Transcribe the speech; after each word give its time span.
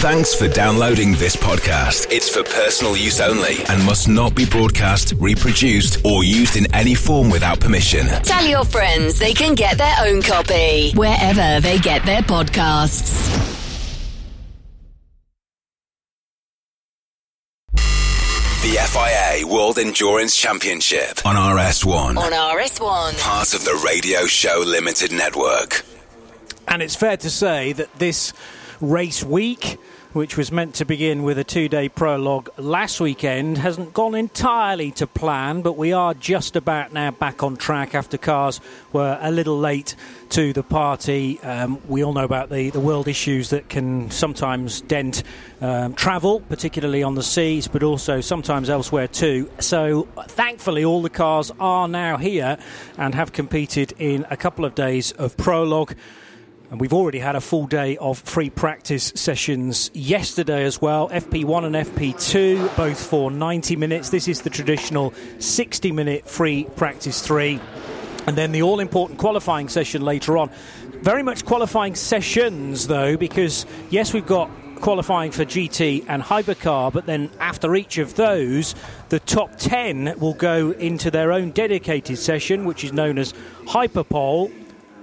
Thanks 0.00 0.34
for 0.34 0.46
downloading 0.46 1.12
this 1.12 1.36
podcast. 1.36 2.12
It's 2.12 2.28
for 2.28 2.42
personal 2.44 2.94
use 2.98 3.18
only 3.18 3.64
and 3.70 3.82
must 3.86 4.08
not 4.08 4.34
be 4.34 4.44
broadcast, 4.44 5.14
reproduced, 5.16 6.04
or 6.04 6.22
used 6.22 6.56
in 6.56 6.72
any 6.74 6.94
form 6.94 7.30
without 7.30 7.60
permission. 7.60 8.06
Tell 8.22 8.44
your 8.44 8.66
friends 8.66 9.18
they 9.18 9.32
can 9.32 9.54
get 9.54 9.78
their 9.78 9.94
own 10.00 10.20
copy 10.20 10.92
wherever 10.92 11.60
they 11.62 11.78
get 11.78 12.04
their 12.04 12.20
podcasts. 12.20 13.24
The 17.72 18.76
FIA 18.76 19.46
World 19.46 19.78
Endurance 19.78 20.36
Championship 20.36 21.24
on 21.24 21.36
RS1. 21.36 22.18
On 22.18 22.32
RS1. 22.32 23.18
Part 23.18 23.54
of 23.54 23.64
the 23.64 23.82
Radio 23.84 24.26
Show 24.26 24.62
Limited 24.66 25.12
Network. 25.12 25.86
And 26.68 26.82
it's 26.82 26.96
fair 26.96 27.16
to 27.18 27.30
say 27.30 27.72
that 27.72 27.92
this 27.98 28.32
race 28.80 29.22
week, 29.24 29.78
which 30.12 30.36
was 30.36 30.50
meant 30.50 30.74
to 30.74 30.84
begin 30.84 31.22
with 31.22 31.38
a 31.38 31.44
two 31.44 31.68
day 31.68 31.88
prologue 31.88 32.48
last 32.56 33.00
weekend, 33.00 33.58
hasn't 33.58 33.92
gone 33.92 34.14
entirely 34.14 34.90
to 34.92 35.06
plan, 35.06 35.60
but 35.60 35.76
we 35.76 35.92
are 35.92 36.14
just 36.14 36.56
about 36.56 36.92
now 36.92 37.10
back 37.10 37.42
on 37.42 37.56
track 37.56 37.94
after 37.94 38.16
cars 38.16 38.60
were 38.92 39.18
a 39.20 39.30
little 39.30 39.58
late 39.58 39.94
to 40.30 40.52
the 40.52 40.62
party. 40.62 41.38
Um, 41.40 41.80
we 41.86 42.02
all 42.02 42.12
know 42.12 42.24
about 42.24 42.48
the, 42.48 42.70
the 42.70 42.80
world 42.80 43.08
issues 43.08 43.50
that 43.50 43.68
can 43.68 44.10
sometimes 44.10 44.80
dent 44.80 45.22
um, 45.60 45.94
travel, 45.94 46.40
particularly 46.40 47.02
on 47.02 47.14
the 47.14 47.22
seas, 47.22 47.68
but 47.68 47.82
also 47.82 48.20
sometimes 48.20 48.70
elsewhere 48.70 49.08
too. 49.08 49.50
So, 49.60 50.08
thankfully, 50.28 50.84
all 50.84 51.02
the 51.02 51.10
cars 51.10 51.52
are 51.60 51.88
now 51.88 52.16
here 52.16 52.56
and 52.96 53.14
have 53.14 53.32
competed 53.32 53.92
in 53.98 54.26
a 54.30 54.36
couple 54.36 54.64
of 54.64 54.74
days 54.74 55.12
of 55.12 55.36
prologue. 55.36 55.94
And 56.70 56.80
we've 56.80 56.92
already 56.92 57.20
had 57.20 57.36
a 57.36 57.40
full 57.40 57.66
day 57.66 57.96
of 57.98 58.18
free 58.18 58.50
practice 58.50 59.12
sessions 59.14 59.90
yesterday 59.94 60.64
as 60.64 60.82
well. 60.82 61.08
FP1 61.10 61.64
and 61.64 61.74
FP2, 61.76 62.76
both 62.76 63.06
for 63.06 63.30
90 63.30 63.76
minutes. 63.76 64.10
This 64.10 64.26
is 64.26 64.42
the 64.42 64.50
traditional 64.50 65.14
60 65.38 65.92
minute 65.92 66.28
free 66.28 66.64
practice 66.74 67.24
three. 67.24 67.60
And 68.26 68.36
then 68.36 68.50
the 68.50 68.62
all 68.62 68.80
important 68.80 69.20
qualifying 69.20 69.68
session 69.68 70.02
later 70.02 70.36
on. 70.36 70.50
Very 71.02 71.22
much 71.22 71.44
qualifying 71.44 71.94
sessions, 71.94 72.88
though, 72.88 73.16
because 73.16 73.64
yes, 73.90 74.12
we've 74.12 74.26
got 74.26 74.50
qualifying 74.80 75.30
for 75.30 75.44
GT 75.44 76.04
and 76.08 76.22
hypercar, 76.22 76.92
but 76.92 77.06
then 77.06 77.30
after 77.38 77.76
each 77.76 77.98
of 77.98 78.16
those, 78.16 78.74
the 79.08 79.20
top 79.20 79.56
10 79.56 80.18
will 80.18 80.34
go 80.34 80.72
into 80.72 81.12
their 81.12 81.32
own 81.32 81.52
dedicated 81.52 82.18
session, 82.18 82.64
which 82.64 82.82
is 82.82 82.92
known 82.92 83.18
as 83.18 83.32
Hyperpole. 83.66 84.50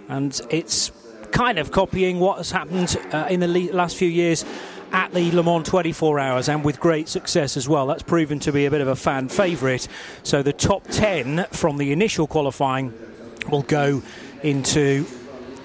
And 0.09 0.39
it's 0.50 0.92
kind 1.34 1.58
of 1.58 1.72
copying 1.72 2.20
what 2.20 2.38
has 2.38 2.52
happened 2.52 2.95
uh, 3.12 3.28
in 3.30 3.39
the 3.39 3.48
le- 3.48 3.73
last 3.73 3.98
few 3.98 4.08
years 4.08 4.45
at 4.92 5.12
the 5.14 5.31
Le 5.31 5.44
Mans 5.44 5.67
24 5.67 6.20
hours 6.20 6.48
and 6.48 6.64
with 6.64 6.80
great 6.80 7.09
success 7.09 7.58
as 7.58 7.67
well. 7.67 7.88
That's 7.88 8.03
proven 8.03 8.39
to 8.42 8.52
be 8.52 8.67
a 8.67 8.72
bit 8.72 8.81
of 8.81 8.88
a 8.88 8.95
fan 8.95 9.28
favourite. 9.28 9.88
So 10.22 10.44
the 10.44 10.54
top 10.54 10.84
10 10.89 11.48
from 11.52 11.78
the 11.78 11.92
initial 11.92 12.28
qualifying 12.28 12.94
will 13.50 13.64
go 13.64 14.04
into 14.44 15.08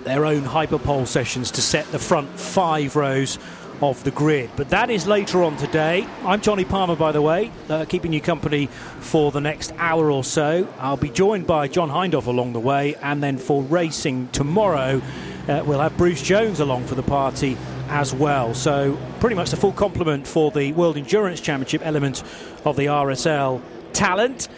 their 0.05 0.25
own 0.25 0.43
hyperpole 0.43 1.05
sessions 1.05 1.51
to 1.51 1.61
set 1.61 1.85
the 1.93 1.99
front 1.99 2.31
five 2.41 2.97
rows 2.97 3.39
of 3.81 4.03
the 4.05 4.11
grid. 4.11 4.51
But 4.57 4.71
that 4.71 4.91
is 4.91 5.07
later 5.07 5.43
on 5.43 5.57
today. 5.57 6.07
I'm 6.25 6.41
Jonny 6.41 6.65
Palmer, 6.65 6.97
by 6.97 7.13
the 7.13 7.23
way, 7.23 7.51
uh, 7.69 7.85
keeping 7.85 8.13
you 8.13 8.21
company 8.21 8.67
for 9.01 9.31
the 9.31 9.41
next 9.41 9.73
hour 9.79 10.11
or 10.11 10.25
so. 10.25 10.69
I'll 10.79 10.97
be 10.97 11.11
joined 11.11 11.47
by 11.47 11.69
John 11.69 11.91
Hindhaugh 11.91 12.27
along 12.27 12.53
the 12.53 12.61
way, 12.61 12.95
and 12.97 13.23
then 13.23 13.39
for 13.39 13.63
racing 13.63 14.29
tomorrow, 14.29 15.01
uh, 15.49 15.63
we'll 15.65 15.81
have 15.81 15.97
Bruce 15.97 16.23
Jouanny 16.23 16.61
along 16.61 16.87
for 16.87 16.95
the 16.95 17.03
party 17.03 17.57
as 17.89 18.15
well. 18.15 18.55
So, 18.55 18.99
pretty 19.21 19.37
much 19.37 19.51
the 19.51 19.57
full 19.57 19.73
complement 19.73 20.27
for 20.27 20.51
the 20.51 20.73
World 20.73 20.97
Endurance 20.97 21.41
Championship 21.41 21.83
element 21.85 22.23
of 22.65 22.77
the 22.77 22.87
RSL 22.87 23.63
talent. 23.93 24.49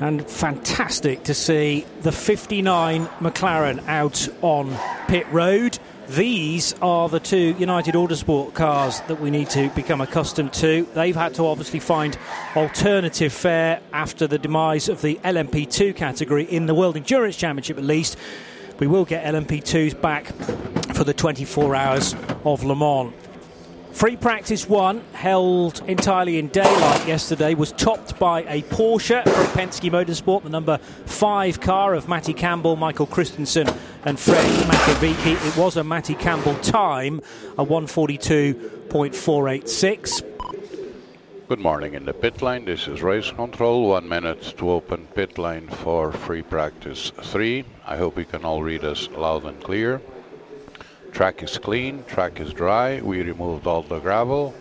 And 0.00 0.28
fantastic 0.28 1.24
to 1.24 1.34
see 1.34 1.84
the 2.02 2.12
59 2.12 3.06
McLaren 3.20 3.84
out 3.88 4.28
on 4.42 4.76
pit 5.08 5.26
road. 5.32 5.78
These 6.08 6.72
are 6.80 7.10
the 7.10 7.20
two 7.20 7.54
United 7.58 7.94
Autosport 7.94 8.54
cars 8.54 9.00
that 9.08 9.20
we 9.20 9.30
need 9.30 9.50
to 9.50 9.68
become 9.68 10.00
accustomed 10.00 10.54
to. 10.54 10.88
They've 10.94 11.14
had 11.14 11.34
to 11.34 11.44
obviously 11.44 11.80
find 11.80 12.16
alternative 12.56 13.30
fare 13.30 13.82
after 13.92 14.26
the 14.26 14.38
demise 14.38 14.88
of 14.88 15.02
the 15.02 15.16
LMP2 15.16 15.94
category 15.94 16.44
in 16.44 16.64
the 16.64 16.74
World 16.74 16.96
Endurance 16.96 17.36
Championship, 17.36 17.76
at 17.76 17.84
least. 17.84 18.16
We 18.78 18.86
will 18.86 19.04
get 19.04 19.22
LMP2s 19.26 20.00
back 20.00 20.28
for 20.94 21.04
the 21.04 21.12
24 21.12 21.74
hours 21.74 22.14
of 22.42 22.64
Le 22.64 22.74
Mans. 22.74 23.12
Free 23.92 24.16
practice 24.16 24.68
one, 24.68 25.02
held 25.12 25.82
entirely 25.88 26.38
in 26.38 26.48
daylight 26.48 27.06
yesterday, 27.06 27.54
was 27.54 27.72
topped 27.72 28.18
by 28.18 28.42
a 28.42 28.62
Porsche 28.62 29.24
from 29.24 29.46
Penske 29.46 29.90
Motorsport, 29.90 30.44
the 30.44 30.48
number 30.48 30.78
five 31.04 31.60
car 31.60 31.94
of 31.94 32.08
Matty 32.08 32.32
Campbell, 32.32 32.76
Michael 32.76 33.06
Christensen, 33.06 33.66
and 34.04 34.18
Fred 34.18 34.44
Makowiecki. 34.66 35.46
It 35.46 35.56
was 35.56 35.76
a 35.76 35.84
Matty 35.84 36.14
Campbell 36.14 36.56
time, 36.56 37.20
a 37.56 37.64
142.486. 37.64 40.22
Good 41.48 41.60
morning 41.60 41.94
in 41.94 42.04
the 42.04 42.12
pit 42.12 42.42
lane. 42.42 42.66
This 42.66 42.88
is 42.88 43.00
race 43.02 43.30
control. 43.30 43.88
One 43.88 44.08
minute 44.08 44.54
to 44.58 44.70
open 44.70 45.06
pit 45.14 45.38
lane 45.38 45.68
for 45.68 46.12
free 46.12 46.42
practice 46.42 47.10
three. 47.22 47.64
I 47.86 47.96
hope 47.96 48.18
you 48.18 48.26
can 48.26 48.44
all 48.44 48.62
read 48.62 48.84
us 48.84 49.08
loud 49.08 49.44
and 49.44 49.58
clear. 49.62 50.02
Track 51.12 51.42
is 51.42 51.56
clean, 51.56 52.04
track 52.04 52.38
is 52.38 52.52
dry. 52.52 53.00
We 53.00 53.22
removed 53.22 53.66
all 53.66 53.82
the 53.82 53.98
gravel. 53.98 54.54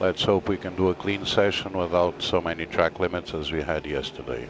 Let's 0.00 0.22
hope 0.22 0.48
we 0.48 0.58
can 0.58 0.76
do 0.76 0.90
a 0.90 0.94
clean 0.94 1.24
session 1.24 1.76
without 1.76 2.22
so 2.22 2.40
many 2.40 2.66
track 2.66 3.00
limits 3.00 3.34
as 3.34 3.50
we 3.50 3.62
had 3.62 3.84
yesterday. 3.86 4.46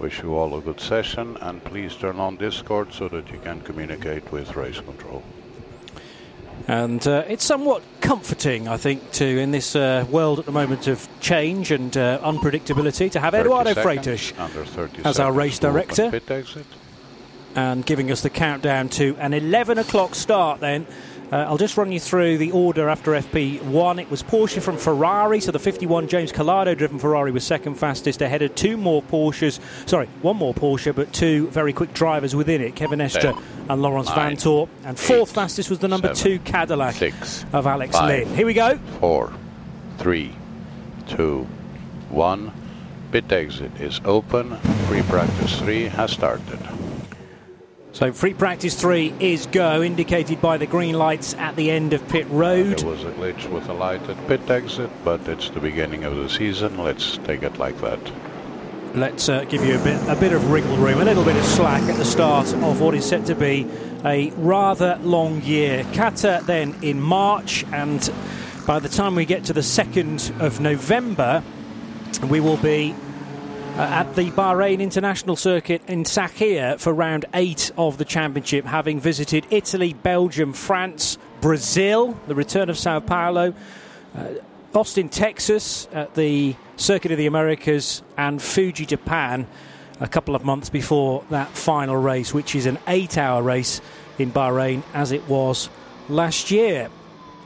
Wish 0.00 0.22
you 0.22 0.34
all 0.34 0.56
a 0.56 0.62
good 0.62 0.80
session 0.80 1.36
and 1.42 1.62
please 1.62 1.94
turn 1.94 2.18
on 2.18 2.36
Discord 2.36 2.90
so 2.90 3.06
that 3.08 3.30
you 3.30 3.38
can 3.38 3.60
communicate 3.60 4.32
with 4.32 4.56
race 4.56 4.80
control. 4.80 5.22
And 6.66 7.06
uh, 7.06 7.24
it's 7.28 7.44
somewhat 7.44 7.82
comforting, 8.00 8.66
I 8.66 8.78
think, 8.78 9.12
to 9.12 9.26
in 9.26 9.50
this 9.50 9.76
uh, 9.76 10.06
world 10.10 10.38
at 10.38 10.46
the 10.46 10.52
moment 10.52 10.86
of 10.86 11.06
change 11.20 11.70
and 11.70 11.94
uh, 11.98 12.18
unpredictability, 12.20 13.10
to 13.10 13.20
have 13.20 13.34
Eduardo 13.34 13.74
Freitas 13.74 14.32
as 15.04 15.18
our 15.20 15.32
race 15.32 15.58
director 15.58 16.10
and 17.54 17.84
giving 17.84 18.10
us 18.10 18.22
the 18.22 18.30
countdown 18.30 18.88
to 18.90 19.16
an 19.18 19.34
11 19.34 19.78
o'clock 19.78 20.14
start 20.14 20.60
then. 20.60 20.86
Uh, 21.32 21.36
I'll 21.36 21.58
just 21.58 21.76
run 21.76 21.92
you 21.92 22.00
through 22.00 22.38
the 22.38 22.50
order 22.50 22.88
after 22.88 23.12
FP1. 23.12 24.00
It 24.00 24.10
was 24.10 24.22
Porsche 24.22 24.60
from 24.60 24.76
Ferrari, 24.76 25.40
so 25.40 25.52
the 25.52 25.60
51 25.60 26.08
James 26.08 26.32
Calado 26.32 26.76
driven 26.76 26.98
Ferrari 26.98 27.30
was 27.30 27.44
second 27.44 27.74
fastest 27.76 28.20
ahead 28.20 28.42
of 28.42 28.54
two 28.56 28.76
more 28.76 29.02
Porsches. 29.02 29.60
Sorry, 29.88 30.08
one 30.22 30.36
more 30.36 30.52
Porsche, 30.52 30.94
but 30.94 31.12
two 31.12 31.48
very 31.48 31.72
quick 31.72 31.94
drivers 31.94 32.34
within 32.34 32.60
it 32.60 32.74
Kevin 32.74 32.98
Estre 32.98 33.40
and 33.68 33.82
Laurens 33.82 34.08
nine, 34.08 34.36
Vanthoor. 34.36 34.68
And 34.84 34.98
fourth 34.98 35.30
eight, 35.30 35.34
fastest 35.34 35.70
was 35.70 35.78
the 35.78 35.88
number 35.88 36.14
seven, 36.14 36.22
two 36.22 36.38
Cadillac 36.40 36.94
six, 36.96 37.44
of 37.52 37.66
Alex 37.66 37.96
five, 37.96 38.26
Lynn. 38.26 38.36
Here 38.36 38.46
we 38.46 38.54
go. 38.54 38.76
Four, 38.98 39.32
three, 39.98 40.34
two, 41.06 41.46
one. 42.08 42.52
Pit 43.12 43.30
exit 43.32 43.72
is 43.80 44.00
open. 44.04 44.56
Free 44.86 45.02
practice 45.02 45.58
three 45.58 45.84
has 45.84 46.12
started. 46.12 46.60
So 47.92 48.12
free 48.12 48.34
practice 48.34 48.80
three 48.80 49.12
is 49.18 49.46
go, 49.46 49.82
indicated 49.82 50.40
by 50.40 50.58
the 50.58 50.66
green 50.66 50.96
lights 50.96 51.34
at 51.34 51.56
the 51.56 51.72
end 51.72 51.92
of 51.92 52.06
pit 52.08 52.26
road. 52.30 52.78
There 52.78 52.86
was 52.86 53.02
a 53.02 53.10
glitch 53.10 53.50
with 53.50 53.66
the 53.66 53.74
light 53.74 54.00
at 54.08 54.28
pit 54.28 54.48
exit, 54.48 54.90
but 55.04 55.26
it's 55.28 55.50
the 55.50 55.60
beginning 55.60 56.04
of 56.04 56.14
the 56.16 56.28
season. 56.28 56.78
Let's 56.78 57.18
take 57.18 57.42
it 57.42 57.58
like 57.58 57.78
that. 57.80 57.98
Let's 58.94 59.28
uh, 59.28 59.44
give 59.44 59.64
you 59.64 59.78
a 59.78 59.82
bit, 59.82 60.00
a 60.08 60.14
bit 60.14 60.32
of 60.32 60.50
wriggle 60.50 60.76
room, 60.76 61.00
a 61.00 61.04
little 61.04 61.24
bit 61.24 61.36
of 61.36 61.44
slack 61.44 61.82
at 61.82 61.96
the 61.96 62.04
start 62.04 62.52
of 62.54 62.80
what 62.80 62.94
is 62.94 63.04
set 63.04 63.26
to 63.26 63.34
be 63.34 63.68
a 64.04 64.30
rather 64.36 64.98
long 65.02 65.42
year. 65.42 65.82
Qatar 65.92 66.46
then 66.46 66.76
in 66.82 67.00
March, 67.00 67.64
and 67.72 68.08
by 68.66 68.78
the 68.78 68.88
time 68.88 69.16
we 69.16 69.24
get 69.24 69.44
to 69.44 69.52
the 69.52 69.60
2nd 69.60 70.40
of 70.40 70.60
November, 70.60 71.42
we 72.28 72.38
will 72.38 72.56
be 72.56 72.94
uh, 73.76 73.82
at 73.82 74.14
the 74.14 74.30
Bahrain 74.32 74.80
International 74.80 75.36
Circuit 75.36 75.82
in 75.86 76.04
Sakhir 76.04 76.78
for 76.78 76.92
round 76.92 77.24
eight 77.34 77.70
of 77.76 77.98
the 77.98 78.04
championship, 78.04 78.64
having 78.64 79.00
visited 79.00 79.46
Italy, 79.50 79.92
Belgium, 79.94 80.52
France, 80.52 81.18
Brazil, 81.40 82.18
the 82.26 82.34
return 82.34 82.68
of 82.68 82.78
Sao 82.78 83.00
Paulo, 83.00 83.54
uh, 84.16 84.28
Austin, 84.74 85.08
Texas, 85.08 85.88
at 85.92 86.14
the 86.14 86.54
Circuit 86.76 87.12
of 87.12 87.18
the 87.18 87.26
Americas, 87.26 88.02
and 88.16 88.40
Fuji, 88.40 88.86
Japan, 88.86 89.46
a 90.00 90.08
couple 90.08 90.34
of 90.34 90.44
months 90.44 90.68
before 90.68 91.24
that 91.30 91.48
final 91.48 91.96
race, 91.96 92.34
which 92.34 92.54
is 92.54 92.66
an 92.66 92.78
eight 92.88 93.18
hour 93.18 93.42
race 93.42 93.80
in 94.18 94.32
Bahrain 94.32 94.82
as 94.94 95.12
it 95.12 95.26
was 95.28 95.68
last 96.08 96.50
year. 96.50 96.90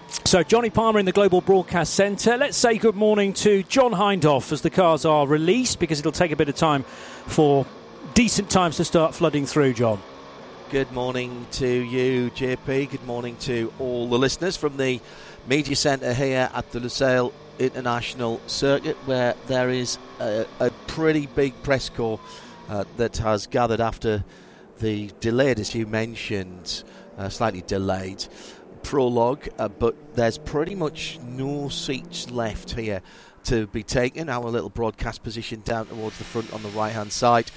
So, 0.09 0.43
Jonny 0.43 0.71
Palmer 0.71 0.99
in 0.99 1.07
the 1.07 1.13
Global 1.13 1.41
Broadcast 1.41 1.95
Centre. 1.95 2.37
Let's 2.37 2.57
say 2.57 2.79
good 2.79 2.95
morning 2.95 3.33
to 3.35 3.63
John 3.65 3.93
Hindhaugh 3.93 4.53
as 4.53 4.63
the 4.63 4.71
cars 4.71 5.05
are 5.05 5.27
released 5.27 5.79
because 5.79 6.01
it'll 6.01 6.13
take 6.13 6.33
a 6.33 6.37
bit 6.37 6.49
of 6.49 6.55
time 6.55 6.83
for 7.27 7.67
decent 8.15 8.51
times 8.51 8.77
to 8.79 8.85
start 8.85 9.15
flooding 9.15 9.47
through, 9.47 9.75
John. 9.75 10.01
Good 10.71 10.91
morning 10.93 11.47
to 11.53 11.69
you, 11.69 12.31
JP. 12.31 12.91
Good 12.91 13.07
morning 13.07 13.37
to 13.41 13.73
all 13.79 14.09
the 14.09 14.19
listeners 14.19 14.57
from 14.57 14.77
the 14.77 15.01
Media 15.47 15.77
Centre 15.77 16.13
here 16.13 16.51
at 16.53 16.71
the 16.73 16.81
Lusail 16.81 17.33
International 17.59 18.41
Circuit, 18.47 18.97
where 19.05 19.35
there 19.47 19.71
is 19.71 19.99
a, 20.21 20.47
a 20.59 20.71
pretty 20.87 21.27
big 21.27 21.55
press 21.63 21.89
corps 21.89 22.19
uh, 22.69 22.85
that 22.97 23.19
has 23.19 23.47
gathered 23.47 23.81
after 23.81 24.25
the 24.81 25.11
delayed, 25.21 25.61
as 25.61 25.75
you 25.75 25.87
mentioned, 25.87 26.83
uh, 27.17 27.29
slightly 27.29 27.63
delayed 27.63 28.27
prologue, 28.85 29.49
uh, 29.59 29.69
but 29.69 30.15
there's 30.15 30.39
pretty 30.39 30.77
much 30.77 31.19
no 31.21 31.69
seats 31.69 32.31
left 32.31 32.73
here 32.73 33.03
to 33.45 33.67
be 33.69 33.83
taken. 33.83 34.29
Our 34.29 34.49
little 34.51 34.71
broadcast 34.71 35.25
position 35.25 35.63
down 35.65 35.87
towards 35.87 36.19
the 36.19 36.25
front 36.25 36.53
on 36.53 36.63
the 36.63 36.69
right 36.71 36.93
hand 36.93 37.11
side 37.11 37.51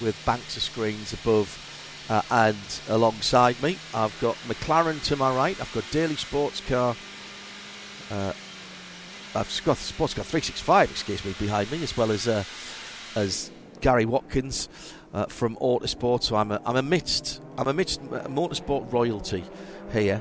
with 0.00 0.20
banks 0.26 0.56
of 0.56 0.62
screens 0.62 1.12
above. 1.12 1.66
Uh, 2.08 2.22
and 2.32 2.80
alongside 2.88 3.62
me, 3.62 3.78
I've 3.94 4.18
got 4.20 4.34
McLaren 4.48 5.00
to 5.04 5.16
my 5.16 5.32
right. 5.34 5.60
I've 5.60 5.72
got 5.72 5.88
Daily 5.92 6.16
Sports 6.16 6.60
Car. 6.60 6.96
Uh, 8.10 8.32
I've 9.32 9.62
got 9.64 9.76
Sports 9.76 10.14
Car 10.14 10.24
365, 10.24 10.90
excuse 10.90 11.24
me, 11.24 11.34
behind 11.38 11.70
me, 11.70 11.80
as 11.84 11.96
well 11.96 12.10
as 12.10 12.26
uh, 12.26 12.42
as 13.14 13.52
Gary 13.80 14.06
Watkins 14.06 14.68
uh, 15.14 15.26
from 15.26 15.56
Autosport. 15.56 16.24
So 16.24 16.34
I'm 16.34 16.50
a, 16.50 16.60
I'm 16.66 16.76
amidst 16.76 17.40
I'm 17.56 17.68
amidst 17.68 18.02
motorsport 18.02 18.92
royalty 18.92 19.44
here. 19.92 20.20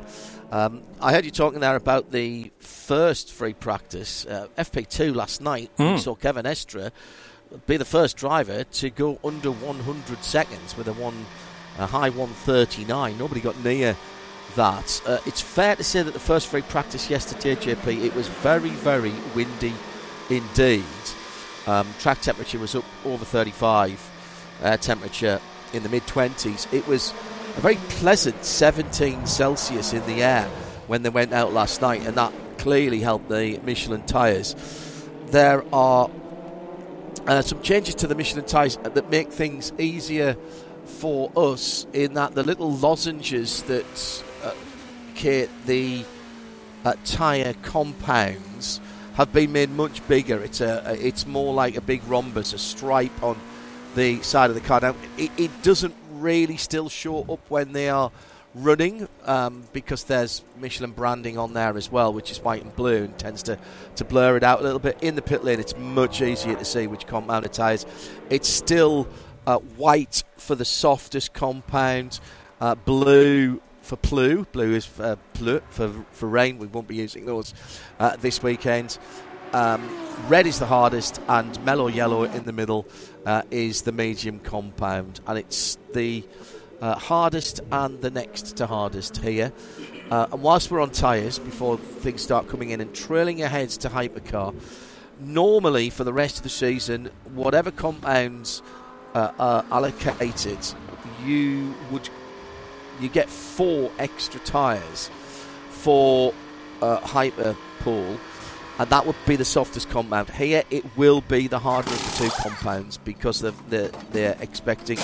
Um, 0.51 0.81
I 0.99 1.13
heard 1.13 1.25
you 1.25 1.31
talking 1.31 1.59
there 1.59 1.75
about 1.75 2.11
the 2.11 2.51
first 2.59 3.31
free 3.31 3.53
practice, 3.53 4.25
uh, 4.25 4.47
FP2 4.57 5.13
last 5.13 5.41
night. 5.41 5.69
Mm. 5.77 5.93
We 5.93 5.99
saw 5.99 6.15
Kevin 6.15 6.45
Estre 6.45 6.91
be 7.67 7.77
the 7.77 7.85
first 7.85 8.17
driver 8.17 8.63
to 8.63 8.89
go 8.89 9.19
under 9.23 9.51
100 9.51 10.23
seconds 10.23 10.75
with 10.77 10.87
a 10.87 10.93
one 10.93 11.25
a 11.77 11.85
high 11.85 12.09
139. 12.09 13.17
Nobody 13.17 13.41
got 13.41 13.57
near 13.63 13.95
that. 14.55 15.01
Uh, 15.05 15.19
it's 15.25 15.39
fair 15.39 15.75
to 15.75 15.83
say 15.83 16.01
that 16.01 16.13
the 16.13 16.19
first 16.19 16.47
free 16.47 16.61
practice 16.61 17.09
yesterday, 17.09 17.55
JP, 17.55 18.03
it 18.03 18.13
was 18.15 18.27
very, 18.27 18.69
very 18.69 19.13
windy 19.35 19.73
indeed. 20.29 20.83
Um, 21.67 21.87
track 21.99 22.21
temperature 22.21 22.59
was 22.59 22.75
up 22.75 22.85
over 23.05 23.23
35, 23.23 24.11
uh, 24.63 24.77
temperature 24.77 25.39
in 25.73 25.83
the 25.83 25.89
mid 25.89 26.03
20s. 26.03 26.71
It 26.73 26.85
was 26.87 27.13
a 27.57 27.61
very 27.61 27.75
pleasant 27.75 28.43
17 28.43 29.25
Celsius 29.25 29.93
in 29.93 30.05
the 30.05 30.23
air 30.23 30.45
when 30.87 31.03
they 31.03 31.09
went 31.09 31.33
out 31.33 31.53
last 31.53 31.81
night, 31.81 32.05
and 32.05 32.15
that 32.15 32.33
clearly 32.57 32.99
helped 32.99 33.29
the 33.29 33.59
Michelin 33.63 34.01
tyres. 34.03 34.55
There 35.27 35.63
are 35.73 36.09
uh, 37.27 37.41
some 37.41 37.61
changes 37.61 37.95
to 37.95 38.07
the 38.07 38.15
Michelin 38.15 38.45
tyres 38.45 38.77
that 38.77 39.09
make 39.09 39.31
things 39.31 39.71
easier 39.77 40.35
for 40.85 41.31
us 41.35 41.85
in 41.93 42.15
that 42.15 42.33
the 42.33 42.43
little 42.43 42.71
lozenges 42.71 43.63
that 43.63 44.23
uh, 44.43 44.53
the 45.65 46.03
uh, 46.85 46.93
tyre 47.03 47.53
compounds 47.61 48.79
have 49.15 49.31
been 49.33 49.51
made 49.51 49.69
much 49.69 50.05
bigger. 50.07 50.41
It's 50.41 50.61
a, 50.61 50.95
it's 50.99 51.27
more 51.27 51.53
like 51.53 51.75
a 51.75 51.81
big 51.81 52.01
rhombus, 52.07 52.53
a 52.53 52.57
stripe 52.57 53.21
on 53.21 53.37
the 53.95 54.21
side 54.21 54.49
of 54.49 54.55
the 54.55 54.61
car. 54.61 54.79
Now, 54.81 54.95
it, 55.17 55.31
it 55.37 55.61
doesn't 55.61 55.95
really 56.21 56.57
still 56.57 56.89
show 56.89 57.21
up 57.21 57.39
when 57.49 57.71
they 57.73 57.89
are 57.89 58.11
running 58.55 59.07
um, 59.25 59.63
because 59.73 60.05
there's 60.05 60.43
Michelin 60.59 60.91
branding 60.91 61.37
on 61.37 61.53
there 61.53 61.77
as 61.77 61.91
well, 61.91 62.13
which 62.13 62.31
is 62.31 62.39
white 62.41 62.63
and 62.63 62.75
blue 62.75 63.03
and 63.03 63.17
tends 63.17 63.43
to, 63.43 63.57
to 63.95 64.05
blur 64.05 64.37
it 64.37 64.43
out 64.43 64.59
a 64.59 64.63
little 64.63 64.79
bit. 64.79 64.97
In 65.01 65.15
the 65.15 65.21
pit 65.21 65.43
lane, 65.43 65.59
it's 65.59 65.77
much 65.77 66.21
easier 66.21 66.55
to 66.55 66.65
see 66.65 66.87
which 66.87 67.05
compound 67.07 67.45
it 67.45 67.59
is. 67.59 67.85
It's 68.29 68.49
still 68.49 69.07
uh, 69.45 69.57
white 69.57 70.23
for 70.37 70.55
the 70.55 70.65
softest 70.65 71.33
compound, 71.33 72.19
uh, 72.59 72.75
blue 72.75 73.61
for 73.81 73.95
Plu. 73.95 74.45
Blue 74.45 74.75
is 74.75 74.85
for, 74.85 75.03
uh, 75.03 75.15
Plu, 75.33 75.61
for, 75.69 76.05
for 76.11 76.27
rain. 76.27 76.57
We 76.57 76.67
won't 76.67 76.87
be 76.87 76.95
using 76.95 77.25
those 77.25 77.53
uh, 77.99 78.15
this 78.17 78.43
weekend. 78.43 78.97
Um, 79.53 79.89
red 80.27 80.45
is 80.45 80.59
the 80.59 80.67
hardest, 80.67 81.19
and 81.27 81.63
mellow 81.65 81.87
yellow 81.87 82.23
in 82.23 82.43
the 82.43 82.53
middle 82.53 82.85
uh, 83.25 83.41
is 83.49 83.81
the 83.81 83.91
medium 83.91 84.39
compound, 84.39 85.21
and 85.25 85.39
it's 85.39 85.77
the 85.93 86.23
uh, 86.81 86.95
hardest 86.95 87.59
and 87.71 87.99
the 88.01 88.11
next 88.11 88.57
to 88.57 88.67
hardest 88.67 89.17
here. 89.17 89.51
Uh, 90.11 90.27
and 90.31 90.41
whilst 90.41 90.69
we're 90.69 90.81
on 90.81 90.91
tyres, 90.91 91.39
before 91.39 91.77
things 91.77 92.21
start 92.21 92.47
coming 92.47 92.69
in 92.69 92.79
and 92.79 92.93
trailing 92.93 93.41
ahead 93.41 93.69
to 93.69 93.89
hypercar, 93.89 94.53
normally 95.19 95.89
for 95.89 96.03
the 96.03 96.13
rest 96.13 96.37
of 96.37 96.43
the 96.43 96.49
season, 96.49 97.09
whatever 97.33 97.71
compounds 97.71 98.61
uh, 99.15 99.31
are 99.39 99.65
allocated, 99.71 100.59
you 101.25 101.73
would 101.91 102.07
you 102.99 103.09
get 103.09 103.29
four 103.29 103.91
extra 103.97 104.39
tyres 104.41 105.09
for 105.69 106.33
uh, 106.81 106.97
hyper 106.97 107.55
pool 107.79 108.19
and 108.79 108.89
that 108.89 109.05
would 109.05 109.15
be 109.27 109.35
the 109.35 109.45
softest 109.45 109.89
compound. 109.89 110.29
Here, 110.29 110.63
it 110.69 110.85
will 110.97 111.19
be 111.19 111.47
the 111.47 111.59
harder 111.59 111.89
of 111.89 112.17
the 112.17 112.23
two 112.23 112.31
compounds 112.41 112.97
because 112.97 113.41
they're, 113.41 113.89
they're 114.11 114.37
expecting 114.39 114.97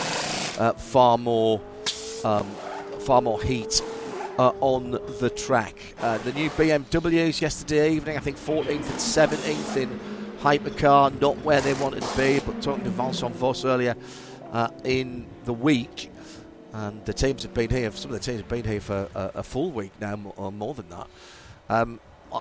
uh, 0.57 0.73
far 0.77 1.17
more 1.17 1.61
um, 2.23 2.49
far 3.01 3.21
more 3.21 3.41
heat 3.43 3.81
uh, 4.39 4.53
on 4.61 4.91
the 4.91 5.29
track. 5.29 5.75
Uh, 5.99 6.17
the 6.19 6.31
new 6.33 6.49
BMWs 6.51 7.41
yesterday 7.41 7.91
evening, 7.91 8.17
I 8.17 8.21
think 8.21 8.37
14th 8.37 8.69
and 8.69 8.79
17th 8.79 9.77
in 9.77 9.99
hypercar, 10.39 11.19
not 11.19 11.37
where 11.39 11.61
they 11.61 11.73
wanted 11.73 12.01
to 12.01 12.17
be. 12.17 12.39
But 12.39 12.61
talking 12.61 12.85
to 12.85 12.89
Vincent 12.89 13.35
Vosse 13.35 13.65
earlier 13.65 13.95
uh, 14.53 14.69
in 14.85 15.27
the 15.43 15.53
week, 15.53 16.11
and 16.71 17.03
the 17.05 17.13
teams 17.13 17.43
have 17.43 17.53
been 17.53 17.69
here. 17.69 17.91
Some 17.91 18.11
of 18.13 18.19
the 18.19 18.23
teams 18.23 18.39
have 18.39 18.49
been 18.49 18.65
here 18.65 18.81
for 18.81 19.09
a, 19.13 19.31
a 19.35 19.43
full 19.43 19.69
week 19.69 19.91
now, 19.99 20.17
or 20.37 20.51
more 20.51 20.73
than 20.73 20.89
that. 20.89 21.07
Um, 21.69 21.99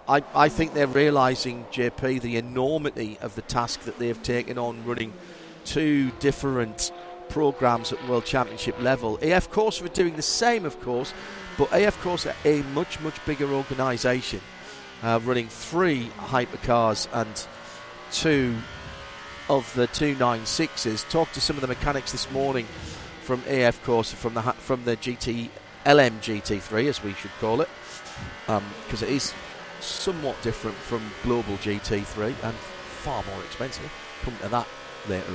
I, 0.08 0.22
I 0.34 0.48
think 0.48 0.74
they're 0.74 0.86
realising, 0.86 1.66
JP, 1.72 2.20
the 2.20 2.36
enormity 2.36 3.18
of 3.20 3.34
the 3.34 3.42
task 3.42 3.80
that 3.82 3.98
they've 3.98 4.22
taken 4.22 4.58
on 4.58 4.84
running 4.84 5.12
two 5.64 6.10
different 6.20 6.92
programs 7.28 7.92
at 7.92 8.08
World 8.08 8.24
Championship 8.24 8.80
level. 8.80 9.18
AF 9.22 9.50
Corse 9.50 9.80
are 9.82 9.88
doing 9.88 10.16
the 10.16 10.22
same, 10.22 10.64
of 10.64 10.80
course, 10.80 11.12
but 11.56 11.72
AF 11.72 12.00
Corse 12.00 12.26
are 12.26 12.34
a 12.44 12.62
much, 12.74 13.00
much 13.00 13.24
bigger 13.26 13.50
organisation, 13.52 14.40
uh, 15.02 15.20
running 15.22 15.48
three 15.48 16.08
hypercars 16.18 17.08
and 17.12 17.46
two 18.12 18.56
of 19.48 19.72
the 19.74 19.86
296s. 19.88 21.08
Talked 21.08 21.34
to 21.34 21.40
some 21.40 21.56
of 21.56 21.62
the 21.62 21.68
mechanics 21.68 22.12
this 22.12 22.30
morning 22.30 22.66
from 23.22 23.42
AF 23.48 23.82
Corse, 23.84 24.12
from 24.12 24.34
the 24.34 24.42
from 24.42 24.84
the 24.84 24.96
GT 24.96 25.48
LM 25.86 26.20
GT3, 26.20 26.88
as 26.88 27.02
we 27.02 27.14
should 27.14 27.30
call 27.40 27.60
it, 27.60 27.68
because 28.46 29.02
um, 29.02 29.08
it 29.08 29.14
is 29.14 29.34
somewhat 29.84 30.40
different 30.42 30.76
from 30.76 31.02
Global 31.22 31.56
GT3 31.58 32.34
and 32.42 32.54
far 32.54 33.22
more 33.24 33.42
expensive. 33.44 33.90
Come 34.22 34.36
to 34.38 34.48
that 34.48 34.66
later 35.08 35.32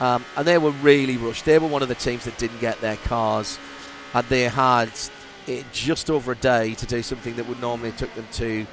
on. 0.00 0.14
Um, 0.14 0.24
and 0.36 0.46
they 0.46 0.58
were 0.58 0.70
really 0.70 1.16
rushed. 1.16 1.44
They 1.44 1.58
were 1.58 1.68
one 1.68 1.82
of 1.82 1.88
the 1.88 1.94
teams 1.94 2.24
that 2.24 2.36
didn't 2.38 2.60
get 2.60 2.80
their 2.80 2.96
cars, 2.96 3.58
and 4.14 4.26
they 4.26 4.42
had 4.42 4.90
just 5.72 6.10
over 6.10 6.32
a 6.32 6.36
day 6.36 6.74
to 6.74 6.86
do 6.86 7.02
something 7.02 7.36
that 7.36 7.48
would 7.48 7.60
normally 7.60 7.92
took 7.92 8.12
them 8.14 8.26
to 8.32 8.66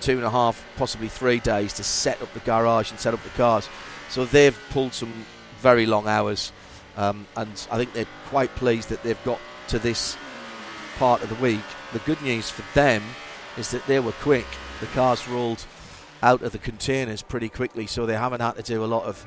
two 0.00 0.16
and 0.16 0.24
a 0.24 0.30
half, 0.30 0.64
possibly 0.76 1.08
three 1.08 1.40
days 1.40 1.72
to 1.74 1.84
set 1.84 2.20
up 2.22 2.32
the 2.32 2.40
garage 2.40 2.90
and 2.90 3.00
set 3.00 3.14
up 3.14 3.22
the 3.22 3.30
cars. 3.30 3.68
So 4.08 4.24
they've 4.24 4.58
pulled 4.70 4.94
some 4.94 5.12
very 5.60 5.86
long 5.86 6.06
hours, 6.06 6.52
um, 6.96 7.26
and 7.36 7.66
I 7.70 7.76
think 7.76 7.92
they're 7.92 8.06
quite 8.26 8.54
pleased 8.54 8.88
that 8.90 9.02
they've 9.02 9.22
got 9.24 9.40
to 9.68 9.78
this 9.78 10.16
part 10.98 11.22
of 11.22 11.28
the 11.28 11.34
week. 11.36 11.64
The 11.92 11.98
good 12.00 12.20
news 12.22 12.50
for 12.50 12.62
them 12.74 13.02
is 13.58 13.70
that 13.72 13.86
they 13.86 14.00
were 14.00 14.12
quick. 14.12 14.46
The 14.80 14.86
cars 14.86 15.28
rolled 15.28 15.66
out 16.22 16.42
of 16.42 16.52
the 16.52 16.58
containers 16.58 17.22
pretty 17.22 17.48
quickly, 17.48 17.86
so 17.86 18.04
they 18.06 18.16
haven't 18.16 18.40
had 18.40 18.56
to 18.56 18.62
do 18.62 18.84
a 18.84 18.86
lot 18.86 19.04
of 19.04 19.26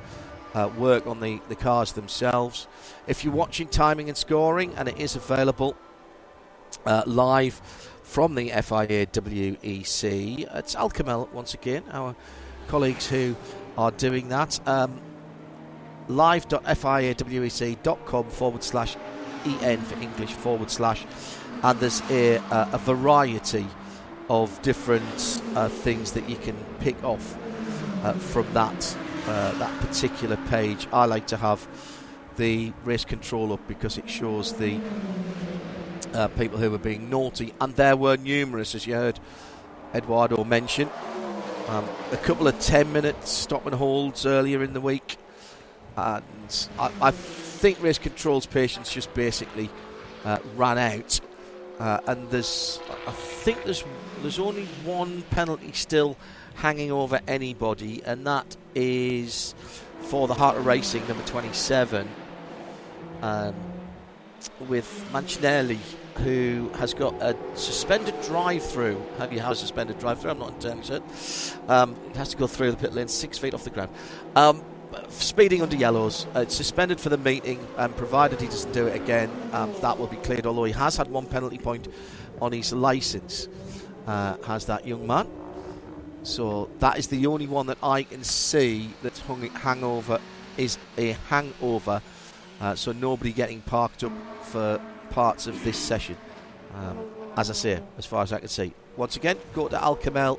uh, 0.54 0.68
work 0.76 1.06
on 1.06 1.20
the, 1.20 1.40
the 1.48 1.54
cars 1.54 1.92
themselves. 1.92 2.66
If 3.06 3.24
you're 3.24 3.32
watching 3.32 3.68
timing 3.68 4.08
and 4.08 4.16
scoring, 4.16 4.74
and 4.76 4.88
it 4.88 4.98
is 4.98 5.16
available 5.16 5.76
uh, 6.84 7.04
live 7.06 7.54
from 8.02 8.34
the 8.34 8.48
FIA 8.48 9.06
WEC, 9.06 10.56
it's 10.56 10.74
Al 10.74 10.90
Kamel 10.90 11.28
once 11.32 11.54
again, 11.54 11.84
our 11.92 12.14
colleagues 12.68 13.08
who 13.08 13.34
are 13.78 13.90
doing 13.90 14.28
that. 14.28 14.60
Um, 14.66 15.00
live.fiawec.com 16.08 18.30
forward 18.30 18.64
slash 18.64 18.96
en 19.44 19.80
for 19.80 20.00
English 20.00 20.32
forward 20.32 20.70
slash, 20.70 21.04
and 21.62 21.80
there's 21.80 22.02
a, 22.10 22.36
a 22.50 22.78
variety 22.78 23.66
of 24.32 24.62
different 24.62 25.42
uh, 25.54 25.68
things 25.68 26.12
that 26.12 26.26
you 26.26 26.36
can 26.36 26.56
pick 26.80 27.04
off 27.04 27.36
uh, 28.02 28.14
from 28.14 28.50
that 28.54 28.96
uh, 29.26 29.52
that 29.58 29.80
particular 29.80 30.38
page. 30.48 30.88
I 30.90 31.04
like 31.04 31.26
to 31.26 31.36
have 31.36 31.68
the 32.36 32.72
race 32.84 33.04
control 33.04 33.52
up 33.52 33.60
because 33.68 33.98
it 33.98 34.08
shows 34.08 34.54
the 34.54 34.80
uh, 36.14 36.28
people 36.28 36.56
who 36.56 36.70
were 36.70 36.78
being 36.78 37.10
naughty, 37.10 37.52
and 37.60 37.76
there 37.76 37.94
were 37.94 38.16
numerous, 38.16 38.74
as 38.74 38.86
you 38.86 38.94
heard 38.94 39.20
Eduardo 39.94 40.42
mention. 40.44 40.88
Um, 41.68 41.86
a 42.10 42.16
couple 42.16 42.48
of 42.48 42.58
10 42.58 42.90
minute 42.90 43.28
stop 43.28 43.66
and 43.66 43.74
holds 43.74 44.24
earlier 44.24 44.62
in 44.62 44.72
the 44.72 44.80
week, 44.80 45.18
and 45.94 46.68
I, 46.78 46.90
I 47.02 47.10
think 47.10 47.82
race 47.82 47.98
control's 47.98 48.46
patience 48.46 48.90
just 48.90 49.12
basically 49.12 49.68
uh, 50.24 50.38
ran 50.56 50.78
out, 50.78 51.20
uh, 51.78 52.00
and 52.06 52.30
there's 52.30 52.80
I 53.06 53.12
think 53.12 53.64
there's 53.64 53.84
there's 54.20 54.38
only 54.38 54.66
one 54.84 55.22
penalty 55.30 55.72
still 55.72 56.16
hanging 56.54 56.92
over 56.92 57.20
anybody, 57.26 58.02
and 58.04 58.26
that 58.26 58.56
is 58.74 59.54
for 60.02 60.28
the 60.28 60.34
Heart 60.34 60.58
of 60.58 60.66
Racing 60.66 61.06
number 61.08 61.24
27 61.24 62.08
um, 63.22 63.54
with 64.68 65.08
Mancinelli 65.12 65.78
who 66.18 66.70
has 66.74 66.94
got 66.94 67.14
a 67.22 67.36
suspended 67.54 68.14
drive-through. 68.22 69.02
Have 69.18 69.32
you 69.32 69.40
had 69.40 69.52
a 69.52 69.56
suspended 69.56 69.98
drive-through? 69.98 70.30
I'm 70.30 70.38
not 70.38 70.50
entirely 70.54 70.82
certain. 70.82 71.08
Um, 71.68 71.96
he 72.12 72.18
has 72.18 72.28
to 72.30 72.36
go 72.36 72.46
through 72.46 72.72
the 72.72 72.76
pit 72.76 72.92
lane 72.92 73.08
six 73.08 73.38
feet 73.38 73.54
off 73.54 73.64
the 73.64 73.70
ground. 73.70 73.90
Um, 74.36 74.62
speeding 75.08 75.62
under 75.62 75.76
yellows. 75.76 76.26
Uh, 76.34 76.40
it's 76.40 76.54
suspended 76.54 77.00
for 77.00 77.08
the 77.08 77.18
meeting, 77.18 77.64
and 77.76 77.96
provided 77.96 78.40
he 78.40 78.46
doesn't 78.46 78.72
do 78.72 78.86
it 78.86 78.96
again, 78.96 79.30
um, 79.52 79.72
that 79.80 79.98
will 79.98 80.06
be 80.06 80.16
cleared. 80.16 80.46
Although 80.46 80.64
he 80.64 80.72
has 80.72 80.96
had 80.96 81.08
one 81.08 81.26
penalty 81.26 81.58
point 81.58 81.88
on 82.40 82.52
his 82.52 82.72
licence, 82.72 83.48
uh, 84.06 84.36
has 84.44 84.66
that 84.66 84.86
young 84.86 85.06
man. 85.06 85.28
So 86.22 86.70
that 86.78 86.98
is 86.98 87.08
the 87.08 87.26
only 87.26 87.46
one 87.46 87.66
that 87.66 87.78
I 87.82 88.04
can 88.04 88.22
see 88.22 88.90
that's 89.02 89.18
hung 89.20 89.42
hangover 89.48 90.20
is 90.56 90.78
a 90.96 91.12
hangover. 91.28 92.00
Uh, 92.60 92.74
so 92.74 92.92
nobody 92.92 93.32
getting 93.32 93.60
parked 93.62 94.04
up 94.04 94.12
for 94.44 94.80
parts 95.10 95.46
of 95.46 95.62
this 95.64 95.76
session. 95.76 96.16
Um, 96.74 96.98
as 97.36 97.50
I 97.50 97.54
say, 97.54 97.82
as 97.98 98.06
far 98.06 98.22
as 98.22 98.32
I 98.32 98.38
can 98.38 98.48
see. 98.48 98.72
Once 98.96 99.16
again, 99.16 99.36
go 99.54 99.68
to 99.68 99.82
Al 99.82 99.96
Kamel 99.96 100.38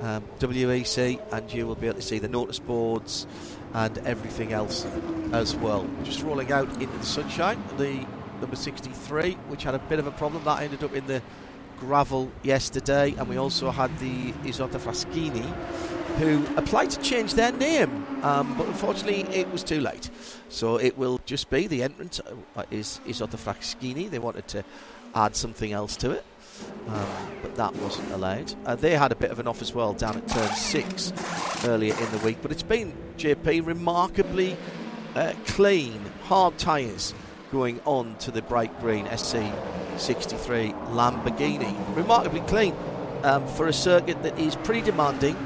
um, 0.00 0.24
WEC 0.38 1.20
and 1.32 1.52
you 1.52 1.66
will 1.66 1.74
be 1.74 1.86
able 1.86 1.96
to 1.96 2.02
see 2.02 2.18
the 2.18 2.28
notice 2.28 2.58
boards 2.58 3.26
and 3.74 3.98
everything 3.98 4.52
else 4.52 4.86
as 5.32 5.54
well. 5.56 5.88
Just 6.04 6.22
rolling 6.22 6.52
out 6.52 6.68
into 6.80 6.96
the 6.96 7.06
sunshine, 7.06 7.62
the 7.76 8.06
number 8.40 8.56
63, 8.56 9.34
which 9.48 9.64
had 9.64 9.74
a 9.74 9.78
bit 9.78 9.98
of 9.98 10.06
a 10.06 10.10
problem. 10.12 10.44
That 10.44 10.62
ended 10.62 10.84
up 10.84 10.94
in 10.94 11.06
the 11.06 11.22
gravel 11.78 12.30
yesterday, 12.42 13.14
and 13.18 13.28
we 13.28 13.36
also 13.36 13.70
had 13.70 13.96
the 13.98 14.32
Isotta 14.44 14.78
Fraschini, 14.78 15.44
who 16.18 16.44
applied 16.56 16.90
to 16.90 17.00
change 17.00 17.34
their 17.34 17.52
name, 17.52 18.06
um, 18.24 18.56
but 18.58 18.66
unfortunately 18.66 19.22
it 19.34 19.50
was 19.52 19.62
too 19.62 19.80
late. 19.80 20.10
So 20.48 20.76
it 20.76 20.98
will 20.98 21.20
just 21.24 21.50
be 21.50 21.66
the 21.66 21.82
entrant 21.82 22.20
uh, 22.56 22.64
is 22.70 23.00
Isotta 23.06 23.36
Fraschini. 23.36 24.10
They 24.10 24.18
wanted 24.18 24.48
to 24.48 24.64
add 25.14 25.36
something 25.36 25.72
else 25.72 25.96
to 25.96 26.10
it. 26.10 26.24
Um, 26.88 27.06
but 27.42 27.54
that 27.56 27.76
wasn't 27.76 28.10
allowed. 28.12 28.54
Uh, 28.64 28.74
they 28.74 28.96
had 28.96 29.12
a 29.12 29.16
bit 29.16 29.30
of 29.30 29.38
an 29.38 29.46
off 29.46 29.60
as 29.60 29.74
well 29.74 29.92
down 29.92 30.16
at 30.16 30.26
turn 30.26 30.50
six 30.54 31.12
earlier 31.66 31.94
in 31.94 32.10
the 32.10 32.18
week, 32.24 32.38
but 32.40 32.50
it's 32.50 32.62
been 32.62 32.94
JP 33.18 33.66
remarkably 33.66 34.56
uh, 35.14 35.34
clean, 35.46 36.00
hard 36.24 36.56
tyres 36.58 37.14
going 37.50 37.80
on 37.84 38.16
to 38.18 38.30
the 38.30 38.42
bright 38.42 38.78
green 38.80 39.06
SC63 39.06 40.72
Lamborghini. 40.92 41.74
Remarkably 41.96 42.40
clean 42.40 42.74
um, 43.22 43.46
for 43.48 43.66
a 43.66 43.72
circuit 43.72 44.22
that 44.22 44.38
is 44.38 44.56
pretty 44.56 44.82
demanding, 44.82 45.36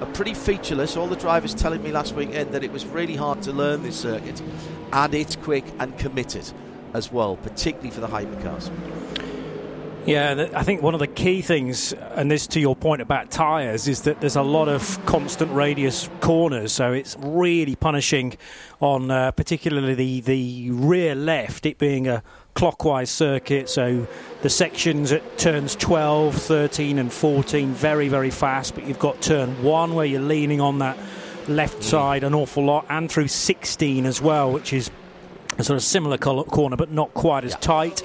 uh, 0.00 0.06
pretty 0.14 0.34
featureless. 0.34 0.96
All 0.96 1.06
the 1.06 1.16
drivers 1.16 1.54
telling 1.54 1.82
me 1.82 1.92
last 1.92 2.14
weekend 2.14 2.52
that 2.52 2.64
it 2.64 2.72
was 2.72 2.86
really 2.86 3.16
hard 3.16 3.42
to 3.42 3.52
learn 3.52 3.82
this 3.82 4.00
circuit, 4.00 4.42
and 4.92 5.14
it's 5.14 5.36
quick 5.36 5.64
and 5.78 5.96
committed 5.98 6.50
as 6.94 7.12
well, 7.12 7.36
particularly 7.36 7.90
for 7.90 8.00
the 8.00 8.08
hypercars. 8.08 8.70
Yeah, 10.10 10.48
I 10.54 10.64
think 10.64 10.82
one 10.82 10.94
of 10.94 10.98
the 10.98 11.06
key 11.06 11.40
things, 11.40 11.92
and 11.92 12.28
this 12.28 12.48
to 12.48 12.60
your 12.60 12.74
point 12.74 13.00
about 13.00 13.30
tyres, 13.30 13.86
is 13.86 14.02
that 14.02 14.20
there's 14.20 14.34
a 14.34 14.42
lot 14.42 14.68
of 14.68 14.98
constant 15.06 15.52
radius 15.52 16.10
corners, 16.20 16.72
so 16.72 16.92
it's 16.92 17.16
really 17.20 17.76
punishing 17.76 18.36
on 18.80 19.12
uh, 19.12 19.30
particularly 19.30 19.94
the, 19.94 20.20
the 20.22 20.70
rear 20.72 21.14
left, 21.14 21.64
it 21.64 21.78
being 21.78 22.08
a 22.08 22.24
clockwise 22.54 23.08
circuit, 23.08 23.68
so 23.68 24.04
the 24.42 24.50
sections 24.50 25.12
at 25.12 25.38
turns 25.38 25.76
12, 25.76 26.34
13, 26.34 26.98
and 26.98 27.12
14 27.12 27.72
very, 27.72 28.08
very 28.08 28.30
fast, 28.30 28.74
but 28.74 28.88
you've 28.88 28.98
got 28.98 29.22
turn 29.22 29.62
1 29.62 29.94
where 29.94 30.06
you're 30.06 30.20
leaning 30.20 30.60
on 30.60 30.80
that 30.80 30.98
left 31.46 31.78
mm. 31.78 31.84
side 31.84 32.24
an 32.24 32.34
awful 32.34 32.64
lot, 32.64 32.84
and 32.88 33.12
through 33.12 33.28
16 33.28 34.06
as 34.06 34.20
well, 34.20 34.50
which 34.50 34.72
is 34.72 34.90
a 35.56 35.62
sort 35.62 35.76
of 35.76 35.84
similar 35.84 36.18
corner 36.18 36.76
but 36.76 36.90
not 36.90 37.14
quite 37.14 37.44
as 37.44 37.52
yeah. 37.52 37.58
tight 37.58 38.02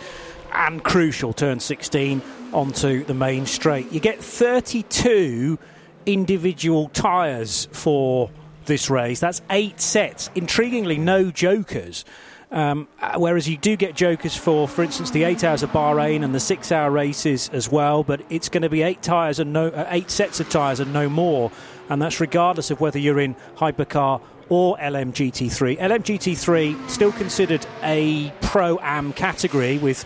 and 0.55 0.83
crucial 0.83 1.33
turn 1.33 1.59
16 1.59 2.21
onto 2.53 3.03
the 3.03 3.13
main 3.13 3.45
straight. 3.45 3.91
You 3.91 4.00
get 4.00 4.24
32 4.24 5.59
individual 6.05 6.89
tyres 6.89 7.67
for 7.71 8.29
this 8.65 8.89
race. 8.89 9.19
That's 9.19 9.41
eight 9.50 9.79
sets. 9.79 10.29
Intriguingly, 10.29 11.00
no 11.00 11.31
jokers. 11.31 12.05
Um, 12.51 12.88
uh, 13.01 13.17
whereas 13.17 13.50
you 13.50 13.57
do 13.57 13.75
get 13.75 13.95
jokers 13.95 14.35
for, 14.35 14.67
for 14.67 14.83
instance, 14.83 15.12
the 15.12 15.24
eight 15.24 15.43
hours 15.43 15.63
of 15.63 15.71
Bahrain 15.71 16.24
and 16.24 16.33
the 16.33 16.39
six-hour 16.39 16.89
races 16.91 17.50
as 17.51 17.69
well. 17.69 18.03
But 18.03 18.21
it's 18.29 18.50
going 18.50 18.62
to 18.62 18.69
be 18.69 18.81
eight 18.81 19.01
tires 19.01 19.39
and 19.39 19.51
no 19.51 19.67
uh, 19.67 19.88
eight 19.89 20.09
sets 20.09 20.39
of 20.39 20.50
tires 20.50 20.79
and 20.79 20.93
no 20.93 21.09
more, 21.09 21.51
and 21.89 22.01
that's 22.01 22.21
regardless 22.21 22.71
of 22.71 22.79
whether 22.79 23.00
you're 23.00 23.19
in 23.19 23.35
hypercar 23.57 24.21
or 24.47 24.77
LMGT3. 24.77 25.79
LMGT3 25.79 26.89
still 26.89 27.12
considered 27.12 27.65
a 27.83 28.31
pro 28.41 28.79
am 28.79 29.12
category 29.12 29.79
with 29.79 30.05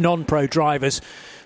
non 0.00 0.24
pro 0.24 0.46
drivers 0.46 1.00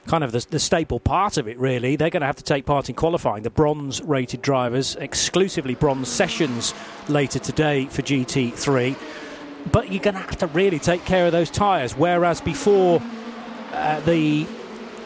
kind 0.06 0.24
of 0.24 0.32
the, 0.32 0.46
the, 0.50 0.58
staple 0.58 0.98
part 0.98 1.36
of 1.36 1.46
it, 1.46 1.58
really. 1.58 1.96
They're 1.96 2.10
going 2.10 2.22
to 2.22 2.26
have 2.26 2.36
to 2.36 2.44
take 2.44 2.66
part 2.66 2.88
in 2.88 2.94
qualifying. 2.94 3.42
The 3.42 3.50
bronze 3.50 4.02
rated 4.02 4.42
drivers, 4.42 4.96
exclusively 4.96 5.74
bronze 5.74 6.08
sessions 6.08 6.74
later 7.08 7.38
today 7.38 7.86
for 7.86 8.02
GT3. 8.02 8.96
But 9.70 9.92
you're 9.92 10.02
going 10.02 10.14
to 10.14 10.20
have 10.20 10.38
to 10.38 10.46
really 10.48 10.78
take 10.78 11.04
care 11.04 11.26
of 11.26 11.32
those 11.32 11.50
tyres. 11.50 11.92
Whereas 11.92 12.40
before, 12.40 13.02
uh, 13.72 14.00
the 14.00 14.46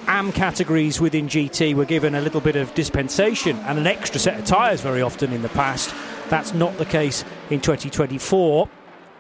AM 0.07 0.33
categories 0.33 1.01
within 1.01 1.29
GT 1.29 1.75
were 1.75 1.85
given 1.85 2.15
a 2.15 2.21
little 2.21 2.41
bit 2.41 2.57
of 2.57 2.73
dispensation 2.75 3.57
and 3.61 3.79
an 3.79 3.87
extra 3.87 4.21
set 4.21 4.39
of 4.39 4.45
tyres 4.45 4.81
very 4.81 5.03
often 5.03 5.33
in 5.33 5.43
the 5.43 5.49
past. 5.51 5.95
That's 6.29 6.55
not 6.55 6.77
the 6.79 6.85
case 6.85 7.25
in 7.51 7.61
2024. 7.61 8.69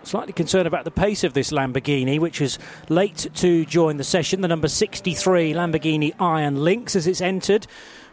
Slightly 0.04 0.34
concerned 0.34 0.66
about 0.66 0.84
the 0.84 0.90
pace 0.90 1.24
of 1.24 1.32
this 1.32 1.50
Lamborghini, 1.50 2.20
which 2.20 2.42
is 2.42 2.58
late 2.90 3.26
to 3.36 3.64
join 3.64 3.96
the 3.96 4.04
session. 4.04 4.42
The 4.42 4.48
number 4.48 4.68
63 4.68 5.54
Lamborghini 5.54 6.12
Iron 6.20 6.62
Lynx 6.62 6.94
as 6.94 7.06
it's 7.06 7.22
entered, 7.22 7.66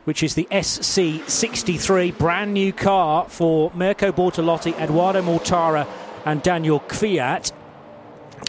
which 0.06 0.24
is 0.24 0.36
the 0.36 0.48
SC63, 0.52 2.18
brand 2.18 2.54
new 2.54 2.72
car 2.72 3.28
for 3.28 3.72
Mirko 3.76 4.14
Bortolotti, 4.14 4.74
Edoardo 4.80 5.22
Mortara, 5.22 5.86
and 6.24 6.42
Daniil 6.42 6.80
Kvyat. 6.80 7.52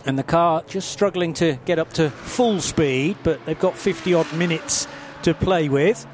And 0.06 0.16
the 0.16 0.22
car 0.22 0.62
just 0.68 0.92
struggling 0.92 1.34
to 1.34 1.58
get 1.64 1.80
up 1.80 1.92
to 1.94 2.10
full 2.10 2.60
speed, 2.60 3.16
but 3.24 3.44
they've 3.44 3.58
got 3.58 3.76
50 3.76 4.14
odd 4.14 4.32
minutes 4.34 4.86
to 5.24 5.34
play 5.34 5.68
with. 5.68 6.06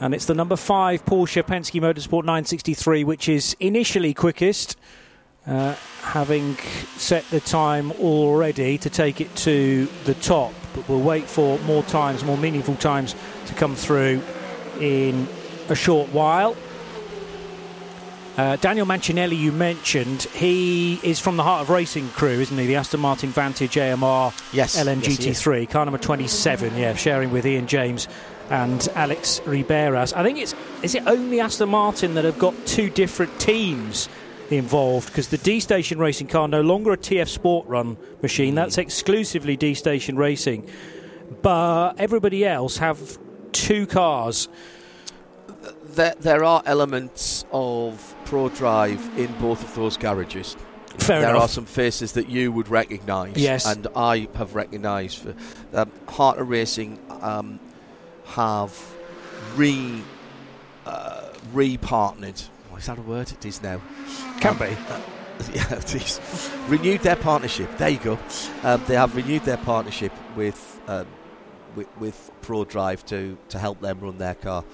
And 0.00 0.14
it's 0.14 0.26
the 0.26 0.34
number 0.34 0.56
five 0.56 1.04
Porsche 1.04 1.42
Penske 1.42 1.80
Motorsport 1.80 2.22
963, 2.22 3.02
which 3.02 3.28
is 3.28 3.56
initially 3.58 4.14
quickest 4.14 4.76
uh, 5.46 5.74
having 6.02 6.56
set 6.96 7.24
the 7.30 7.40
time 7.40 7.92
already 7.92 8.78
to 8.78 8.90
take 8.90 9.20
it 9.20 9.34
to 9.36 9.86
the 10.04 10.14
top. 10.14 10.52
But 10.74 10.88
we'll 10.88 11.00
wait 11.00 11.24
for 11.24 11.58
more 11.60 11.82
times, 11.84 12.24
more 12.24 12.38
meaningful 12.38 12.76
times 12.76 13.14
to 13.46 13.54
come 13.54 13.74
through 13.74 14.22
in 14.80 15.28
a 15.68 15.74
short 15.74 16.08
while. 16.10 16.56
Uh, 18.36 18.56
Daniel 18.56 18.86
Mancinelli, 18.86 19.36
you 19.36 19.52
mentioned, 19.52 20.22
he 20.22 20.94
is 21.02 21.18
from 21.18 21.36
the 21.36 21.42
Heart 21.42 21.62
of 21.62 21.70
Racing 21.70 22.08
crew, 22.10 22.40
isn't 22.40 22.56
he? 22.56 22.66
The 22.66 22.76
Aston 22.76 23.00
Martin 23.00 23.30
Vantage 23.30 23.76
AMR 23.76 24.32
yes, 24.52 24.82
LMGT3, 24.82 25.62
yes, 25.62 25.72
car 25.72 25.84
number 25.84 25.98
27, 25.98 26.76
yeah, 26.76 26.94
sharing 26.94 27.32
with 27.32 27.44
Ian 27.44 27.66
James 27.66 28.08
and 28.48 28.88
Alex 28.94 29.40
Riberas. 29.44 30.14
I 30.16 30.22
think 30.22 30.38
it's 30.38 30.54
is 30.82 30.94
it 30.94 31.02
only 31.06 31.40
Aston 31.40 31.68
Martin 31.68 32.14
that 32.14 32.24
have 32.24 32.38
got 32.38 32.54
two 32.66 32.88
different 32.88 33.38
teams 33.40 34.08
involved 34.50 35.08
because 35.08 35.28
the 35.28 35.38
D 35.38 35.60
Station 35.60 35.98
racing 35.98 36.26
car 36.26 36.48
no 36.48 36.60
longer 36.60 36.92
a 36.92 36.96
TF 36.96 37.28
Sport 37.28 37.66
run 37.68 37.96
machine. 38.22 38.54
That's 38.54 38.78
exclusively 38.78 39.56
D 39.56 39.74
Station 39.74 40.16
racing. 40.16 40.68
But 41.42 41.94
everybody 41.98 42.44
else 42.44 42.78
have 42.78 43.18
two 43.52 43.86
cars. 43.86 44.48
There, 45.84 46.14
there 46.20 46.44
are 46.44 46.62
elements 46.66 47.44
of 47.52 48.14
Prodrive 48.24 49.18
in 49.18 49.32
both 49.40 49.62
of 49.62 49.74
those 49.74 49.96
garages. 49.96 50.56
Fair 50.98 51.20
there 51.20 51.30
enough. 51.30 51.42
are 51.42 51.48
some 51.48 51.66
faces 51.66 52.12
that 52.12 52.28
you 52.28 52.52
would 52.52 52.68
recognise. 52.68 53.36
Yes. 53.36 53.66
And 53.66 53.86
I 53.94 54.28
have 54.34 54.54
recognised. 54.54 55.26
Um, 55.72 55.90
Heart 56.08 56.38
of 56.38 56.48
Racing 56.48 56.98
um, 57.22 57.60
have 58.26 58.76
re 59.56 60.02
uh, 60.86 61.28
re 61.52 61.76
partnered 61.76 62.40
is 62.80 62.86
that 62.86 62.98
a 62.98 63.02
word? 63.02 63.30
It 63.30 63.44
is 63.44 63.62
now. 63.62 63.80
Can 64.40 64.52
um, 64.52 64.58
be. 64.58 64.76
Uh, 65.40 65.52
yeah, 65.54 65.72
it 65.74 65.94
is. 65.94 66.20
renewed 66.68 67.00
their 67.00 67.16
partnership. 67.16 67.74
There 67.78 67.88
you 67.88 67.98
go. 67.98 68.18
Um, 68.62 68.82
they 68.86 68.94
have 68.94 69.16
renewed 69.16 69.42
their 69.44 69.56
partnership 69.56 70.12
with, 70.36 70.78
um, 70.86 71.06
with, 71.74 71.88
with 71.98 72.30
Prodrive 72.42 73.02
to 73.06 73.38
to 73.48 73.58
help 73.58 73.80
them 73.80 74.00
run 74.00 74.18
their 74.18 74.34
car. 74.34 74.64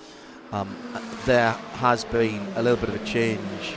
Um, 0.51 0.77
there 1.25 1.53
has 1.75 2.05
been 2.05 2.45
a 2.57 2.63
little 2.65 2.79
bit 2.85 2.89
of 2.89 3.01
a 3.01 3.05
change 3.07 3.77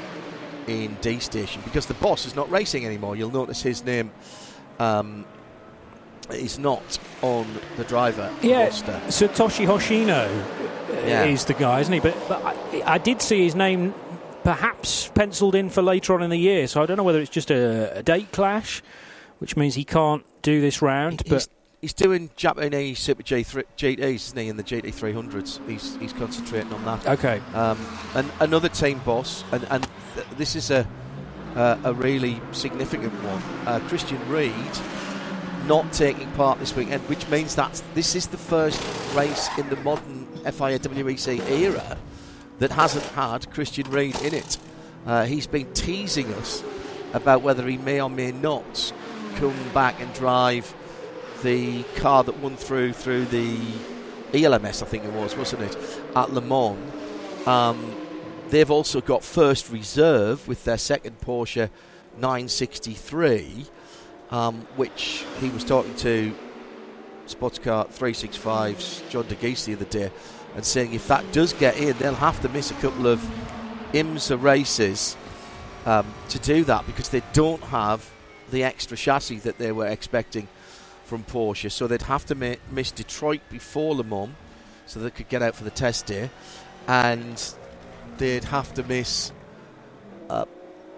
in 0.65 0.97
D 1.01 1.19
Station 1.19 1.61
because 1.63 1.85
the 1.85 1.93
boss 1.95 2.25
is 2.25 2.35
not 2.35 2.49
racing 2.49 2.87
anymore. 2.87 3.15
You'll 3.15 3.29
notice 3.29 3.61
his 3.61 3.83
name 3.85 4.11
um, 4.79 5.25
is 6.31 6.57
not 6.57 6.97
on 7.21 7.45
the 7.77 7.83
driver 7.83 8.31
Yeah, 8.41 8.63
roster. 8.65 8.99
Satoshi 9.07 9.67
Hoshino 9.67 10.27
uh, 10.27 11.07
Yeah. 11.07 11.25
is 11.25 11.45
the 11.45 11.53
guy, 11.53 11.81
isn't 11.81 11.93
he? 11.93 11.99
But, 11.99 12.17
but 12.27 12.43
I, 12.43 12.93
I 12.93 12.97
did 12.97 13.21
see 13.21 13.43
his 13.43 13.53
name 13.53 13.93
perhaps 14.49 15.11
penciled 15.13 15.53
in 15.53 15.69
for 15.69 15.83
later 15.83 16.11
on 16.15 16.23
in 16.23 16.31
the 16.31 16.37
year, 16.37 16.65
so 16.65 16.81
I 16.81 16.87
don't 16.87 16.97
know 16.97 17.03
whether 17.03 17.21
it's 17.21 17.29
just 17.29 17.51
a, 17.51 17.99
a 17.99 18.01
date 18.01 18.31
clash, 18.31 18.81
which 19.37 19.55
means 19.55 19.75
he 19.75 19.83
can't 19.83 20.25
do 20.41 20.59
this 20.59 20.81
round. 20.81 21.21
He's, 21.21 21.29
But 21.29 21.47
he's 21.81 21.93
doing 21.93 22.31
Japanese 22.35 22.97
Super 22.97 23.21
G3, 23.21 23.63
GTs, 23.77 24.15
isn't 24.15 24.39
he, 24.39 24.47
in 24.47 24.57
the 24.57 24.63
GT300s. 24.63 25.69
He's, 25.69 25.97
he's 25.97 26.13
concentrating 26.13 26.73
on 26.73 26.83
that. 26.85 27.07
okay, 27.09 27.39
Um, 27.53 27.77
and 28.15 28.31
another 28.39 28.69
team 28.69 28.97
boss, 29.05 29.43
and, 29.51 29.63
and 29.69 29.87
th- 30.15 30.25
this 30.37 30.55
is 30.55 30.71
a 30.71 30.87
uh, 31.55 31.77
a 31.83 31.93
really 31.93 32.41
significant 32.51 33.13
one. 33.23 33.41
Uh, 33.67 33.79
Christian 33.87 34.17
Ried 34.29 34.79
not 35.67 35.93
taking 35.93 36.31
part 36.31 36.57
this 36.57 36.75
weekend, 36.75 37.07
which 37.07 37.27
means 37.29 37.53
that 37.53 37.83
this 37.93 38.15
is 38.15 38.25
the 38.27 38.37
first 38.37 38.81
race 39.15 39.47
in 39.59 39.69
the 39.69 39.75
modern 39.77 40.25
FIA 40.43 40.79
WEC 40.79 41.39
era 41.49 41.97
that 42.59 42.71
hasn't 42.71 43.05
had 43.05 43.51
Christian 43.51 43.89
Reed 43.89 44.19
in 44.21 44.33
it. 44.33 44.57
Uh, 45.05 45.25
he's 45.25 45.47
been 45.47 45.73
teasing 45.73 46.33
us 46.35 46.63
about 47.13 47.41
whether 47.41 47.67
he 47.67 47.77
may 47.77 48.01
or 48.01 48.09
may 48.09 48.31
not 48.31 48.93
come 49.35 49.55
back 49.73 49.99
and 49.99 50.13
drive 50.13 50.73
the 51.41 51.83
car 51.95 52.23
that 52.23 52.37
won 52.39 52.57
through 52.57 52.93
through 52.93 53.25
the 53.25 53.57
ELMS, 54.33 54.83
I 54.83 54.85
think 54.85 55.05
it 55.05 55.13
was, 55.13 55.35
wasn't 55.35 55.63
it, 55.63 55.77
at 56.15 56.31
Le 56.31 56.41
Mans. 56.41 57.47
Um, 57.47 57.95
they've 58.49 58.69
also 58.69 59.01
got 59.01 59.23
first 59.23 59.69
reserve 59.71 60.47
with 60.47 60.65
their 60.65 60.77
second 60.77 61.19
Porsche 61.21 61.69
963, 62.17 63.65
um, 64.31 64.67
which 64.75 65.25
he 65.39 65.49
was 65.49 65.63
talking 65.63 65.95
to 65.95 66.35
Sportscar 67.25 67.87
365's 67.87 69.03
John 69.09 69.23
Dagys 69.23 69.65
the 69.65 69.73
other 69.73 69.85
day 69.85 70.11
and 70.59 70.65
saying 70.65 70.93
if 70.93 71.07
that 71.07 71.23
does 71.31 71.53
get 71.53 71.77
in, 71.77 71.97
they'll 71.99 72.13
have 72.13 72.41
to 72.41 72.49
miss 72.49 72.69
a 72.69 72.73
couple 72.73 73.07
of 73.07 73.21
IMSA 73.93 74.43
races 74.43 75.15
um, 75.85 76.05
to 76.27 76.37
do 76.39 76.65
that 76.65 76.85
because 76.85 77.07
they 77.07 77.21
don't 77.31 77.63
have 77.63 78.11
the 78.51 78.65
extra 78.65 78.97
chassis 78.97 79.39
that 79.39 79.57
they 79.57 79.71
were 79.71 79.87
expecting 79.87 80.49
from 81.05 81.23
Porsche. 81.23 81.71
So 81.71 81.87
they'd 81.87 82.01
have 82.01 82.25
to 82.25 82.35
ma- 82.35 82.55
miss 82.71 82.91
Detroit 82.91 83.39
before 83.49 83.95
Le 83.95 84.03
Mans 84.03 84.35
so 84.85 84.99
they 84.99 85.11
could 85.11 85.29
get 85.29 85.41
out 85.41 85.55
for 85.55 85.63
the 85.63 85.71
test 85.71 86.07
day, 86.07 86.29
and 86.89 87.41
they'd 88.17 88.43
have 88.43 88.73
to 88.73 88.83
miss 88.83 89.31
uh, 90.29 90.43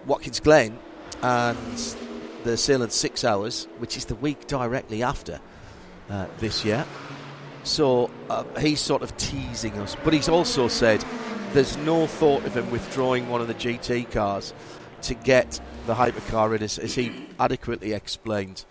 Watkins 0.06 0.40
Glen 0.40 0.76
and 1.22 1.96
the 2.42 2.80
in 2.82 2.90
Six 2.90 3.22
Hours, 3.22 3.68
which 3.78 3.96
is 3.96 4.06
the 4.06 4.16
week 4.16 4.48
directly 4.48 5.04
after 5.04 5.38
uh, 6.10 6.26
this 6.40 6.64
year. 6.64 6.84
So 7.64 8.10
uh, 8.28 8.44
he's 8.58 8.80
sort 8.80 9.02
of 9.02 9.16
teasing 9.16 9.78
us, 9.78 9.96
but 10.02 10.12
he's 10.12 10.28
also 10.28 10.68
said 10.68 11.04
there's 11.52 11.76
no 11.78 12.06
thought 12.06 12.44
of 12.44 12.56
him 12.56 12.70
withdrawing 12.70 13.28
one 13.28 13.40
of 13.40 13.48
the 13.48 13.54
GT 13.54 14.10
cars 14.10 14.52
to 15.02 15.14
get 15.14 15.60
the 15.86 15.94
hypercar 15.94 16.56
in, 16.56 16.62
as, 16.62 16.78
as 16.78 16.94
he 16.94 17.26
adequately 17.38 17.92
explained 17.92 18.64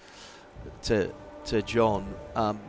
to 0.84 1.14
to 1.46 1.62
John. 1.62 2.14
Um, 2.36 2.60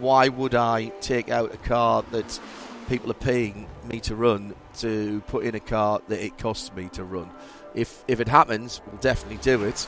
why 0.00 0.28
would 0.28 0.54
I 0.54 0.88
take 1.00 1.30
out 1.30 1.54
a 1.54 1.56
car 1.58 2.04
that 2.12 2.40
people 2.88 3.10
are 3.10 3.14
paying 3.14 3.68
me 3.86 4.00
to 4.00 4.14
run 4.14 4.54
to 4.78 5.22
put 5.26 5.44
in 5.44 5.54
a 5.54 5.60
car 5.60 6.00
that 6.08 6.24
it 6.24 6.38
costs 6.38 6.72
me 6.74 6.88
to 6.90 7.04
run? 7.04 7.30
If 7.74 8.04
if 8.06 8.20
it 8.20 8.28
happens, 8.28 8.80
we'll 8.86 9.00
definitely 9.00 9.38
do 9.38 9.64
it. 9.64 9.86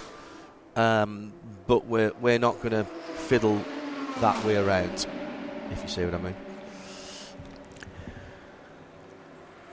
Um, 0.76 1.33
but 1.67 1.87
we're 1.87 2.12
we're 2.21 2.38
not 2.38 2.57
going 2.62 2.73
to 2.73 2.85
fiddle 2.85 3.62
that 4.21 4.43
way 4.45 4.57
around. 4.57 5.07
If 5.70 5.82
you 5.82 5.88
see 5.88 6.04
what 6.04 6.14
I 6.14 6.18
mean. 6.18 6.34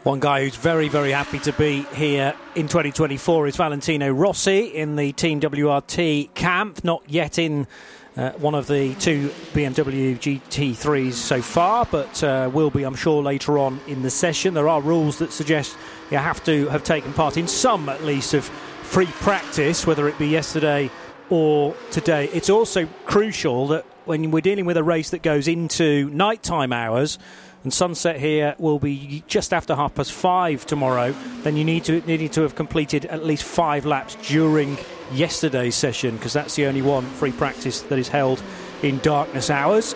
One 0.04 0.20
guy 0.22 0.44
who's 0.44 0.56
very, 0.56 0.88
very 0.88 1.12
happy 1.12 1.40
to 1.40 1.52
be 1.52 1.82
here 1.94 2.34
in 2.56 2.70
2024 2.70 3.48
is 3.48 3.58
Valentino 3.58 4.10
Rossi 4.10 4.68
in 4.68 4.96
the 4.96 5.12
Team 5.12 5.42
WRT 5.42 6.34
camp, 6.34 6.84
not 6.86 7.04
yet 7.08 7.38
in 7.38 7.68
uh, 8.16 8.32
one 8.34 8.56
of 8.56 8.68
the 8.68 8.96
two 8.96 9.28
BMW 9.54 10.18
GT3s 10.18 11.14
so 11.14 11.42
far, 11.42 11.86
but 11.92 12.24
uh, 12.24 12.50
will 12.54 12.70
be, 12.70 12.84
I'm 12.84 12.96
sure, 12.96 13.22
later 13.22 13.58
on 13.60 13.82
in 13.86 14.02
the 14.02 14.10
session. 14.10 14.54
There 14.54 14.70
are 14.70 14.82
rules 14.82 15.18
that 15.18 15.34
suggest 15.34 15.76
you 16.10 16.18
have 16.18 16.42
to 16.46 16.68
have 16.70 16.86
taken 16.86 17.12
part 17.12 17.36
in 17.36 17.48
some, 17.48 17.90
at 17.90 18.04
least, 18.06 18.34
of 18.34 18.46
free 18.46 19.08
practice, 19.08 19.86
whether 19.86 20.08
it 20.08 20.18
be 20.18 20.28
yesterday 20.28 20.90
or 21.30 21.76
today. 21.92 22.30
It's 22.32 22.50
also 22.50 22.88
crucial 23.06 23.68
that 23.68 23.86
when 24.08 24.32
we're 24.32 24.42
dealing 24.42 24.66
with 24.66 24.78
a 24.78 24.84
race 24.84 25.10
that 25.12 25.22
goes 25.22 25.48
into 25.48 26.10
nighttime 26.12 26.74
hours, 26.74 27.20
and 27.64 27.74
sunset 27.74 28.20
here 28.20 28.56
will 28.60 28.80
be 28.80 29.24
just 29.28 29.52
after 29.54 29.76
half 29.76 29.94
past 29.96 30.12
five 30.14 30.66
tomorrow, 30.66 31.14
then 31.44 31.58
you 31.58 31.66
need 31.66 31.84
to 31.86 32.02
need 32.02 32.32
to 32.34 32.42
have 32.42 32.56
completed 32.56 33.06
at 33.06 33.26
least 33.26 33.44
five 33.44 33.86
laps 33.86 34.16
during 34.28 34.78
yesterday's 35.12 35.76
session 35.76 36.16
because 36.16 36.34
that's 36.34 36.56
the 36.56 36.66
only 36.66 36.82
one 36.82 37.04
free 37.06 37.32
practice 37.32 37.82
that 37.82 38.00
is 38.00 38.08
held 38.08 38.42
in 38.84 39.00
darkness 39.00 39.50
hours. 39.50 39.96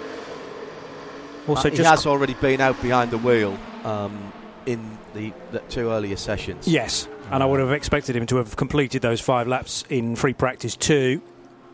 Also, 1.48 1.68
Uh, 1.68 1.72
he 1.72 1.78
just 1.78 1.90
has 1.90 2.06
already 2.06 2.34
been 2.36 2.62
out 2.62 2.82
behind 2.82 3.12
the 3.12 3.18
wheel 3.18 3.58
um, 3.84 4.34
in 4.66 4.98
the, 5.14 5.32
the 5.52 5.60
two 5.70 5.90
earlier 5.92 6.16
sessions. 6.18 6.68
yes, 6.68 7.08
and 7.32 7.42
I 7.42 7.46
would 7.46 7.60
have 7.60 7.72
expected 7.72 8.16
him 8.16 8.26
to 8.28 8.38
have 8.38 8.56
completed 8.58 9.02
those 9.02 9.22
five 9.22 9.48
laps 9.48 9.84
in 9.90 10.16
free 10.16 10.34
practice 10.34 10.76
too, 10.76 11.22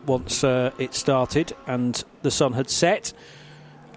once 0.06 0.42
uh, 0.44 0.70
it 0.78 0.94
started 0.94 1.54
and 1.66 2.04
the 2.22 2.30
sun 2.30 2.52
had 2.52 2.70
set. 2.70 3.12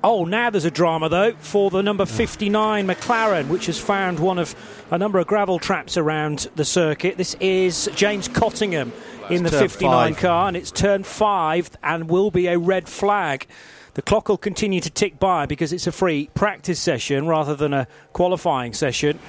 Oh, 0.03 0.25
now 0.25 0.49
there's 0.49 0.65
a 0.65 0.71
drama 0.71 1.09
though 1.09 1.33
for 1.33 1.69
the 1.69 1.83
number 1.83 2.05
59 2.05 2.87
McLaren, 2.87 3.49
which 3.49 3.67
has 3.67 3.79
found 3.79 4.19
one 4.19 4.39
of 4.39 4.55
a 4.89 4.97
number 4.97 5.19
of 5.19 5.27
gravel 5.27 5.59
traps 5.59 5.95
around 5.95 6.49
the 6.55 6.65
circuit. 6.65 7.17
This 7.17 7.35
is 7.39 7.87
James 7.95 8.27
Cottingham 8.27 8.91
in 9.29 9.43
the 9.43 9.51
59 9.51 10.13
five. 10.13 10.21
car, 10.21 10.47
and 10.47 10.57
it's 10.57 10.71
turn 10.71 11.03
five 11.03 11.69
and 11.83 12.09
will 12.09 12.31
be 12.31 12.47
a 12.47 12.57
red 12.57 12.89
flag. 12.89 13.45
The 13.93 14.01
clock 14.01 14.29
will 14.29 14.37
continue 14.37 14.79
to 14.81 14.89
tick 14.89 15.19
by 15.19 15.45
because 15.45 15.71
it's 15.71 15.85
a 15.85 15.91
free 15.91 16.29
practice 16.33 16.79
session 16.79 17.27
rather 17.27 17.55
than 17.55 17.73
a 17.73 17.87
qualifying 18.13 18.73
session. 18.73 19.19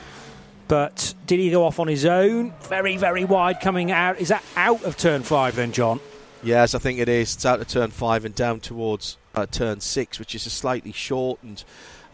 But 0.69 1.15
did 1.27 1.39
he 1.39 1.51
go 1.51 1.67
off 1.67 1.81
on 1.81 1.89
his 1.89 2.07
own? 2.07 2.55
Very, 2.63 2.97
very 2.97 3.25
wide 3.25 3.61
coming 3.61 3.91
out. 3.91 4.21
Is 4.21 4.29
that 4.29 4.43
out 4.57 4.83
of 4.85 4.97
turn 4.97 5.23
five 5.23 5.57
then, 5.57 5.73
John? 5.73 6.01
Yes, 6.43 6.75
I 6.75 6.79
think 6.79 6.99
it 6.99 7.09
is. 7.09 7.35
It's 7.35 7.47
out 7.47 7.61
of 7.61 7.69
turn 7.69 7.91
five 7.91 8.25
and 8.25 8.35
down 8.35 8.59
towards 8.61 9.17
uh, 9.35 9.47
turn 9.47 9.81
six, 9.81 10.19
which 10.19 10.35
is 10.35 10.45
a 10.45 10.51
slightly 10.51 10.91
shortened 10.91 11.65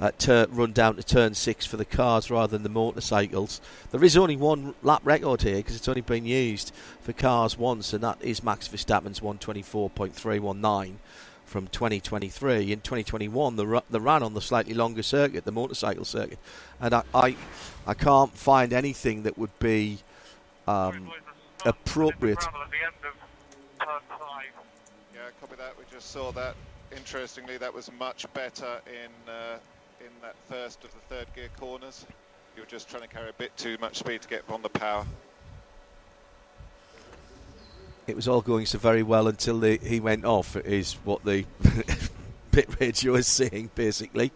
uh, 0.00 0.12
tur 0.18 0.46
run 0.50 0.72
down 0.72 0.96
to 0.96 1.02
turn 1.02 1.34
six 1.34 1.64
for 1.66 1.76
the 1.76 1.84
cars 1.84 2.30
rather 2.30 2.50
than 2.50 2.62
the 2.62 2.68
motorcycles. 2.68 3.60
There 3.90 4.04
is 4.04 4.16
only 4.16 4.36
one 4.36 4.74
lap 4.82 5.00
record 5.04 5.42
here 5.42 5.56
because 5.56 5.76
it's 5.76 5.88
only 5.88 6.02
been 6.02 6.26
used 6.26 6.72
for 7.00 7.12
cars 7.12 7.58
once, 7.58 7.92
and 7.92 8.02
that 8.04 8.18
is 8.20 8.42
Max 8.42 8.68
Verstappen's 8.68 9.20
124.319 9.20 10.94
from 11.46 11.66
2023. 11.68 12.70
In 12.70 12.80
2021, 12.80 13.56
the 13.56 13.66
ru- 13.66 13.80
the 13.88 14.00
ran 14.00 14.22
on 14.22 14.34
the 14.34 14.42
slightly 14.42 14.74
longer 14.74 15.02
circuit, 15.02 15.46
the 15.46 15.52
motorcycle 15.52 16.04
circuit, 16.04 16.38
and 16.80 16.94
I 16.94 17.02
I, 17.14 17.36
I 17.86 17.94
can't 17.94 18.36
find 18.36 18.72
anything 18.74 19.22
that 19.22 19.38
would 19.38 19.58
be 19.58 19.98
um, 20.66 21.10
appropriate. 21.64 22.44
Yeah, 25.14 25.20
copy 25.40 25.56
that. 25.56 25.76
We 25.78 25.84
just 25.90 26.10
saw 26.10 26.32
that. 26.32 26.54
Interestingly, 26.96 27.58
that 27.58 27.72
was 27.72 27.90
much 27.98 28.32
better 28.34 28.80
in 28.86 29.32
uh, 29.32 29.58
in 30.00 30.10
that 30.22 30.36
first 30.48 30.84
of 30.84 30.92
the 30.92 31.00
third 31.14 31.26
gear 31.34 31.48
corners. 31.58 32.06
You 32.56 32.62
were 32.62 32.68
just 32.68 32.88
trying 32.88 33.02
to 33.02 33.08
carry 33.08 33.30
a 33.30 33.34
bit 33.34 33.56
too 33.56 33.76
much 33.80 33.98
speed 33.98 34.22
to 34.22 34.28
get 34.28 34.42
on 34.48 34.62
the 34.62 34.68
power. 34.68 35.06
it 38.08 38.16
was 38.16 38.26
all 38.26 38.40
going 38.40 38.64
so 38.64 38.78
very 38.78 39.02
well 39.02 39.28
until 39.28 39.60
the, 39.60 39.76
he 39.76 40.00
went 40.00 40.24
off, 40.24 40.56
is 40.56 40.94
what 41.04 41.24
the 41.24 41.44
pit 42.50 42.68
radio 42.80 43.14
is 43.14 43.26
saying, 43.26 43.70
basically. 43.74 44.32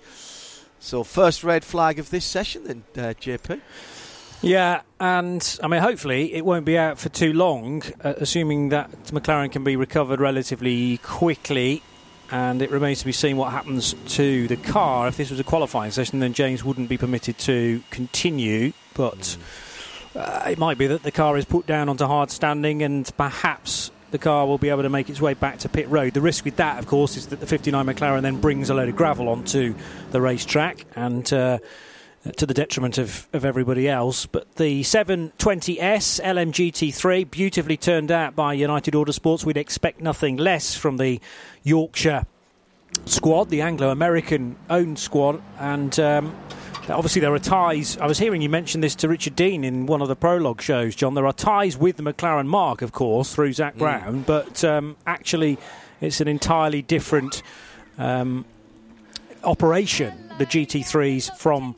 So, 0.78 1.02
first 1.02 1.42
red 1.42 1.64
flag 1.64 1.98
of 1.98 2.10
this 2.10 2.24
session, 2.24 2.64
then, 2.64 2.84
uh, 2.96 3.14
JP. 3.14 3.60
Yeah, 4.42 4.80
and 4.98 5.58
I 5.62 5.68
mean, 5.68 5.80
hopefully 5.80 6.34
it 6.34 6.44
won't 6.44 6.64
be 6.64 6.76
out 6.76 6.98
for 6.98 7.08
too 7.08 7.32
long, 7.32 7.84
uh, 8.02 8.14
assuming 8.16 8.70
that 8.70 8.90
McLaren 9.06 9.52
can 9.52 9.62
be 9.62 9.76
recovered 9.76 10.18
relatively 10.18 10.98
quickly. 10.98 11.82
And 12.32 12.60
it 12.60 12.70
remains 12.70 13.00
to 13.00 13.04
be 13.04 13.12
seen 13.12 13.36
what 13.36 13.52
happens 13.52 13.94
to 14.14 14.48
the 14.48 14.56
car. 14.56 15.06
If 15.06 15.16
this 15.16 15.30
was 15.30 15.38
a 15.38 15.44
qualifying 15.44 15.92
session, 15.92 16.18
then 16.18 16.32
James 16.32 16.64
wouldn't 16.64 16.88
be 16.88 16.96
permitted 16.96 17.38
to 17.40 17.82
continue. 17.90 18.72
But 18.94 19.36
uh, 20.16 20.48
it 20.50 20.58
might 20.58 20.78
be 20.78 20.88
that 20.88 21.04
the 21.04 21.12
car 21.12 21.36
is 21.36 21.44
put 21.44 21.66
down 21.66 21.88
onto 21.88 22.06
hard 22.06 22.30
standing, 22.30 22.82
and 22.82 23.08
perhaps 23.16 23.92
the 24.10 24.18
car 24.18 24.46
will 24.46 24.58
be 24.58 24.70
able 24.70 24.82
to 24.82 24.88
make 24.88 25.08
its 25.08 25.20
way 25.20 25.34
back 25.34 25.58
to 25.58 25.68
pit 25.68 25.88
road. 25.88 26.14
The 26.14 26.20
risk 26.20 26.44
with 26.44 26.56
that, 26.56 26.80
of 26.80 26.86
course, 26.86 27.16
is 27.16 27.26
that 27.28 27.38
the 27.38 27.46
59 27.46 27.86
McLaren 27.86 28.22
then 28.22 28.40
brings 28.40 28.70
a 28.70 28.74
load 28.74 28.88
of 28.88 28.96
gravel 28.96 29.28
onto 29.28 29.76
the 30.10 30.20
racetrack 30.20 30.84
and. 30.96 31.32
Uh, 31.32 31.58
to 32.36 32.46
the 32.46 32.54
detriment 32.54 32.98
of, 32.98 33.26
of 33.32 33.44
everybody 33.44 33.88
else. 33.88 34.26
But 34.26 34.54
the 34.56 34.82
720S 34.82 36.20
LMGT3, 36.22 37.30
beautifully 37.30 37.76
turned 37.76 38.12
out 38.12 38.36
by 38.36 38.54
United 38.54 38.94
Autosports. 38.94 39.44
We'd 39.44 39.56
expect 39.56 40.00
nothing 40.00 40.36
less 40.36 40.76
from 40.76 40.98
the 40.98 41.20
Yorkshire 41.64 42.26
squad, 43.06 43.50
the 43.50 43.62
Anglo 43.62 43.90
American 43.90 44.56
owned 44.70 44.98
squad. 44.98 45.42
And 45.58 45.98
um, 45.98 46.34
obviously, 46.88 47.20
there 47.20 47.34
are 47.34 47.40
ties. 47.40 47.98
I 47.98 48.06
was 48.06 48.18
hearing 48.18 48.40
you 48.40 48.48
mention 48.48 48.82
this 48.82 48.94
to 48.96 49.08
Richard 49.08 49.34
Dean 49.34 49.64
in 49.64 49.86
one 49.86 50.00
of 50.00 50.06
the 50.06 50.16
prologue 50.16 50.62
shows, 50.62 50.94
John. 50.94 51.14
There 51.14 51.26
are 51.26 51.32
ties 51.32 51.76
with 51.76 51.96
the 51.96 52.04
McLaren 52.04 52.46
marque, 52.46 52.82
of 52.82 52.92
course, 52.92 53.34
through 53.34 53.52
Zak 53.52 53.74
mm. 53.74 53.78
Brown, 53.78 54.22
mm. 54.22 54.26
but 54.26 54.62
um, 54.62 54.96
actually, 55.06 55.58
it's 56.00 56.20
an 56.20 56.28
entirely 56.28 56.82
different 56.82 57.42
um, 57.98 58.44
operation, 59.42 60.30
the 60.38 60.46
GT3s 60.46 61.36
from 61.36 61.74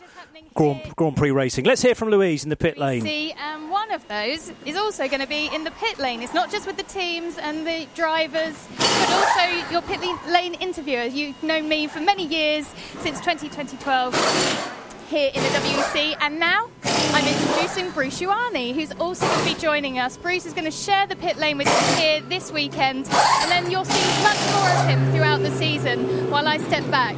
Grand, 0.55 0.95
Grand, 0.95 1.17
Prix 1.17 1.33
racing. 1.33 1.65
Let's 1.65 1.83
hear 1.83 1.95
from 1.95 2.11
Louise 2.11 2.45
in 2.45 2.51
the 2.51 2.57
pit 2.57 2.79
lane. 2.79 3.03
See, 3.03 3.33
um, 3.33 3.71
one 3.71 3.91
of 3.91 4.07
those 4.07 4.53
is 4.65 4.77
also 4.77 5.09
going 5.09 5.21
to 5.21 5.27
be 5.27 5.51
in 5.53 5.65
the 5.65 5.73
pit 5.73 5.99
lane. 5.99 6.23
It's 6.23 6.35
not 6.35 6.51
just 6.51 6.67
with 6.67 6.77
the 6.77 6.85
teams 6.85 7.39
and 7.39 7.67
the 7.67 7.89
drivers, 7.97 8.55
but 8.79 9.11
also 9.11 9.73
your 9.73 9.83
pit 9.83 10.01
lane 10.29 10.55
interviewer. 10.55 11.05
You've 11.05 11.43
known 11.43 11.69
me 11.69 11.89
for 11.89 12.01
many 12.01 12.25
years, 12.27 12.67
since 13.01 13.19
2012 13.21 14.84
here 15.15 15.31
in 15.33 15.43
the 15.45 15.49
WEC. 15.61 16.17
And 16.21 16.41
now 16.41 16.69
I'm 17.13 17.25
introducing 17.25 17.93
Bruce 17.93 18.21
Jouanny, 18.21 18.75
who's 18.75 18.91
also 18.99 19.25
going 19.29 19.47
to 19.47 19.55
be 19.55 19.61
joining 19.61 20.01
us. 20.01 20.17
Bruce 20.17 20.45
is 20.45 20.53
going 20.53 20.65
to 20.65 20.73
share 20.73 21.07
the 21.07 21.15
pit 21.15 21.37
lane 21.37 21.57
with 21.57 21.69
us 21.69 21.99
here 21.99 22.21
this 22.23 22.51
weekend, 22.51 23.07
and 23.07 23.49
then 23.49 23.71
you'll 23.71 23.85
see 23.85 24.23
much 24.25 24.41
more 24.53 24.69
of 24.71 24.89
him 24.89 25.13
throughout 25.13 25.41
the 25.41 25.53
season 25.53 26.29
while 26.33 26.49
I 26.49 26.59
step 26.59 26.91
back. 26.91 27.15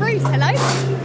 Bruce, 0.00 0.22
hello. 0.22 0.48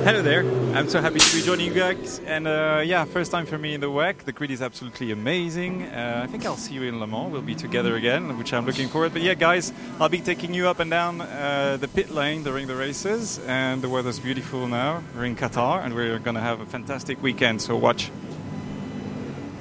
Hello 0.03 0.21
there. 0.21 0.45
I'm 0.73 0.87
so 0.87 1.01
happy 1.01 1.19
to 1.19 1.35
be 1.35 1.41
joining 1.41 1.67
you 1.67 1.73
guys. 1.73 2.19
And 2.25 2.47
uh, 2.47 2.81
yeah, 2.85 3.03
first 3.05 3.31
time 3.31 3.45
for 3.45 3.57
me 3.57 3.73
in 3.73 3.81
the 3.81 3.87
WEC. 3.87 4.19
The 4.19 4.31
grid 4.31 4.51
is 4.51 4.61
absolutely 4.61 5.11
amazing. 5.11 5.83
Uh, 5.83 6.21
I 6.23 6.27
think 6.27 6.45
I'll 6.45 6.55
see 6.55 6.75
you 6.75 6.83
in 6.83 6.99
Le 6.99 7.07
Mans. 7.07 7.31
We'll 7.31 7.41
be 7.41 7.55
together 7.55 7.95
again, 7.95 8.37
which 8.37 8.53
I'm 8.53 8.65
looking 8.65 8.87
forward. 8.87 9.11
But 9.11 9.21
yeah, 9.21 9.33
guys, 9.33 9.73
I'll 9.99 10.09
be 10.09 10.21
taking 10.21 10.53
you 10.53 10.67
up 10.67 10.79
and 10.79 10.89
down 10.89 11.21
uh, 11.21 11.77
the 11.79 11.87
pit 11.87 12.09
lane 12.09 12.43
during 12.43 12.67
the 12.67 12.75
races. 12.75 13.39
And 13.47 13.81
the 13.81 13.89
weather's 13.89 14.19
beautiful 14.19 14.67
now. 14.67 15.03
We're 15.15 15.25
in 15.25 15.35
Qatar, 15.35 15.83
and 15.83 15.93
we're 15.93 16.19
going 16.25 16.35
to 16.35 16.41
have 16.41 16.59
a 16.59 16.65
fantastic 16.65 17.21
weekend. 17.21 17.61
So 17.61 17.77
watch. 17.77 18.11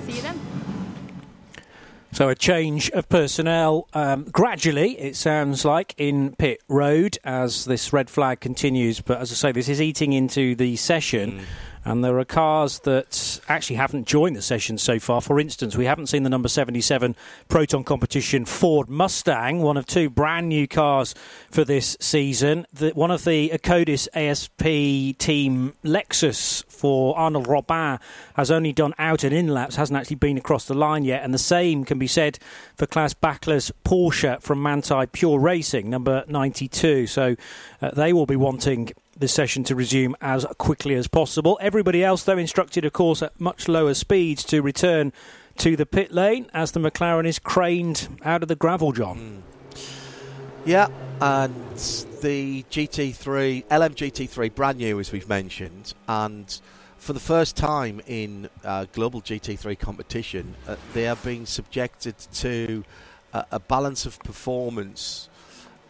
See 0.06 0.12
you 0.12 0.22
then. 0.22 0.40
So 2.10 2.28
a 2.28 2.34
change 2.34 2.90
of 2.92 3.08
personnel 3.08 3.86
um, 3.92 4.24
gradually, 4.24 4.98
it 4.98 5.14
sounds 5.14 5.64
like, 5.64 5.94
in 5.98 6.34
pit 6.36 6.62
road 6.68 7.18
as 7.22 7.66
this 7.66 7.92
red 7.92 8.08
flag 8.08 8.40
continues. 8.40 9.00
But 9.00 9.20
as 9.20 9.30
I 9.30 9.34
say, 9.34 9.52
this 9.52 9.68
is 9.68 9.80
eating 9.80 10.12
into 10.12 10.54
the 10.56 10.76
session. 10.76 11.32
Mm 11.32 11.44
and 11.84 12.02
there 12.02 12.18
are 12.18 12.24
cars 12.24 12.78
that 12.80 13.40
actually 13.48 13.76
haven't 13.76 14.06
joined 14.06 14.36
the 14.36 14.42
session 14.42 14.78
so 14.78 14.98
far. 14.98 15.20
For 15.20 15.38
instance, 15.38 15.76
we 15.76 15.84
haven't 15.84 16.06
seen 16.06 16.22
the 16.22 16.30
number 16.30 16.48
77 16.48 17.14
Proton 17.48 17.84
competition 17.84 18.46
Ford 18.46 18.88
Mustang, 18.88 19.60
one 19.60 19.76
of 19.76 19.86
two 19.86 20.08
brand 20.08 20.48
new 20.48 20.66
cars 20.66 21.14
for 21.50 21.64
this 21.64 21.96
season. 22.00 22.66
The, 22.72 22.90
one 22.90 23.10
of 23.10 23.24
the 23.24 23.50
Akkodis 23.50 24.08
ASP 24.14 25.18
team 25.18 25.74
Lexus 25.84 26.64
for 26.68 27.16
Arnold 27.18 27.46
Robin 27.46 27.98
has 28.34 28.50
only 28.50 28.72
done 28.72 28.94
out 28.98 29.22
and 29.22 29.34
in 29.34 29.48
laps, 29.48 29.76
hasn't 29.76 29.98
actually 29.98 30.16
been 30.16 30.38
across 30.38 30.64
the 30.66 30.74
line 30.74 31.04
yet. 31.04 31.22
And 31.22 31.34
the 31.34 31.38
same 31.38 31.84
can 31.84 31.98
be 31.98 32.06
said 32.06 32.38
for 32.76 32.86
Klaus 32.86 33.12
Bachler's 33.12 33.70
Porsche 33.84 34.40
from 34.40 34.62
Manthey 34.62 35.10
Pure 35.12 35.38
Racing, 35.40 35.90
number 35.90 36.24
92. 36.28 37.06
So 37.06 37.36
uh, 37.82 37.90
they 37.90 38.12
will 38.12 38.26
be 38.26 38.36
wanting 38.36 38.92
the 39.16 39.28
session 39.28 39.64
to 39.64 39.74
resume 39.74 40.16
as 40.20 40.44
quickly 40.58 40.94
as 40.94 41.06
possible. 41.06 41.58
Everybody 41.60 42.04
else, 42.04 42.24
though, 42.24 42.38
instructed, 42.38 42.84
of 42.84 42.92
course, 42.92 43.22
at 43.22 43.38
much 43.40 43.68
lower 43.68 43.94
speeds 43.94 44.44
to 44.44 44.62
return 44.62 45.12
to 45.58 45.76
the 45.76 45.86
pit 45.86 46.12
lane 46.12 46.50
as 46.52 46.72
the 46.72 46.80
McLaren 46.80 47.26
is 47.26 47.38
craned 47.38 48.20
out 48.24 48.42
of 48.42 48.48
the 48.48 48.56
gravel, 48.56 48.92
John. 48.92 49.42
Mm. 49.76 49.80
Yeah, 50.66 50.88
and 51.20 51.54
the 52.22 52.64
GT3, 52.70 53.66
LMGT3, 53.66 54.54
brand 54.54 54.78
new 54.78 54.98
as 54.98 55.12
we've 55.12 55.28
mentioned, 55.28 55.92
and 56.08 56.60
for 56.96 57.12
the 57.12 57.20
first 57.20 57.54
time 57.54 58.00
in 58.06 58.48
uh, 58.64 58.86
global 58.94 59.20
GT3 59.20 59.78
competition, 59.78 60.54
uh, 60.66 60.76
they 60.94 61.06
are 61.06 61.16
being 61.16 61.44
subjected 61.44 62.16
to 62.32 62.82
uh, 63.34 63.42
a 63.50 63.60
balance 63.60 64.06
of 64.06 64.18
performance 64.20 65.28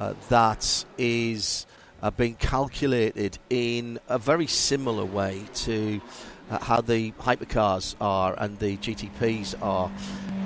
uh, 0.00 0.14
that 0.28 0.84
is 0.98 1.66
are 2.04 2.10
been 2.10 2.34
calculated 2.34 3.38
in 3.48 3.98
a 4.08 4.18
very 4.18 4.46
similar 4.46 5.06
way 5.06 5.42
to 5.54 6.02
uh, 6.50 6.58
how 6.62 6.82
the 6.82 7.12
hypercars 7.12 7.94
are 7.98 8.34
and 8.36 8.58
the 8.58 8.76
GTPs 8.76 9.54
are 9.62 9.90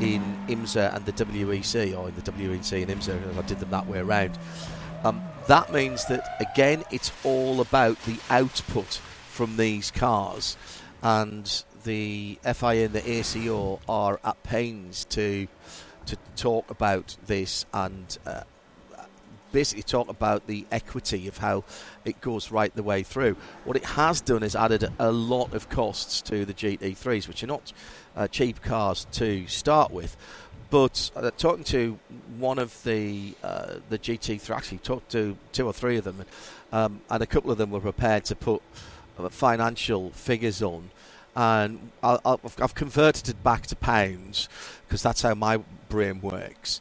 in 0.01 0.23
IMSA 0.47 0.95
and 0.95 1.05
the 1.05 1.13
WEC, 1.13 1.99
or 1.99 2.09
in 2.11 2.15
the 2.15 2.23
WEC 2.23 2.83
and 2.83 2.93
IMSA, 2.93 3.37
I 3.37 3.43
did 3.43 3.59
them 3.59 3.71
that 3.71 3.89
way 3.89 3.99
around. 3.99 4.39
Um, 5.03 5.21
that 5.49 5.73
means 5.73 6.05
that, 6.07 6.41
again, 6.41 6.85
it's 6.93 7.11
all 7.25 7.61
about 7.61 8.01
the 8.05 8.19
output 8.31 9.01
from 9.29 9.57
these 9.57 9.91
cars. 9.91 10.57
And 11.03 11.65
the 11.83 12.39
FIA 12.45 12.85
and 12.85 12.93
the 12.93 13.11
ACO 13.11 13.81
are 13.89 14.21
at 14.25 14.41
pains 14.45 15.05
to 15.07 15.49
to 16.07 16.17
talk 16.37 16.71
about 16.71 17.19
this 17.27 17.67
and 17.75 18.17
uh, 18.25 18.41
basically 19.53 19.83
talk 19.83 20.09
about 20.09 20.47
the 20.47 20.67
equity 20.71 21.29
of 21.29 21.39
how 21.39 21.65
it 22.05 22.21
goes 22.21 22.51
right 22.51 22.75
the 22.75 22.83
way 22.83 23.03
through. 23.03 23.37
What 23.65 23.77
it 23.77 23.85
has 23.85 24.21
done 24.21 24.43
is 24.43 24.55
added 24.57 24.89
a 24.99 25.11
lot 25.13 25.55
of 25.55 25.69
costs 25.69 26.21
to 26.23 26.45
the 26.45 26.55
GT3s, 26.55 27.29
which 27.29 27.43
are 27.43 27.49
not 27.49 27.73
uh, 28.17 28.29
cheap 28.29 28.63
cars 28.63 29.07
to 29.13 29.47
start 29.47 29.91
with. 29.91 30.17
But 30.71 31.11
uh, 31.17 31.31
talking 31.37 31.65
to 31.65 31.99
one 32.37 32.59
of 32.59 32.83
the 32.85 33.35
uh, 33.43 33.77
the 33.89 33.99
GT3, 33.99 34.51
actually 34.55 34.79
talked 34.79 35.11
to 35.13 35.37
two 35.53 35.67
or 35.67 35.73
three 35.73 35.97
of 35.97 36.05
them, 36.05 36.25
um, 36.73 37.01
and 37.09 37.23
a 37.23 37.27
couple 37.27 37.51
of 37.51 37.59
them 37.59 37.71
were 37.71 37.81
prepared 37.81 38.25
to 38.27 38.37
put 38.37 38.63
uh, 39.19 39.29
financial 39.31 40.11
figures 40.11 40.63
on 40.63 40.91
and 41.37 41.91
i 42.03 42.19
have 42.59 42.75
converted 42.75 43.29
it 43.29 43.43
back 43.45 43.67
to 43.67 43.77
pounds 43.77 44.49
because 44.87 45.03
that's 45.03 45.23
how 45.23 45.35
my 45.35 45.59
brain 45.89 46.21
works 46.21 46.81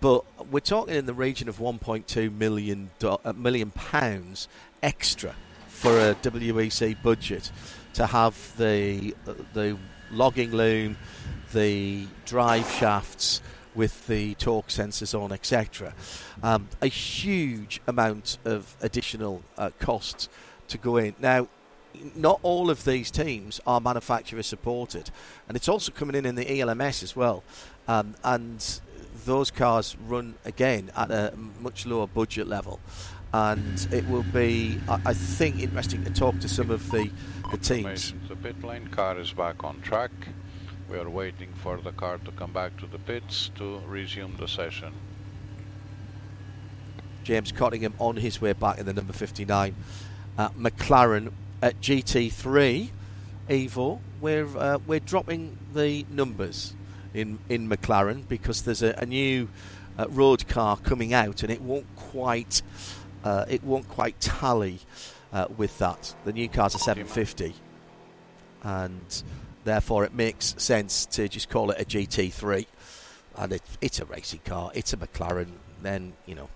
but 0.00 0.24
we're 0.50 0.60
talking 0.60 0.94
in 0.94 1.06
the 1.06 1.14
region 1.14 1.48
of 1.48 1.58
1.2 1.58 2.32
million 2.36 2.90
uh, 3.02 3.32
million 3.34 3.70
pounds 3.70 4.48
extra 4.82 5.34
for 5.68 5.98
a 5.98 6.14
WEC 6.16 7.02
budget 7.02 7.50
to 7.94 8.06
have 8.06 8.56
the 8.56 9.14
uh, 9.26 9.34
the 9.54 9.76
logging 10.10 10.52
loom, 10.52 10.96
the 11.52 12.06
drive 12.24 12.70
shafts 12.70 13.42
with 13.74 14.06
the 14.06 14.34
torque 14.34 14.68
sensors 14.68 15.18
on, 15.18 15.32
etc. 15.32 15.94
Um, 16.42 16.68
a 16.80 16.86
huge 16.86 17.80
amount 17.86 18.38
of 18.44 18.76
additional 18.80 19.42
uh, 19.56 19.70
cost 19.78 20.28
to 20.68 20.78
go 20.78 20.96
in. 20.96 21.14
Now, 21.20 21.48
not 22.14 22.40
all 22.42 22.70
of 22.70 22.84
these 22.84 23.10
teams 23.10 23.60
are 23.66 23.80
manufacturer 23.80 24.42
supported, 24.42 25.10
and 25.46 25.56
it's 25.56 25.68
also 25.68 25.92
coming 25.92 26.16
in 26.16 26.26
in 26.26 26.34
the 26.34 26.60
ELMS 26.60 27.02
as 27.02 27.14
well. 27.16 27.42
Um, 27.86 28.14
and 28.22 28.80
those 29.28 29.50
cars 29.50 29.94
run 30.06 30.34
again 30.46 30.90
at 30.96 31.10
a 31.10 31.34
much 31.60 31.84
lower 31.84 32.06
budget 32.06 32.48
level. 32.48 32.80
And 33.34 33.86
it 33.92 34.08
will 34.08 34.22
be, 34.22 34.80
I, 34.88 35.12
think, 35.12 35.60
interesting 35.60 36.02
to 36.04 36.10
talk 36.10 36.40
to 36.40 36.48
some 36.48 36.70
of 36.70 36.90
the, 36.90 37.10
the 37.50 37.58
teams. 37.58 38.14
The 38.26 38.36
pit 38.36 38.64
lane 38.64 38.88
car 38.88 39.18
is 39.18 39.30
back 39.34 39.62
on 39.64 39.82
track. 39.82 40.10
We 40.90 40.96
are 40.96 41.10
waiting 41.10 41.52
for 41.62 41.76
the 41.76 41.92
car 41.92 42.16
to 42.24 42.32
come 42.32 42.54
back 42.54 42.78
to 42.78 42.86
the 42.86 42.98
pits 42.98 43.50
to 43.56 43.80
resume 43.86 44.34
the 44.38 44.48
session. 44.48 44.94
James 47.22 47.52
Cottingham 47.52 47.92
on 47.98 48.16
his 48.16 48.40
way 48.40 48.54
back 48.54 48.78
in 48.78 48.86
the 48.86 48.94
number 48.94 49.12
59. 49.12 49.74
Uh, 50.38 50.48
McLaren 50.50 51.32
at 51.60 51.78
GT3, 51.82 52.88
Evo, 53.50 54.00
we're, 54.22 54.56
uh, 54.56 54.78
we're 54.86 55.00
dropping 55.00 55.58
the 55.74 56.06
numbers 56.08 56.72
in 57.14 57.38
in 57.48 57.68
McLaren 57.68 58.26
because 58.28 58.62
there's 58.62 58.82
a, 58.82 58.94
a 58.98 59.06
new 59.06 59.48
uh, 59.98 60.08
road 60.08 60.46
car 60.48 60.76
coming 60.76 61.12
out 61.12 61.42
and 61.42 61.50
it 61.50 61.60
won't 61.60 61.86
quite 61.96 62.62
uh, 63.24 63.44
it 63.48 63.64
won't 63.64 63.88
quite 63.88 64.18
tally 64.20 64.80
uh, 65.32 65.46
with 65.56 65.78
that. 65.78 66.14
The 66.24 66.32
new 66.32 66.48
car's 66.48 66.74
a 66.74 66.78
750, 66.78 67.54
and 68.62 69.22
therefore 69.64 70.04
it 70.04 70.14
makes 70.14 70.54
sense 70.58 71.06
to 71.06 71.28
just 71.28 71.48
call 71.50 71.70
it 71.70 71.80
a 71.80 71.84
GT3. 71.84 72.66
And 73.36 73.52
it, 73.52 73.62
it's 73.80 74.00
a 74.00 74.04
racing 74.04 74.40
car. 74.44 74.72
It's 74.74 74.92
a 74.92 74.96
McLaren. 74.96 75.50
Then 75.82 76.14
you 76.26 76.34
know 76.34 76.48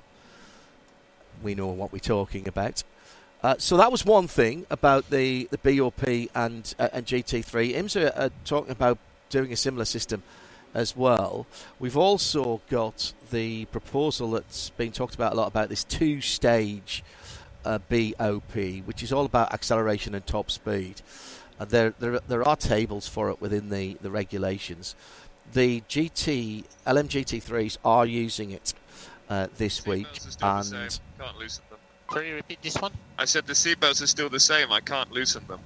we 1.42 1.54
know 1.54 1.68
what 1.68 1.92
we're 1.92 1.98
talking 1.98 2.48
about. 2.48 2.82
Uh, 3.42 3.56
so 3.58 3.76
that 3.76 3.90
was 3.90 4.04
one 4.04 4.28
thing 4.28 4.64
about 4.70 5.10
the, 5.10 5.48
the 5.50 5.58
BOP 5.58 6.06
and 6.34 6.74
uh, 6.78 6.88
and 6.92 7.06
GT3. 7.06 7.74
IMSA 7.74 8.16
are 8.16 8.30
talking 8.44 8.70
about 8.70 8.98
doing 9.30 9.52
a 9.52 9.56
similar 9.56 9.84
system 9.84 10.22
as 10.74 10.96
well. 10.96 11.46
We've 11.78 11.96
also 11.96 12.60
got 12.68 13.12
the 13.30 13.66
proposal 13.66 14.32
that's 14.32 14.70
been 14.70 14.92
talked 14.92 15.14
about 15.14 15.32
a 15.32 15.36
lot 15.36 15.48
about 15.48 15.68
this 15.68 15.84
two 15.84 16.20
stage 16.20 17.02
uh, 17.64 17.78
BOP, 17.88 18.54
which 18.84 19.02
is 19.02 19.12
all 19.12 19.24
about 19.24 19.52
acceleration 19.52 20.14
and 20.14 20.26
top 20.26 20.50
speed. 20.50 21.02
And 21.58 21.70
there, 21.70 21.94
there, 21.98 22.20
there 22.26 22.46
are 22.46 22.56
tables 22.56 23.08
for 23.08 23.30
it 23.30 23.40
within 23.40 23.70
the, 23.70 23.96
the 24.00 24.10
regulations. 24.10 24.94
The 25.52 25.82
GT 25.82 26.64
LMGT3s 26.86 27.78
are 27.84 28.06
using 28.06 28.52
it 28.52 28.74
uh, 29.28 29.48
this 29.56 29.86
week, 29.86 30.06
and 30.40 30.64
Can't 31.18 31.38
loosen 31.38 31.64
them. 31.70 31.78
Sorry, 32.10 32.32
repeat 32.32 32.60
this 32.62 32.76
one. 32.76 32.92
I 33.18 33.24
said 33.24 33.46
the 33.46 33.52
seatbelts 33.52 34.02
are 34.02 34.06
still 34.06 34.28
the 34.28 34.40
same. 34.40 34.72
I 34.72 34.80
can't 34.80 35.10
loosen 35.12 35.46
them. 35.46 35.60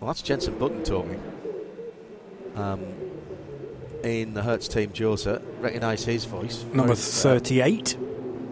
well, 0.00 0.08
that's 0.08 0.22
Jensen 0.22 0.58
Button 0.58 0.82
talking. 0.84 1.20
Um, 2.54 3.07
in 4.02 4.34
the 4.34 4.42
Hertz 4.42 4.68
team, 4.68 4.90
JOTA, 4.90 5.42
recognise 5.60 6.04
his 6.04 6.24
voice. 6.24 6.64
Number 6.72 6.92
uh, 6.92 6.96
38. 6.96 7.96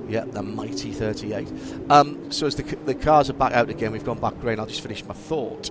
Yeah, 0.09 0.25
the 0.25 0.43
mighty 0.43 0.93
38. 0.93 1.49
Um, 1.91 2.31
so 2.31 2.47
as 2.47 2.55
the, 2.55 2.63
the 2.85 2.95
cars 2.95 3.29
are 3.29 3.35
back 3.35 3.53
out 3.53 3.71
again, 3.71 3.93
we've 3.93 4.05
gone 4.05 4.21
back 4.21 4.39
green. 4.41 4.61
I'll 4.61 4.67
just 4.67 4.81
finish 4.81 5.05
my 5.05 5.15
thought. 5.15 5.71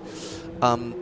Um, 0.60 0.94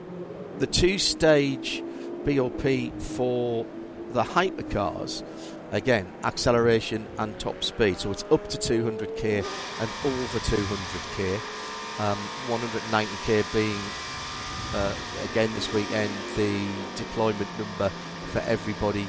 the 0.58 0.66
two-stage 0.66 1.82
BOP 2.24 2.92
for 3.00 3.66
the 4.12 4.22
hypercars, 4.22 5.24
again, 5.72 6.06
acceleration 6.22 7.06
and 7.18 7.38
top 7.40 7.64
speed. 7.64 7.98
So 7.98 8.10
it's 8.12 8.24
up 8.30 8.48
to 8.48 8.58
200k 8.58 9.44
and 9.80 9.90
over 10.04 10.38
200k. 10.38 11.34
Um, 12.00 12.18
190k 12.48 13.52
being, 13.52 13.80
uh, 14.74 14.94
again 15.30 15.52
this 15.54 15.72
weekend, 15.72 16.10
the 16.36 16.66
deployment 16.96 17.48
number 17.58 17.90
for 18.34 18.40
everybody 18.50 19.06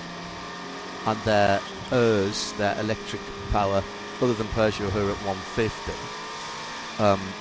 and 1.08 1.20
their 1.22 1.60
ERS, 1.92 2.54
their 2.54 2.80
electric 2.80 3.22
power, 3.52 3.84
other 4.22 4.34
than 4.34 4.46
Peugeot 4.48 4.90
who 4.92 5.08
are 5.08 5.12
at 5.12 5.18
150, 5.26 5.92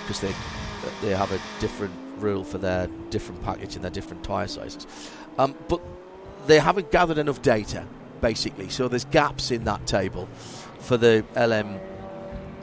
because 0.02 0.20
they 0.20 0.34
they 1.02 1.14
have 1.14 1.30
a 1.30 1.40
different 1.60 1.94
rule 2.18 2.42
for 2.42 2.56
their 2.56 2.88
different 3.10 3.42
package 3.42 3.74
and 3.74 3.84
their 3.84 3.90
different 3.90 4.24
tyre 4.24 4.48
sizes. 4.48 4.86
Um, 5.38 5.54
but 5.68 5.82
they 6.46 6.58
haven't 6.58 6.90
gathered 6.90 7.18
enough 7.18 7.42
data, 7.42 7.86
basically. 8.22 8.70
So 8.70 8.88
there's 8.88 9.04
gaps 9.04 9.50
in 9.50 9.64
that 9.64 9.86
table 9.86 10.26
for 10.78 10.96
the 10.96 11.22
LM 11.36 11.78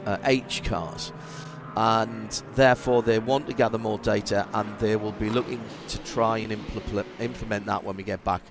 uh, 0.04 0.18
H 0.24 0.64
cars. 0.64 1.12
And 1.76 2.30
therefore, 2.54 3.02
they 3.02 3.18
want 3.18 3.46
to 3.46 3.54
gather 3.54 3.78
more 3.78 3.98
data, 3.98 4.46
and 4.52 4.78
they 4.78 4.96
will 4.96 5.12
be 5.12 5.30
looking 5.30 5.62
to 5.88 5.98
try 6.00 6.38
and 6.38 6.52
impl- 6.52 7.06
implement 7.18 7.66
that 7.66 7.84
when 7.84 7.96
we 7.96 8.02
get 8.02 8.22
back 8.24 8.42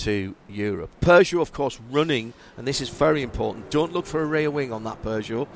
to 0.00 0.34
Europe. 0.48 0.90
Peugeot, 1.02 1.42
of 1.42 1.52
course, 1.52 1.78
running, 1.90 2.32
and 2.56 2.66
this 2.66 2.80
is 2.80 2.88
very 2.88 3.22
important. 3.22 3.70
Don't 3.70 3.92
look 3.92 4.06
for 4.06 4.22
a 4.22 4.24
rear 4.24 4.50
wing 4.50 4.72
on 4.72 4.84
that 4.84 5.02
Peugeot 5.02 5.46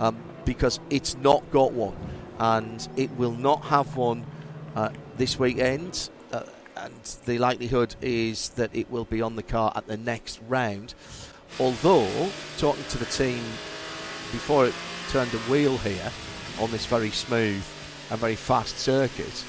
um, 0.00 0.16
because 0.44 0.80
it's 0.88 1.16
not 1.18 1.48
got 1.50 1.72
one, 1.72 1.96
and 2.38 2.88
it 2.96 3.10
will 3.12 3.32
not 3.32 3.62
have 3.64 3.96
one 3.96 4.24
uh, 4.74 4.88
this 5.18 5.38
weekend. 5.38 6.08
Uh, 6.32 6.44
and 6.76 6.94
the 7.26 7.36
likelihood 7.38 7.94
is 8.00 8.50
that 8.50 8.74
it 8.74 8.90
will 8.90 9.04
be 9.04 9.20
on 9.20 9.36
the 9.36 9.42
car 9.42 9.70
at 9.76 9.86
the 9.86 9.98
next 9.98 10.40
round. 10.48 10.94
Although, 11.58 12.30
talking 12.56 12.84
to 12.88 12.98
the 12.98 13.04
team 13.04 13.42
before 14.32 14.66
it 14.66 14.74
turned 15.10 15.34
a 15.34 15.38
wheel 15.50 15.76
here 15.78 16.10
on 16.58 16.70
this 16.70 16.86
very 16.86 17.10
smooth 17.10 17.62
and 18.10 18.18
very 18.18 18.36
fast 18.36 18.78
circuit, 18.78 19.44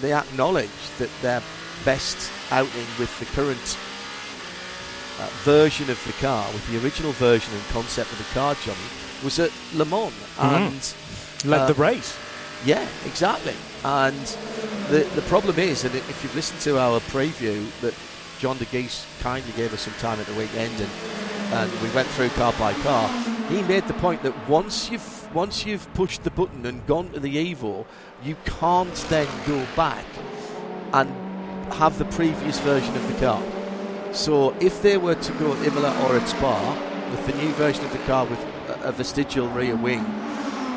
they 0.00 0.14
acknowledged 0.14 0.98
that 0.98 1.10
their 1.20 1.42
best 1.84 2.30
outing 2.50 2.86
with 2.98 3.16
the 3.18 3.26
current 3.26 3.78
uh, 5.20 5.28
version 5.44 5.90
of 5.90 6.02
the 6.06 6.12
car, 6.14 6.46
with 6.52 6.66
the 6.70 6.82
original 6.82 7.12
version 7.12 7.52
and 7.54 7.62
concept 7.68 8.12
of 8.12 8.18
the 8.18 8.34
car, 8.34 8.54
Jonny, 8.56 8.78
was 9.24 9.38
at 9.38 9.50
Le 9.74 9.84
Mans 9.84 10.12
and 10.38 10.94
Led 11.44 11.60
uh, 11.60 11.66
the 11.66 11.74
race. 11.74 12.16
yeah, 12.64 12.86
exactly. 13.04 13.54
And 13.84 14.36
the 14.90 15.08
the 15.14 15.22
problem 15.22 15.58
is, 15.58 15.84
and 15.84 15.94
if 15.94 16.22
you've 16.22 16.34
listened 16.34 16.60
to 16.62 16.78
our 16.78 17.00
preview, 17.00 17.68
that 17.80 17.94
John 18.38 18.56
Dagys 18.58 19.06
kindly 19.22 19.52
gave 19.52 19.72
us 19.72 19.82
some 19.82 19.94
time 19.94 20.20
at 20.20 20.26
the 20.26 20.34
weekend, 20.34 20.74
and 20.80 20.90
and 21.52 21.70
we 21.80 21.88
went 21.90 22.08
through 22.08 22.28
car 22.30 22.52
by 22.58 22.72
car. 22.74 23.08
He 23.48 23.62
made 23.62 23.86
the 23.86 23.94
point 23.94 24.22
that 24.22 24.48
once 24.48 24.90
you've 24.90 25.34
once 25.34 25.64
you've 25.64 25.92
pushed 25.94 26.24
the 26.24 26.30
button 26.30 26.66
and 26.66 26.84
gone 26.86 27.10
to 27.12 27.20
the 27.20 27.54
Evo, 27.54 27.86
you 28.22 28.36
can't 28.44 28.94
then 29.08 29.28
go 29.46 29.64
back 29.76 30.04
and 30.92 31.10
have 31.74 31.98
the 31.98 32.04
previous 32.06 32.58
version 32.60 32.94
of 32.96 33.06
the 33.12 33.20
car. 33.20 33.42
So 34.12 34.54
if 34.60 34.82
they 34.82 34.96
were 34.96 35.14
to 35.14 35.32
go 35.34 35.52
at 35.52 35.66
Imola 35.66 35.90
or 36.06 36.16
at 36.16 36.28
Spa 36.28 37.10
with 37.10 37.26
the 37.26 37.34
new 37.42 37.52
version 37.52 37.84
of 37.84 37.92
the 37.92 37.98
car 37.98 38.24
with 38.24 38.38
a, 38.68 38.88
a 38.88 38.92
vestigial 38.92 39.48
rear 39.48 39.76
wing, 39.76 40.04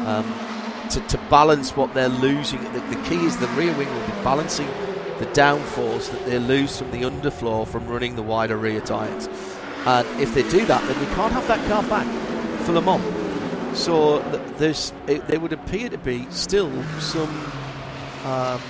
um, 0.06 0.26
to, 0.90 1.00
to 1.08 1.18
balance 1.30 1.76
what 1.76 1.94
they're 1.94 2.10
losing, 2.10 2.62
the, 2.74 2.80
the 2.80 3.02
key 3.08 3.24
is 3.26 3.38
the 3.38 3.48
rear 3.50 3.76
wing 3.78 3.88
will 3.88 4.06
be 4.08 4.24
balancing 4.24 4.68
the 5.20 5.26
downforce 5.28 6.10
that 6.12 6.26
they 6.26 6.40
lose 6.40 6.78
from 6.78 6.92
the 6.92 7.02
underfloor 7.02 7.68
from 7.68 7.88
running 7.88 8.16
the 8.16 8.24
wider 8.24 8.58
rear 8.58 8.82
tyres. 8.82 9.28
And 9.86 10.08
if 10.20 10.34
they 10.34 10.44
do 10.50 10.66
that, 10.66 10.82
then 10.88 11.00
you 11.00 11.16
can't 11.16 11.32
have 11.34 11.48
that 11.48 11.66
car 11.68 11.84
back 11.84 12.08
for 12.66 12.74
Le 12.74 12.82
Mans. 12.82 13.78
So 13.78 14.22
th- 14.32 14.42
there's, 14.58 14.94
it, 15.08 15.26
there 15.28 15.40
would 15.40 15.54
appear 15.54 15.90
to 15.90 15.98
be 15.98 16.26
still 16.32 16.72
some 17.00 17.30
um, 18.26 18.62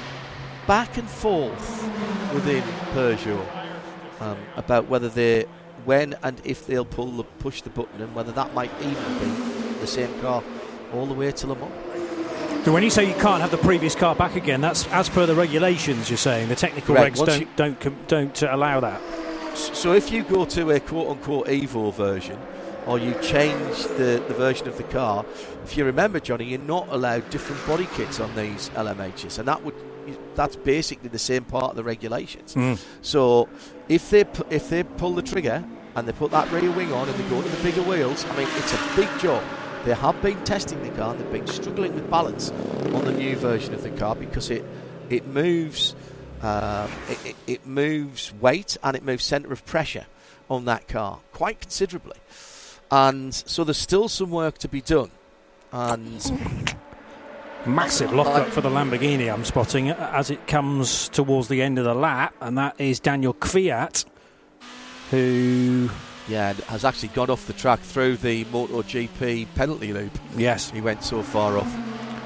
back 0.70 0.98
and 0.98 1.10
forth 1.10 1.84
within 2.32 2.62
Peugeot 2.94 3.44
um, 4.22 4.38
about 4.56 4.88
whether 4.88 5.10
they, 5.10 5.46
when 5.84 6.16
and 6.22 6.40
if 6.44 6.68
they'll 6.68 6.86
pull 6.86 7.08
the, 7.08 7.24
push 7.24 7.64
the 7.64 7.72
button, 7.72 8.00
and 8.04 8.14
whether 8.14 8.32
that 8.34 8.54
might 8.54 8.70
even 8.80 9.18
be 9.18 9.80
the 9.80 9.88
same 9.88 10.22
car 10.22 10.44
all 10.94 11.08
the 11.08 11.14
way 11.16 11.32
to 11.32 11.48
Le 11.48 11.56
Mans. 11.56 12.66
So 12.66 12.72
when 12.72 12.84
you 12.84 12.92
say 12.92 13.08
you 13.08 13.16
can't 13.16 13.42
have 13.42 13.50
the 13.50 13.58
previous 13.58 13.96
car 13.96 14.14
back 14.14 14.36
again, 14.36 14.62
that's 14.62 14.86
as 14.90 15.10
per 15.10 15.26
the 15.26 15.34
regulations. 15.34 16.08
You're 16.08 16.18
saying 16.18 16.50
the 16.50 16.56
technical 16.56 16.94
Correct. 16.94 17.16
regs 17.16 17.20
Once 17.20 17.32
don't 17.32 17.56
don't 17.56 17.80
com- 17.80 17.98
don't 18.08 18.44
uh, 18.44 18.50
allow 18.52 18.80
that. 18.80 19.02
So 19.56 19.94
if 19.94 20.12
you 20.12 20.22
go 20.22 20.46
to 20.46 20.70
a 20.70 20.80
quote 20.80 21.10
unquote 21.10 21.48
Evo 21.48 21.92
version, 21.92 22.40
or 22.86 23.00
you 23.00 23.16
change 23.24 23.86
the, 23.98 24.24
the 24.28 24.36
version 24.36 24.68
of 24.68 24.78
the 24.78 24.84
car, 24.84 25.26
if 25.64 25.78
you 25.78 25.86
remember, 25.86 26.20
Jonny, 26.20 26.46
you're 26.46 26.60
not 26.60 26.88
allowed 26.90 27.28
different 27.32 27.66
body 27.66 27.88
kits 27.96 28.20
on 28.20 28.36
these 28.36 28.70
LMHs, 28.76 29.40
and 29.40 29.48
that 29.48 29.64
would 29.64 29.74
that's 30.36 30.56
basically 30.56 31.10
the 31.10 31.20
same 31.20 31.44
part 31.44 31.72
of 31.72 31.76
the 31.76 31.84
regulations. 31.84 32.56
So 33.02 33.50
if 33.88 34.10
they 34.10 34.26
if 34.50 34.70
they 34.70 34.84
pull 34.84 35.14
the 35.16 35.22
trigger 35.22 35.64
and 35.96 36.08
they 36.08 36.12
put 36.14 36.32
that 36.32 36.52
rear 36.52 36.72
wing 36.72 36.94
on 36.94 37.10
and 37.10 37.18
they 37.18 37.30
go 37.30 37.42
to 37.42 37.50
the 37.50 37.64
bigger 37.64 37.82
wheels, 37.84 38.26
I 38.26 38.38
mean 38.38 38.48
it's 38.56 38.74
a 38.74 38.96
big 38.96 39.10
job. 39.20 39.44
They 39.86 39.94
have 39.94 40.22
been 40.22 40.44
testing 40.44 40.82
the 40.84 40.90
car 40.90 41.12
and 41.12 41.20
they've 41.20 41.32
been 41.32 41.48
struggling 41.48 41.96
with 41.96 42.10
balance 42.10 42.52
on 42.52 43.06
the 43.06 43.14
new 43.14 43.36
version 43.36 43.74
of 43.74 43.84
the 43.84 43.92
car 43.92 44.16
because 44.16 44.50
it 44.50 44.66
it 45.10 45.26
moves 45.28 45.96
um, 46.42 46.90
it, 47.10 47.26
it, 47.26 47.36
it 47.48 47.66
moves 47.66 48.34
weight 48.34 48.78
and 48.84 48.96
it 48.96 49.04
moves 49.04 49.26
centre 49.26 49.52
of 49.52 49.66
pressure 49.66 50.06
on 50.50 50.66
that 50.66 50.88
car 50.88 51.20
quite 51.34 51.60
considerably. 51.60 52.18
And 52.92 53.34
so 53.34 53.64
there's 53.64 53.78
still 53.78 54.08
some 54.10 54.32
work 54.32 54.58
to 54.60 54.68
be 54.68 54.82
done. 54.82 55.12
And 55.72 56.69
Massive 57.66 58.14
lockup 58.14 58.48
for 58.48 58.62
the 58.62 58.70
Lamborghini. 58.70 59.32
I'm 59.32 59.44
spotting 59.44 59.90
as 59.90 60.32
it 60.32 60.48
comes 60.48 61.10
towards 61.10 61.50
the 61.50 61.62
end 61.62 61.78
of 61.78 61.86
the 61.86 61.94
lap, 61.94 62.34
and 62.40 62.58
that 62.58 62.80
is 62.80 63.00
Daniil 63.00 63.34
Kvyat, 63.34 64.06
who 65.12 65.90
yeah, 66.30 66.54
has 66.68 66.86
actually 66.86 67.10
gone 67.10 67.30
off 67.30 67.48
the 67.48 67.54
track 67.54 67.80
through 67.80 68.18
the 68.18 68.46
MotoGP 68.46 69.48
penalty 69.56 69.92
loop. 69.92 70.18
yes, 70.38 70.70
He 70.72 70.80
went 70.80 71.04
so 71.04 71.22
far 71.22 71.58
off. 71.58 71.72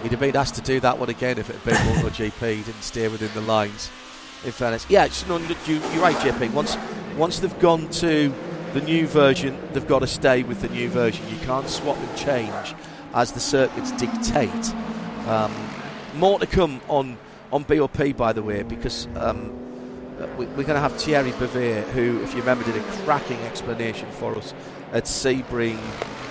He'd 0.03 0.11
have 0.11 0.19
been 0.19 0.35
asked 0.35 0.55
to 0.55 0.61
do 0.61 0.79
that 0.81 0.99
one 0.99 1.09
again 1.09 1.37
if 1.37 1.49
it 1.49 1.55
had 1.55 1.65
been 1.65 2.03
MotoGP. 2.03 2.55
He 2.55 2.63
didn't 2.63 2.83
stay 2.83 3.07
within 3.07 3.31
the 3.33 3.41
lines. 3.41 3.89
In 4.45 4.51
fairness, 4.51 4.85
yeah, 4.89 5.05
it's 5.05 5.25
no, 5.27 5.37
you, 5.37 5.55
you're 5.67 6.01
right, 6.01 6.15
JP. 6.17 6.51
Once 6.51 6.77
once 7.17 7.39
they've 7.39 7.59
gone 7.59 7.89
to 7.91 8.33
the 8.73 8.81
new 8.81 9.07
version, 9.07 9.57
they've 9.71 9.87
got 9.87 9.99
to 9.99 10.07
stay 10.07 10.43
with 10.43 10.61
the 10.61 10.67
new 10.69 10.89
version. 10.89 11.25
You 11.29 11.37
can't 11.45 11.69
swap 11.69 11.97
and 11.97 12.17
change 12.17 12.75
as 13.13 13.31
the 13.31 13.39
circuits 13.39 13.91
dictate. 13.93 14.73
Um, 15.27 15.53
more 16.15 16.39
to 16.39 16.47
come 16.47 16.81
on 16.88 17.17
on 17.51 17.63
BOP, 17.63 18.17
by 18.17 18.33
the 18.33 18.41
way, 18.41 18.63
because 18.63 19.07
um, 19.15 19.51
we, 20.38 20.45
we're 20.47 20.63
going 20.63 20.75
to 20.75 20.79
have 20.79 20.93
Thierry 20.93 21.31
Bouvet, 21.33 21.88
who, 21.89 22.21
if 22.23 22.33
you 22.33 22.39
remember, 22.39 22.63
did 22.65 22.75
a 22.75 22.83
cracking 23.03 23.39
explanation 23.41 24.09
for 24.12 24.36
us 24.36 24.53
at 24.91 25.03
Sebring 25.03 25.79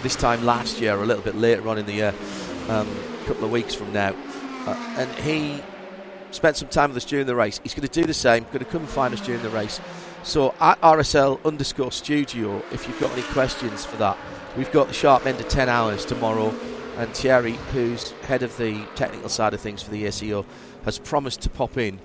this 0.02 0.16
time 0.16 0.44
last 0.44 0.80
year, 0.80 0.94
a 0.94 1.06
little 1.06 1.22
bit 1.22 1.36
later 1.36 1.68
on 1.68 1.78
in 1.78 1.86
the 1.86 1.92
year, 1.92 2.14
um, 2.68 2.88
a 3.22 3.26
couple 3.26 3.44
of 3.44 3.50
weeks 3.52 3.74
from 3.74 3.92
now. 3.92 4.14
Uh, 4.66 4.74
and 4.98 5.10
he 5.20 5.62
spent 6.32 6.56
some 6.56 6.68
time 6.68 6.90
with 6.90 6.96
us 6.96 7.04
during 7.04 7.26
the 7.26 7.36
race. 7.36 7.60
He's 7.62 7.74
going 7.74 7.86
to 7.86 8.00
do 8.00 8.06
the 8.06 8.14
same, 8.14 8.44
going 8.44 8.60
to 8.60 8.64
come 8.64 8.82
and 8.82 8.90
find 8.90 9.14
us 9.14 9.20
during 9.20 9.42
the 9.42 9.50
race. 9.50 9.80
So 10.24 10.54
at 10.60 10.80
RSL 10.80 11.44
underscore 11.44 11.92
studio, 11.92 12.62
if 12.72 12.86
you've 12.86 13.00
got 13.00 13.12
any 13.12 13.22
questions 13.22 13.84
for 13.84 13.96
that, 13.96 14.16
we've 14.56 14.70
got 14.72 14.88
the 14.88 14.94
sharp 14.94 15.26
end 15.26 15.40
of 15.40 15.48
10 15.48 15.68
hours 15.68 16.04
tomorrow. 16.04 16.54
And 16.98 17.14
Thierry, 17.14 17.58
who's 17.72 18.10
head 18.22 18.42
of 18.42 18.56
the 18.56 18.86
technical 18.94 19.28
side 19.28 19.54
of 19.54 19.60
things 19.60 19.82
for 19.82 19.90
the 19.90 20.06
ACO, 20.06 20.44
has 20.84 20.98
promised 20.98 21.40
to 21.42 21.50
pop 21.50 21.76
in 21.78 22.00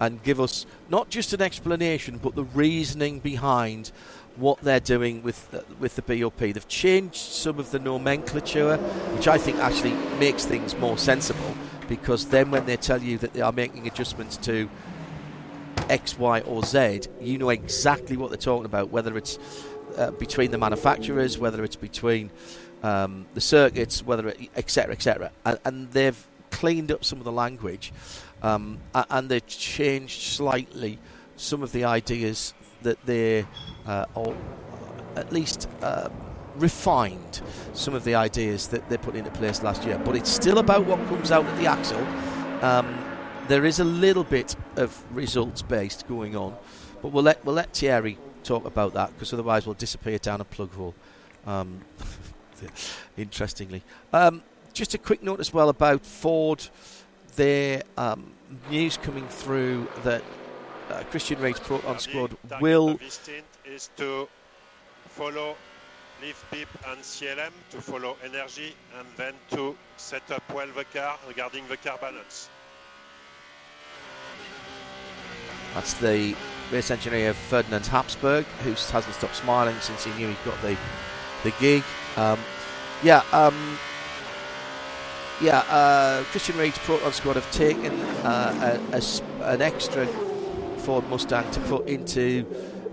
and 0.00 0.22
give 0.22 0.40
us 0.40 0.64
not 0.88 1.10
just 1.10 1.32
an 1.32 1.42
explanation, 1.42 2.18
but 2.18 2.34
the 2.34 2.44
reasoning 2.44 3.18
behind 3.18 3.92
what 4.36 4.60
they're 4.60 4.80
doing 4.80 5.22
with 5.22 5.52
uh, 5.52 5.60
with 5.78 5.96
the 5.96 6.02
BOP. 6.02 6.38
They've 6.38 6.68
changed 6.68 7.16
some 7.16 7.58
of 7.58 7.70
the 7.70 7.78
nomenclature, 7.78 8.76
which 9.14 9.28
I 9.28 9.36
think 9.36 9.58
actually 9.58 9.92
makes 10.18 10.44
things 10.44 10.74
more 10.76 10.96
sensible. 10.96 11.54
because 11.90 12.26
then 12.26 12.52
when 12.52 12.64
they 12.66 12.76
tell 12.76 13.02
you 13.02 13.18
that 13.18 13.32
they 13.32 13.40
are 13.40 13.50
making 13.50 13.88
adjustments 13.88 14.36
to 14.36 14.70
X, 15.90 16.16
Y, 16.16 16.40
or 16.42 16.62
Z, 16.62 17.00
you 17.20 17.36
know 17.36 17.50
exactly 17.50 18.16
what 18.16 18.30
they're 18.30 18.38
talking 18.38 18.64
about, 18.64 18.90
whether 18.90 19.18
it's 19.18 19.40
uh, 19.98 20.12
between 20.12 20.52
the 20.52 20.56
manufacturers, 20.56 21.36
whether 21.36 21.64
it's 21.64 21.74
between 21.74 22.30
um, 22.82 23.26
the 23.34 23.40
circuits, 23.40 24.04
whether 24.04 24.28
it, 24.28 24.50
etc. 24.56 24.94
etc. 24.94 25.32
And, 25.44 25.58
and 25.64 25.90
they've 25.92 26.26
cleaned 26.50 26.90
up 26.92 27.04
some 27.04 27.18
of 27.18 27.24
the 27.24 27.32
language, 27.32 27.92
um, 28.42 28.78
and 28.94 29.28
they've 29.28 29.46
changed 29.46 30.22
slightly 30.22 30.98
some 31.36 31.62
of 31.62 31.72
the 31.72 31.84
ideas 31.84 32.54
that 32.82 32.98
they, 33.06 33.46
uh, 33.86 34.06
or 34.14 34.36
at 35.16 35.32
least. 35.32 35.68
Uh, 35.82 36.08
refined 36.56 37.40
some 37.72 37.94
of 37.94 38.04
the 38.04 38.14
ideas 38.14 38.68
that 38.68 38.86
they 38.90 38.96
put 38.96 39.14
into 39.14 39.30
place 39.30 39.62
last 39.62 39.84
year, 39.84 39.98
but 40.04 40.16
it's 40.16 40.28
still 40.28 40.58
about 40.58 40.84
what 40.84 40.98
comes 41.08 41.30
out 41.30 41.46
of 41.46 41.58
the 41.58 41.66
axle. 41.66 42.04
Um, 42.62 42.98
there 43.48 43.64
is 43.64 43.80
a 43.80 43.84
little 43.84 44.24
bit 44.24 44.54
of 44.76 45.02
results 45.12 45.62
based 45.62 46.06
going 46.06 46.36
on, 46.36 46.56
but 47.02 47.12
we'll 47.12 47.24
let 47.24 47.44
we'll 47.44 47.54
let 47.54 47.72
Thierry 47.72 48.18
talk 48.44 48.64
about 48.64 48.94
that 48.94 49.12
because 49.14 49.32
otherwise 49.32 49.66
we'll 49.66 49.74
disappear 49.74 50.18
down 50.18 50.40
a 50.40 50.44
plug 50.44 50.72
hole. 50.72 50.94
Um, 51.46 51.80
interestingly, 53.16 53.82
um, 54.12 54.42
just 54.72 54.94
a 54.94 54.98
quick 54.98 55.22
note 55.22 55.40
as 55.40 55.52
well 55.52 55.68
about 55.68 56.04
Ford. 56.04 56.66
Their 57.36 57.82
um, 57.96 58.32
news 58.70 58.96
coming 58.96 59.26
through 59.28 59.88
that 60.02 60.22
uh, 60.90 61.02
Christian 61.10 61.40
Ried's 61.40 61.60
Proton 61.60 61.98
squad 61.98 62.36
will 62.60 62.98
is 63.64 63.90
to 63.96 64.28
follow 65.06 65.56
Leaf 66.20 66.44
Pip 66.50 66.68
and 66.88 67.00
CLM 67.00 67.52
to 67.70 67.80
follow 67.80 68.16
energy 68.24 68.74
and 68.98 69.06
then 69.16 69.34
to 69.50 69.76
set 69.96 70.28
up 70.30 70.42
well 70.52 70.66
the 70.74 70.84
car 70.84 71.18
regarding 71.26 71.66
the 71.68 71.76
car 71.76 71.98
balance. 71.98 72.50
That's 75.74 75.94
the 75.94 76.34
race 76.72 76.90
engineer 76.90 77.32
Ferdinand 77.32 77.86
Habsburg, 77.86 78.44
who 78.64 78.70
hasn't 78.70 79.14
stopped 79.14 79.36
smiling 79.36 79.76
since 79.80 80.04
he 80.04 80.12
knew 80.14 80.28
he 80.28 80.36
got 80.44 80.60
the 80.62 80.76
the 81.42 81.52
gig. 81.58 81.84
Um, 82.16 82.38
yeah, 83.02 83.22
um, 83.32 83.78
yeah. 85.40 85.58
Uh, 85.60 86.24
Christian 86.24 86.56
Ried's 86.58 86.78
Proton 86.78 87.12
squad 87.12 87.36
have 87.36 87.50
taken 87.52 87.92
uh, 88.24 88.80
a, 88.92 88.96
a, 88.96 89.52
an 89.52 89.62
extra 89.62 90.06
Ford 90.78 91.08
Mustang 91.08 91.50
to 91.52 91.60
put 91.60 91.86
into 91.88 92.44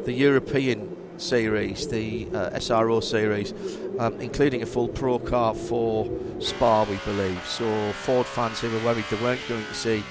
the 0.06 0.14
European 0.14 0.96
series, 1.20 1.88
the 1.88 2.28
uh, 2.34 2.50
SRO 2.52 3.04
series, 3.04 3.54
um, 4.00 4.20
including 4.20 4.62
a 4.62 4.66
full 4.66 4.88
pro 4.88 5.20
car 5.20 5.54
for 5.54 6.10
Spa, 6.40 6.84
we 6.84 6.98
believe. 7.06 7.44
So 7.48 7.92
Ford 7.94 8.26
fans 8.26 8.60
who 8.60 8.70
were 8.72 8.80
worried 8.84 9.06
they 9.10 9.18
weren't 9.22 9.42
going 9.48 9.66
to 9.66 9.74
see 9.74 10.04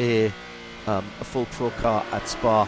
a 0.00 0.32
um, 0.86 1.04
a 1.20 1.24
full 1.24 1.46
pro 1.46 1.70
car 1.70 2.04
at 2.12 2.28
Spa. 2.28 2.66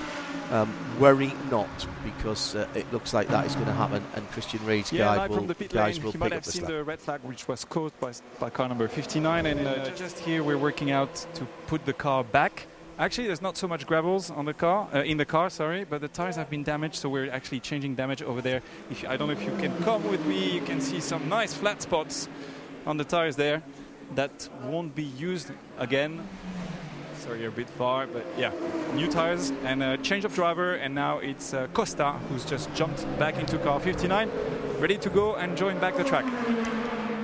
Um, 0.50 0.72
worry 1.00 1.32
not, 1.50 1.86
because 2.04 2.54
uh, 2.54 2.68
it 2.74 2.92
looks 2.92 3.14
like 3.14 3.28
that 3.28 3.46
is 3.46 3.54
going 3.54 3.66
to 3.66 3.72
happen, 3.72 4.04
and 4.14 4.30
Christian 4.30 4.64
Ried's 4.66 4.92
yeah, 4.92 5.16
guy 5.16 5.26
will, 5.26 5.36
from 5.36 5.46
the 5.46 5.54
pit 5.54 5.72
guys 5.72 5.96
lane, 5.96 6.04
will 6.04 6.12
he 6.12 6.18
pick 6.18 6.20
might 6.20 6.26
up 6.26 6.32
have 6.34 6.44
the 6.44 6.52
seen 6.52 6.60
slack. 6.62 6.72
the 6.72 6.84
red 6.84 7.00
flag 7.00 7.20
which 7.22 7.48
was 7.48 7.64
caused 7.64 7.98
by, 7.98 8.12
by 8.38 8.50
car 8.50 8.68
number 8.68 8.86
59, 8.86 9.46
and 9.46 9.66
uh, 9.66 9.90
just 9.90 10.18
here 10.18 10.44
we're 10.44 10.58
working 10.58 10.90
out 10.90 11.14
to 11.34 11.46
put 11.66 11.84
the 11.86 11.92
car 11.94 12.22
back. 12.22 12.66
Actually, 12.98 13.26
there's 13.26 13.42
not 13.42 13.56
so 13.56 13.66
much 13.66 13.86
gravels 13.86 14.30
on 14.30 14.44
the 14.44 14.54
car, 14.54 14.88
uh, 14.94 15.02
in 15.02 15.16
the 15.16 15.24
car, 15.24 15.50
sorry, 15.50 15.84
but 15.84 16.00
the 16.00 16.08
tires 16.08 16.36
have 16.36 16.50
been 16.50 16.62
damaged, 16.62 16.96
so 16.96 17.08
we're 17.08 17.30
actually 17.30 17.58
changing 17.58 17.94
damage 17.96 18.22
over 18.22 18.40
there. 18.40 18.62
If 18.90 19.02
you, 19.02 19.08
I 19.08 19.16
don't 19.16 19.28
know 19.28 19.32
if 19.32 19.42
you 19.42 19.56
can 19.56 19.76
come 19.82 20.08
with 20.08 20.24
me, 20.26 20.54
you 20.54 20.60
can 20.60 20.80
see 20.80 21.00
some 21.00 21.28
nice 21.28 21.54
flat 21.54 21.82
spots 21.82 22.28
on 22.86 22.96
the 22.96 23.04
tires 23.04 23.34
there 23.34 23.62
that 24.14 24.48
won't 24.62 24.94
be 24.94 25.04
used 25.04 25.50
again. 25.78 26.22
Sorry, 27.24 27.40
you're 27.40 27.48
a 27.48 27.52
bit 27.52 27.70
far, 27.70 28.06
but 28.06 28.26
yeah, 28.36 28.52
new 28.92 29.10
tires 29.10 29.50
and 29.64 29.82
a 29.82 29.96
change 29.96 30.26
of 30.26 30.34
driver, 30.34 30.74
and 30.74 30.94
now 30.94 31.20
it's 31.20 31.54
uh, 31.54 31.68
Costa 31.72 32.12
who's 32.28 32.44
just 32.44 32.72
jumped 32.74 33.06
back 33.18 33.38
into 33.38 33.56
car 33.56 33.80
59, 33.80 34.30
ready 34.78 34.98
to 34.98 35.08
go 35.08 35.34
and 35.34 35.56
join 35.56 35.78
back 35.78 35.96
the 35.96 36.04
track. 36.04 36.26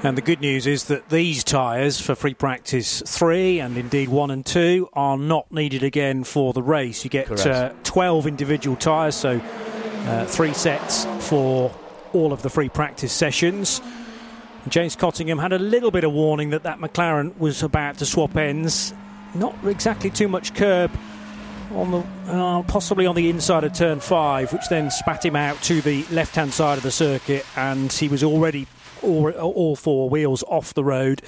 And 0.03 0.17
the 0.17 0.23
good 0.23 0.41
news 0.41 0.67
is 0.67 0.85
that 0.85 1.11
these 1.11 1.45
tyres 1.45 2.01
for 2.01 2.15
free 2.15 2.33
practice 2.33 3.03
three 3.07 3.61
and 3.61 3.77
indeed 3.77 4.09
one 4.09 4.31
and 4.31 4.47
two 4.47 4.89
are 4.95 5.19
not 5.19 5.53
needed 5.53 5.83
again 5.83 6.25
for 6.25 6.55
the 6.55 6.63
race. 6.63 7.05
You 7.05 7.11
get 7.11 7.31
uh, 7.47 7.75
12 7.85 8.27
individual 8.27 8.77
tyres, 8.77 9.17
so 9.17 9.39
uh, 9.39 10.25
three 10.25 10.55
sets 10.55 11.05
for 11.29 11.71
all 12.15 12.33
of 12.33 12.41
the 12.41 12.49
free 12.49 12.71
practice 12.71 13.13
sessions. 13.13 13.83
James 14.67 14.97
Cottingham 14.97 15.39
had 15.39 15.53
a 15.53 15.59
little 15.59 15.91
bit 15.91 16.05
of 16.05 16.13
warning 16.15 16.49
that 16.51 16.63
that 16.63 16.79
McLaren 16.79 17.39
was 17.39 17.63
about 17.63 17.99
to 17.99 18.07
swap 18.07 18.35
ends. 18.35 18.95
Not 19.35 19.55
exactly 19.65 20.11
too 20.11 20.29
much 20.29 20.55
curb 20.55 20.91
on 21.73 21.91
the 21.93 21.99
uh, 22.27 22.63
possibly 22.63 23.07
on 23.07 23.15
the 23.15 23.31
inside 23.31 23.65
of 23.65 23.73
turn 23.73 24.01
five, 24.01 24.53
which 24.53 24.69
then 24.69 24.91
spat 24.91 25.25
him 25.25 25.37
out 25.37 25.61
to 25.63 25.81
the 25.81 26.05
left-hand 26.11 26.53
side 26.53 26.79
of 26.79 26.83
the 26.83 26.91
circuit, 26.91 27.47
and 27.57 27.93
he 27.93 28.09
was 28.09 28.25
already 28.25 28.67
all, 29.03 29.31
all 29.31 29.77
four 29.77 30.11
wheels 30.11 30.43
off 30.49 30.75
the 30.75 30.85
road. 30.85 31.23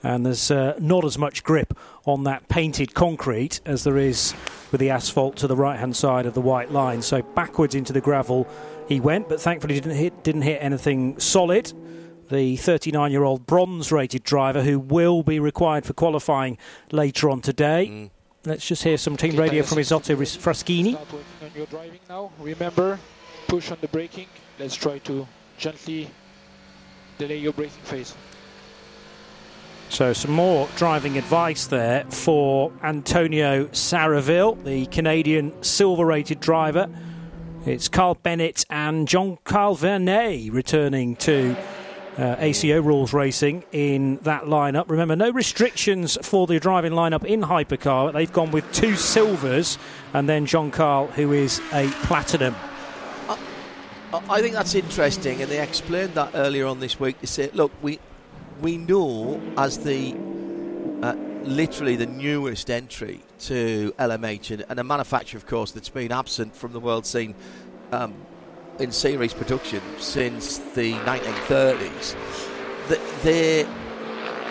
And 0.00 0.24
there's 0.24 0.52
uh, 0.52 0.76
not 0.78 1.04
as 1.04 1.18
much 1.18 1.42
grip 1.42 1.76
on 2.06 2.22
that 2.24 2.48
painted 2.48 2.94
concrete 2.94 3.60
as 3.66 3.82
there 3.82 3.96
is 3.96 4.32
with 4.70 4.80
the 4.80 4.90
asphalt 4.90 5.36
to 5.38 5.48
the 5.48 5.56
right-hand 5.56 5.96
side 5.96 6.24
of 6.24 6.34
the 6.34 6.40
white 6.40 6.70
line. 6.70 7.02
So 7.02 7.22
backwards 7.22 7.74
into 7.74 7.92
the 7.92 8.00
gravel 8.00 8.46
he 8.86 9.00
went, 9.00 9.28
but 9.28 9.40
thankfully 9.40 9.74
didn't 9.74 9.96
hit 9.96 10.22
didn't 10.22 10.42
hit 10.42 10.58
anything 10.62 11.18
solid 11.18 11.72
the 12.30 12.56
39 12.56 13.12
year 13.12 13.24
old 13.24 13.46
bronze 13.46 13.92
rated 13.92 14.22
driver 14.22 14.62
who 14.62 14.78
will 14.78 15.22
be 15.22 15.38
required 15.40 15.84
for 15.84 15.92
qualifying 15.92 16.58
later 16.92 17.30
on 17.30 17.40
today. 17.40 17.88
Mm. 17.90 18.10
Let's 18.44 18.66
just 18.66 18.82
hear 18.82 18.96
some 18.96 19.16
team 19.16 19.36
radio 19.36 19.62
from 19.62 19.78
Isotta 19.78 20.16
Fraschini. 20.16 20.92
Start 20.92 21.12
working 21.12 21.26
on 21.42 21.50
your 21.54 21.66
driving 21.66 22.00
now. 22.08 22.30
Remember, 22.38 22.98
push 23.46 23.70
on 23.70 23.78
the 23.80 23.88
braking. 23.88 24.26
Let's 24.58 24.74
try 24.74 24.98
to 25.00 25.26
gently 25.58 26.08
delay 27.18 27.38
your 27.38 27.52
braking 27.52 27.82
phase. 27.82 28.14
So, 29.90 30.12
some 30.12 30.32
more 30.32 30.68
driving 30.76 31.16
advice 31.16 31.66
there 31.66 32.04
for 32.10 32.70
Antonio 32.82 33.66
Serravalle, 33.68 34.62
the 34.62 34.86
Canadian 34.86 35.52
silver 35.62 36.04
rated 36.04 36.40
driver. 36.40 36.88
It's 37.66 37.88
Carl 37.88 38.14
Bennett 38.14 38.64
and 38.70 39.08
Jean-Karl 39.08 39.76
Vernay 39.76 40.52
returning 40.52 41.16
to 41.16 41.56
uh, 42.18 42.36
ACO 42.40 42.82
rules 42.82 43.12
racing 43.12 43.64
in 43.72 44.16
that 44.22 44.44
lineup. 44.44 44.90
Remember, 44.90 45.14
no 45.14 45.30
restrictions 45.30 46.18
for 46.22 46.46
the 46.46 46.58
driving 46.58 46.92
lineup 46.92 47.24
in 47.24 47.42
Hypercar. 47.42 48.12
They've 48.12 48.32
gone 48.32 48.50
with 48.50 48.70
two 48.72 48.96
silvers 48.96 49.78
and 50.12 50.28
then 50.28 50.44
Jean-Karl, 50.44 51.06
who 51.08 51.32
is 51.32 51.60
a 51.72 51.88
platinum. 52.02 52.54
I 54.10 54.40
think 54.40 54.54
that's 54.54 54.74
interesting, 54.74 55.42
and 55.42 55.50
they 55.50 55.62
explained 55.62 56.14
that 56.14 56.30
earlier 56.34 56.66
on 56.66 56.80
this 56.80 56.98
week. 56.98 57.20
They 57.20 57.26
said, 57.26 57.54
look, 57.54 57.70
we 57.82 58.00
we 58.62 58.78
know 58.78 59.40
as 59.56 59.78
the 59.78 60.14
uh, 61.02 61.14
literally 61.42 61.96
the 61.96 62.06
newest 62.06 62.70
entry 62.70 63.20
to 63.40 63.92
LMH 63.98 64.50
and, 64.50 64.64
and, 64.68 64.80
a 64.80 64.84
manufacturer, 64.84 65.38
of 65.38 65.46
course, 65.46 65.72
that's 65.72 65.90
been 65.90 66.10
absent 66.10 66.56
from 66.56 66.72
the 66.72 66.80
world 66.80 67.06
scene 67.06 67.34
um, 67.92 68.14
in 68.78 68.92
series 68.92 69.34
production 69.34 69.82
since 69.98 70.58
the 70.74 70.92
1930s. 70.94 72.16
That 72.88 73.00
they 73.22 73.66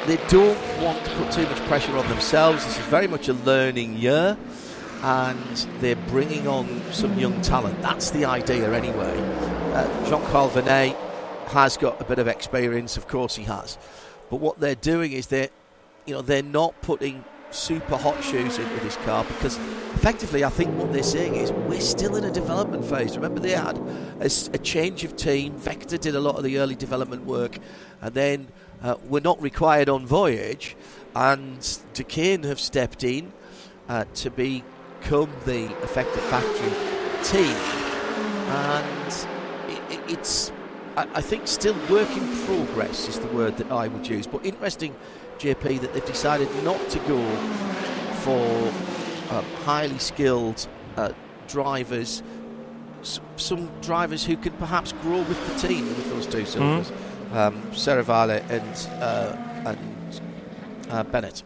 they 0.06 0.18
don't 0.28 0.58
want 0.82 1.04
to 1.04 1.12
put 1.16 1.32
too 1.32 1.44
much 1.44 1.58
pressure 1.68 1.98
on 1.98 2.08
themselves. 2.08 2.64
This 2.66 2.78
is 2.80 2.86
very 2.86 3.08
much 3.08 3.28
a 3.28 3.34
learning 3.34 3.98
year, 3.98 4.38
and 5.02 5.68
they're 5.80 5.98
bringing 6.08 6.48
on 6.48 6.82
some 6.94 7.18
young 7.20 7.42
talent. 7.42 7.82
That's 7.82 8.12
the 8.12 8.24
idea, 8.24 8.72
anyway. 8.72 9.18
Uh, 9.74 10.10
Jean-Karl 10.10 10.50
Vernay 10.52 10.96
has 11.48 11.76
got 11.76 12.00
a 12.00 12.06
bit 12.06 12.20
of 12.20 12.28
experience, 12.28 12.96
of 12.96 13.08
course 13.08 13.36
he 13.36 13.44
has, 13.44 13.78
but 14.30 14.38
what 14.38 14.60
they're 14.60 14.76
doing 14.76 15.12
is 15.12 15.28
they're 15.28 15.50
you 16.06 16.14
know 16.14 16.22
they're 16.22 16.42
not 16.42 16.82
putting 16.82 17.24
super 17.52 17.98
hot 17.98 18.22
shoes 18.24 18.58
into 18.58 18.84
this 18.84 18.96
car 18.98 19.24
because 19.26 19.58
effectively 19.96 20.44
I 20.44 20.50
think 20.50 20.78
what 20.78 20.92
they're 20.92 21.04
saying 21.04 21.36
is 21.36 21.52
we're 21.52 21.80
still 21.82 22.16
in 22.16 22.24
a 22.24 22.32
development 22.32 22.86
phase. 22.86 23.16
Remember 23.16 23.40
they 23.40 23.52
had 23.52 23.78
a, 24.20 24.26
a 24.54 24.58
change 24.58 25.04
of 25.04 25.16
team. 25.16 25.54
Vector 25.56 25.98
did 25.98 26.16
a 26.16 26.20
lot 26.20 26.36
of 26.36 26.44
the 26.44 26.60
early 26.60 26.76
development 26.76 27.26
work 27.26 27.58
and 28.02 28.14
then 28.14 28.48
uh, 28.84 28.96
were 29.08 29.22
not 29.22 29.42
required 29.42 29.90
on 29.90 30.06
voyage 30.06 30.76
and 31.16 31.80
Duqueine 31.94 32.44
have 32.44 32.60
stepped 32.60 33.04
in 33.04 33.32
uh, 33.90 34.06
to 34.16 34.30
become 34.30 35.32
the 35.46 35.66
effective 35.84 36.24
factory 36.24 36.72
team 37.24 37.56
and 38.48 39.28
it, 39.90 40.12
it's 40.12 40.52
I, 40.96 41.08
I 41.16 41.22
think 41.22 41.48
still 41.48 41.76
work 41.90 42.10
in 42.12 42.46
progress 42.46 43.08
is 43.08 43.20
the 43.20 43.28
word 43.28 43.58
that 43.58 43.72
I 43.72 43.88
would 43.88 44.08
use 44.08 44.28
but 44.28 44.46
interesting 44.46 44.96
JP 45.40 45.82
that 45.82 45.94
they've 45.94 46.06
decided 46.06 46.50
not 46.64 46.80
to 46.90 47.00
go 47.00 47.20
for 48.22 48.74
um, 49.36 49.46
highly 49.64 49.98
skilled 50.00 50.68
uh, 50.96 51.12
drivers, 51.48 52.24
S- 53.02 53.20
some 53.36 53.70
drivers 53.82 54.26
who 54.26 54.36
can 54.38 54.54
perhaps 54.54 54.92
grow 55.02 55.20
with 55.20 55.62
the 55.62 55.68
team 55.68 55.86
with 55.88 56.10
those 56.10 56.26
two 56.28 56.46
silvers, 56.46 56.90
mm-hmm. 56.92 57.38
um, 57.38 57.62
Serravalle 57.72 58.42
and 58.50 58.90
uh, 59.02 59.36
and 59.70 60.22
uh, 60.90 61.04
Bennett. 61.04 61.44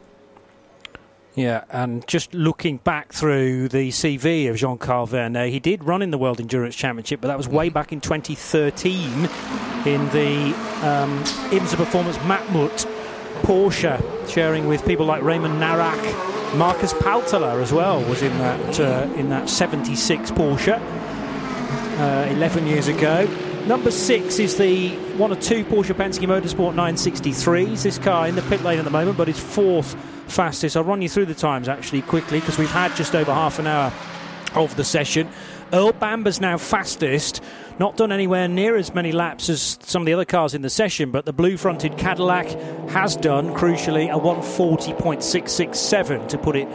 Yeah, 1.34 1.64
and 1.70 2.06
just 2.08 2.34
looking 2.34 2.76
back 2.78 3.14
through 3.14 3.70
the 3.70 3.88
CV 3.90 4.50
of 4.50 4.58
Jean-Karl 4.58 5.08
Vernay, 5.08 5.50
he 5.50 5.62
did 5.62 5.82
run 5.86 6.02
in 6.02 6.12
the 6.12 6.18
World 6.18 6.42
Endurance 6.42 6.76
Championship, 6.76 7.22
but 7.22 7.30
that 7.30 7.38
was 7.38 7.48
way 7.48 7.68
Mm-hmm. 7.68 7.74
back 7.74 7.94
in 7.94 8.02
2013 8.02 9.02
in 9.86 10.10
the 10.10 10.54
um, 10.86 11.24
IMSA 11.52 11.78
Performance 11.78 12.18
Matmut 12.20 12.86
Porsche, 13.42 14.30
sharing 14.30 14.68
with 14.68 14.86
people 14.86 15.06
like 15.06 15.24
Raymond 15.24 15.62
Narac. 15.62 16.58
Markus 16.58 16.94
Palttala 16.94 17.62
as 17.62 17.72
well 17.72 18.04
was 18.06 18.22
in 18.22 18.38
that 18.40 18.80
uh, 18.80 19.14
in 19.16 19.30
that 19.30 19.50
76 19.50 20.32
Porsche 20.32 20.80
uh, 22.00 22.28
11 22.32 22.68
years 22.68 22.88
ago. 22.88 23.26
Number 23.68 23.92
six 23.92 24.40
is 24.40 24.58
the 24.58 24.90
one 25.18 25.32
of 25.32 25.40
two 25.40 25.64
Porsche 25.64 25.94
Penske 25.94 26.28
Motorsport 26.28 26.74
963s. 26.74 27.84
This 27.84 27.98
car 28.00 28.28
in 28.28 28.36
the 28.36 28.42
pit 28.44 28.64
lane 28.64 28.80
at 28.80 28.86
the 28.86 28.92
moment, 28.92 29.18
but 29.18 29.30
it's 29.30 29.40
fourth 29.40 29.96
fastest. 30.28 30.76
I'll 30.76 30.84
run 30.84 31.02
you 31.02 31.10
through 31.10 31.28
the 31.28 31.36
times 31.36 31.70
actually 31.70 32.02
quickly 32.02 32.40
because 32.40 32.58
we've 32.58 32.72
had 32.72 32.96
just 32.96 33.16
over 33.16 33.34
half 33.34 33.60
an 33.60 33.68
hour 33.68 33.94
of 34.56 34.76
the 34.76 34.84
session. 34.84 35.30
Earl 35.74 35.94
Bamber's 35.94 36.42
now 36.42 36.58
fastest. 36.58 37.42
Not 37.80 37.98
done 37.98 38.12
anywhere 38.12 38.48
near 38.48 38.76
as 38.76 38.94
many 38.94 39.12
laps 39.12 39.50
as 39.50 39.80
some 39.82 40.04
of 40.04 40.06
the 40.06 40.14
other 40.14 40.26
cars 40.26 40.54
in 40.54 40.62
the 40.62 40.70
session, 40.70 41.10
but 41.12 41.26
the 41.26 41.34
blue 41.34 41.58
fronted 41.58 41.98
Cadillac 41.98 42.48
has 42.90 43.16
done, 43.16 43.54
crucially, 43.54 44.14
a 44.14 44.20
140.667 44.20 46.28
to 46.28 46.38
put 46.38 46.56
it 46.56 46.68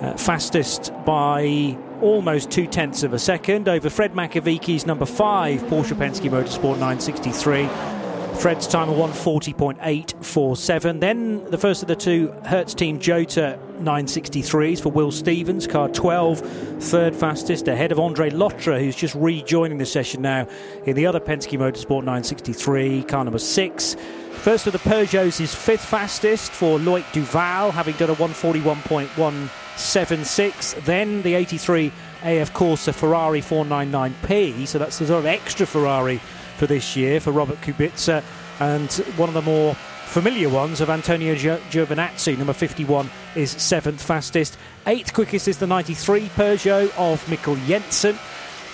uh, 0.00 0.16
fastest 0.16 0.92
by 1.04 1.76
almost 2.00 2.50
two 2.50 2.66
tenths 2.66 3.02
of 3.02 3.12
a 3.12 3.18
second 3.18 3.68
over 3.68 3.90
Fred 3.90 4.14
Makowiecki's 4.14 4.86
number 4.86 5.06
five 5.06 5.60
Porsche 5.62 5.96
Penske 5.96 6.30
Motorsport 6.30 6.78
963. 6.78 7.99
Fred's 8.38 8.66
time 8.66 8.88
of 8.88 8.96
140.847. 8.96 11.00
Then 11.00 11.44
the 11.50 11.58
first 11.58 11.82
of 11.82 11.88
the 11.88 11.96
two 11.96 12.32
Hertz 12.44 12.72
Team 12.72 12.98
Jota 12.98 13.58
963s 13.80 14.82
for 14.82 14.90
Will 14.90 15.12
Stevens, 15.12 15.66
car 15.66 15.88
12, 15.88 16.40
third 16.82 17.14
fastest, 17.14 17.68
ahead 17.68 17.92
of 17.92 18.00
Andre 18.00 18.30
Lotterer, 18.30 18.80
who's 18.80 18.96
just 18.96 19.14
rejoining 19.14 19.76
the 19.78 19.86
session 19.86 20.20
now 20.22 20.48
in 20.86 20.96
the 20.96 21.04
other 21.06 21.20
Penske 21.20 21.58
Motorsport 21.58 22.04
963, 22.04 23.02
car 23.02 23.24
number 23.24 23.38
six. 23.38 23.96
First 24.32 24.66
of 24.66 24.72
the 24.72 24.78
Peugeots 24.78 25.38
is 25.40 25.54
fifth 25.54 25.84
fastest 25.84 26.50
for 26.50 26.78
Loic 26.78 27.04
Duval, 27.12 27.72
having 27.72 27.94
done 27.96 28.08
a 28.08 28.14
141.176. 28.14 30.84
Then 30.84 31.20
the 31.22 31.34
83 31.34 31.92
AF 32.22 32.54
Corse 32.54 32.88
Ferrari 32.88 33.42
499P, 33.42 34.66
so 34.66 34.78
that's 34.78 34.98
the 34.98 35.06
sort 35.06 35.18
of 35.18 35.26
extra 35.26 35.66
Ferrari 35.66 36.18
for 36.60 36.66
this 36.66 36.94
year 36.94 37.20
for 37.20 37.32
Robert 37.32 37.58
Kubica, 37.62 38.22
and 38.60 38.92
one 39.16 39.30
of 39.30 39.34
the 39.34 39.40
more 39.40 39.74
familiar 40.04 40.50
ones 40.50 40.82
of 40.82 40.90
Antonio 40.90 41.34
Gio- 41.34 41.58
Giovinazzi, 41.70 42.36
number 42.36 42.52
51, 42.52 43.08
is 43.34 43.50
seventh 43.52 44.02
fastest. 44.02 44.58
Eighth 44.86 45.14
quickest 45.14 45.48
is 45.48 45.56
the 45.56 45.66
93 45.66 46.28
Peugeot 46.28 46.92
of 46.98 47.24
Mikkel 47.24 47.56
Jensen. 47.66 48.18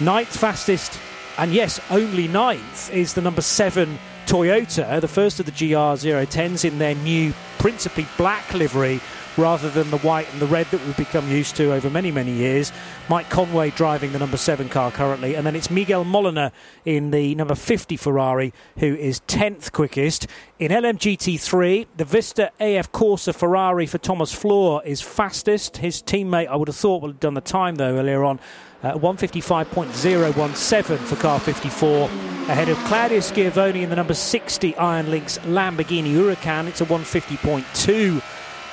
Ninth 0.01 0.37
fastest, 0.37 0.99
and 1.39 1.53
yes, 1.53 1.79
only 1.89 2.27
ninth, 2.27 2.93
is 2.93 3.15
the 3.15 3.23
number 3.23 3.41
seven 3.41 4.01
Toyota, 4.27 5.01
the 5.01 5.07
first 5.07 5.39
of 5.39 5.47
the 5.47 5.53
GR010s 5.53 6.65
in 6.65 6.79
their 6.79 6.97
new 6.97 7.33
principally 7.59 8.09
black 8.17 8.53
livery 8.53 9.01
rather 9.37 9.69
than 9.71 9.91
the 9.91 9.99
white 9.99 10.31
and 10.33 10.41
the 10.41 10.47
red 10.47 10.67
that 10.67 10.85
we've 10.85 10.97
become 10.97 11.31
used 11.31 11.57
to 11.57 11.73
over 11.73 11.91
many, 11.91 12.11
many 12.11 12.33
years. 12.33 12.73
Mike 13.09 13.29
Conway 13.29 13.71
driving 13.71 14.13
the 14.13 14.19
number 14.19 14.37
seven 14.37 14.69
car 14.69 14.91
currently, 14.91 15.35
and 15.35 15.47
then 15.47 15.57
it's 15.57 15.71
Miguel 15.71 16.05
Molina 16.05 16.53
in 16.85 17.11
the 17.11 17.35
number 17.35 17.55
50 17.55 17.97
Ferrari 17.97 18.53
who 18.79 18.95
is 18.95 19.21
10th 19.29 19.73
quickest. 19.73 20.27
In 20.59 20.73
LMGT3, 20.73 21.87
the 21.97 22.05
Vista 22.05 22.51
AF 22.61 22.93
Corse 22.93 23.29
Ferrari 23.29 23.87
for 23.87 23.99
Thomas 23.99 24.35
Flohr 24.35 24.85
is 24.85 25.03
fastest. 25.03 25.79
His 25.79 26.03
teammate, 26.03 26.49
I 26.49 26.57
would 26.57 26.69
have 26.69 26.77
thought, 26.77 27.03
would 27.03 27.13
have 27.13 27.21
done 27.21 27.35
the 27.35 27.41
time 27.41 27.77
though 27.77 27.97
earlier 27.97 28.25
on. 28.25 28.41
Uh, 28.83 28.93
155.017 28.93 30.99
for 30.99 31.17
car 31.17 31.41
54, 31.41 32.11
ahead 32.49 32.69
of 32.69 32.77
Claudio 32.85 33.21
Schiavone 33.21 33.83
in 33.83 33.89
the 33.91 33.97
number 33.97 34.15
60 34.15 34.77
Iron 34.77 35.11
Lynx 35.11 35.39
Lamborghini 35.39 36.13
Huracan. 36.13 36.69
It's 36.69 36.83
a 36.83 36.85
150.2 36.85 38.23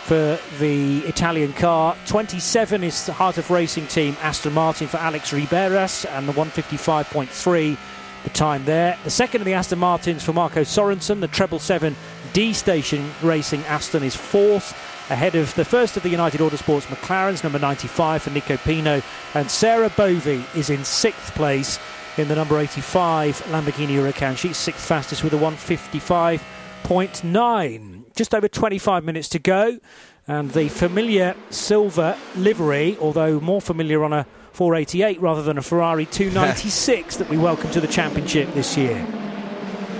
for 0.03 0.37
the 0.59 0.99
Italian 0.99 1.53
car. 1.53 1.95
27 2.07 2.83
is 2.83 3.05
the 3.05 3.13
Heart 3.13 3.37
of 3.37 3.49
Racing 3.49 3.87
team 3.87 4.17
Aston 4.21 4.53
Martin 4.53 4.87
for 4.87 4.97
Alex 4.97 5.31
Riberas, 5.31 6.05
and 6.09 6.27
the 6.27 6.33
155.3 6.33 7.77
the 8.23 8.29
time 8.29 8.63
there. 8.65 8.97
The 9.03 9.09
second 9.09 9.41
of 9.41 9.45
the 9.45 9.53
Aston 9.53 9.79
Martins 9.79 10.23
for 10.23 10.33
Marco 10.33 10.61
Sorensen, 10.61 11.19
the 11.19 11.27
treble 11.27 11.59
seven 11.59 11.95
D 12.33 12.53
Station 12.53 13.11
Racing 13.21 13.63
Aston 13.65 14.03
is 14.03 14.15
fourth. 14.15 14.73
Ahead 15.09 15.35
of 15.35 15.53
the 15.55 15.65
first 15.65 15.97
of 15.97 16.03
the 16.03 16.09
United 16.09 16.39
Autosports 16.39 16.85
McLarens, 16.85 17.43
number 17.43 17.59
95 17.59 18.23
for 18.23 18.29
Nico 18.29 18.55
Pino, 18.57 19.01
and 19.33 19.51
Sarah 19.51 19.89
Bovey 19.89 20.45
is 20.55 20.69
in 20.69 20.85
sixth 20.85 21.35
place 21.35 21.77
in 22.17 22.29
the 22.29 22.35
number 22.35 22.57
85 22.57 23.41
Lamborghini 23.47 23.97
Huracan. 23.97 24.37
She's 24.37 24.55
sixth 24.57 24.85
fastest 24.85 25.23
with 25.23 25.33
a 25.33 25.37
155.9. 25.37 28.02
Just 28.15 28.35
over 28.35 28.47
25 28.47 29.03
minutes 29.03 29.27
to 29.29 29.39
go, 29.39 29.79
and 30.27 30.51
the 30.51 30.69
familiar 30.69 31.35
silver 31.49 32.15
livery, 32.35 32.97
although 33.01 33.39
more 33.39 33.59
familiar 33.59 34.03
on 34.03 34.13
a 34.13 34.25
488 34.53 35.19
rather 35.19 35.41
than 35.41 35.57
a 35.57 35.61
Ferrari 35.61 36.05
296 36.11 37.17
that 37.17 37.29
we 37.29 37.37
welcome 37.37 37.71
to 37.71 37.81
the 37.81 37.87
championship 37.87 38.53
this 38.53 38.77
year. 38.77 38.97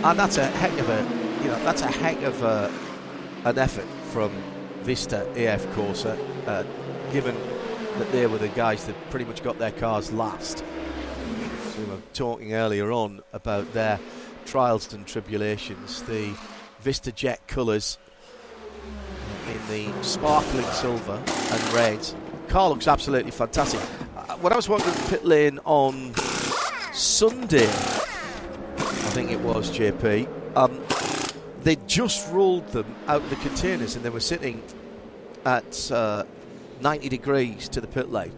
And 0.04 0.20
that's 0.20 0.38
a 0.38 0.46
heck 0.46 0.78
of 0.80 0.90
a, 0.90 1.02
you 1.44 1.48
know, 1.50 1.64
that's 1.64 1.82
a 1.82 1.88
heck 1.88 2.22
of 2.22 2.42
a, 2.44 2.72
an 3.46 3.58
effort 3.58 3.86
from 4.12 4.32
Vista 4.84 5.26
AF 5.36 5.74
Corse, 5.74 6.06
uh, 6.06 6.66
given 7.12 7.36
that 7.98 8.12
they 8.12 8.28
were 8.28 8.38
the 8.38 8.50
guys 8.50 8.86
that 8.86 8.96
pretty 9.10 9.26
much 9.26 9.44
got 9.44 9.58
their 9.60 9.72
cars 9.72 10.12
last. 10.12 10.64
We 11.80 11.86
were 11.86 11.98
talking 12.14 12.54
earlier 12.54 12.92
on 12.92 13.22
about 13.34 13.72
their 13.74 14.00
trials 14.46 14.94
and 14.94 15.08
tribulations. 15.08 16.04
The 16.04 16.34
Vista 16.84 17.14
Jet 17.14 17.48
colours 17.48 17.98
in 19.48 19.68
the 19.70 20.04
sparkling 20.04 20.66
silver 20.66 21.14
and 21.16 21.74
red. 21.74 22.06
Car 22.50 22.68
looks 22.68 22.90
absolutely 22.90 23.32
fantastic. 23.32 23.80
Uh, 24.18 24.36
when 24.38 24.52
I 24.52 24.58
was 24.58 24.68
walking 24.68 24.92
pit 25.08 25.24
lane 25.24 25.60
on 25.64 26.14
Sunday, 26.92 27.68
I 27.68 29.12
think 29.16 29.32
it 29.32 29.40
was 29.40 29.72
JP. 29.72 30.28
Um, 30.58 30.84
they 31.62 31.78
just 31.88 32.30
rolled 32.34 32.68
them 32.74 32.94
out 33.08 33.22
of 33.22 33.30
the 33.30 33.38
containers 33.38 33.96
and 33.96 34.04
they 34.04 34.10
were 34.10 34.20
sitting 34.20 34.62
at 35.46 35.90
uh, 35.90 36.26
90 36.82 37.08
degrees 37.08 37.70
to 37.70 37.80
the 37.80 37.88
pit 37.88 38.12
lane. 38.12 38.34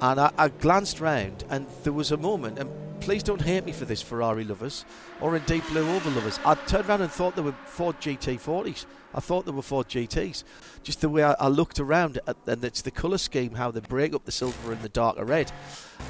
And 0.00 0.20
I, 0.20 0.32
I 0.38 0.48
glanced 0.48 1.00
round 1.00 1.42
and 1.50 1.66
there 1.82 1.92
was 1.92 2.12
a 2.12 2.16
moment, 2.16 2.60
and 2.60 2.70
please 3.00 3.22
don't 3.22 3.40
hate 3.40 3.64
me 3.64 3.72
for 3.72 3.84
this, 3.84 4.02
Ferrari 4.02 4.44
lovers, 4.44 4.84
or 5.20 5.36
indeed 5.36 5.62
Blue 5.68 5.88
Oval 5.88 6.12
lovers. 6.12 6.38
I 6.44 6.54
turned 6.54 6.88
around 6.88 7.02
and 7.02 7.10
thought 7.10 7.34
they 7.34 7.42
were 7.42 7.54
Ford 7.64 7.98
GT40s. 8.00 8.86
I 9.14 9.20
thought 9.20 9.46
they 9.46 9.52
were 9.52 9.62
Ford 9.62 9.88
GTs. 9.88 10.44
Just 10.82 11.00
the 11.00 11.08
way 11.08 11.24
I, 11.24 11.32
I 11.32 11.48
looked 11.48 11.80
around, 11.80 12.20
at, 12.26 12.36
and 12.46 12.64
it's 12.64 12.82
the 12.82 12.90
colour 12.90 13.18
scheme, 13.18 13.54
how 13.54 13.70
they 13.70 13.80
break 13.80 14.14
up 14.14 14.24
the 14.24 14.32
silver 14.32 14.72
and 14.72 14.80
the 14.82 14.88
darker 14.88 15.24
red. 15.24 15.50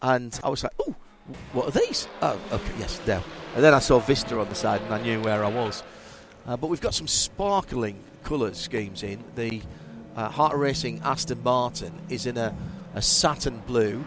And 0.02 0.38
I 0.44 0.48
was 0.48 0.62
like, 0.62 0.72
oh, 0.80 0.94
what 1.52 1.68
are 1.68 1.80
these? 1.80 2.08
Oh, 2.22 2.38
okay, 2.52 2.72
yes, 2.78 2.98
there. 3.06 3.22
And 3.54 3.64
then 3.64 3.74
I 3.74 3.78
saw 3.78 3.98
Vista 4.00 4.38
on 4.38 4.48
the 4.48 4.54
side 4.54 4.82
and 4.82 4.92
I 4.92 5.00
knew 5.00 5.20
where 5.20 5.44
I 5.44 5.50
was. 5.50 5.82
Uh, 6.46 6.56
but 6.56 6.68
we've 6.68 6.80
got 6.80 6.94
some 6.94 7.08
sparkling 7.08 7.98
colour 8.24 8.52
schemes 8.54 9.02
in. 9.02 9.22
The 9.36 9.62
uh, 10.16 10.28
Heart 10.28 10.56
Racing 10.56 11.00
Aston 11.04 11.42
Martin 11.42 11.92
is 12.08 12.26
in 12.26 12.36
a, 12.36 12.54
a 12.94 13.02
satin 13.02 13.62
blue 13.66 14.04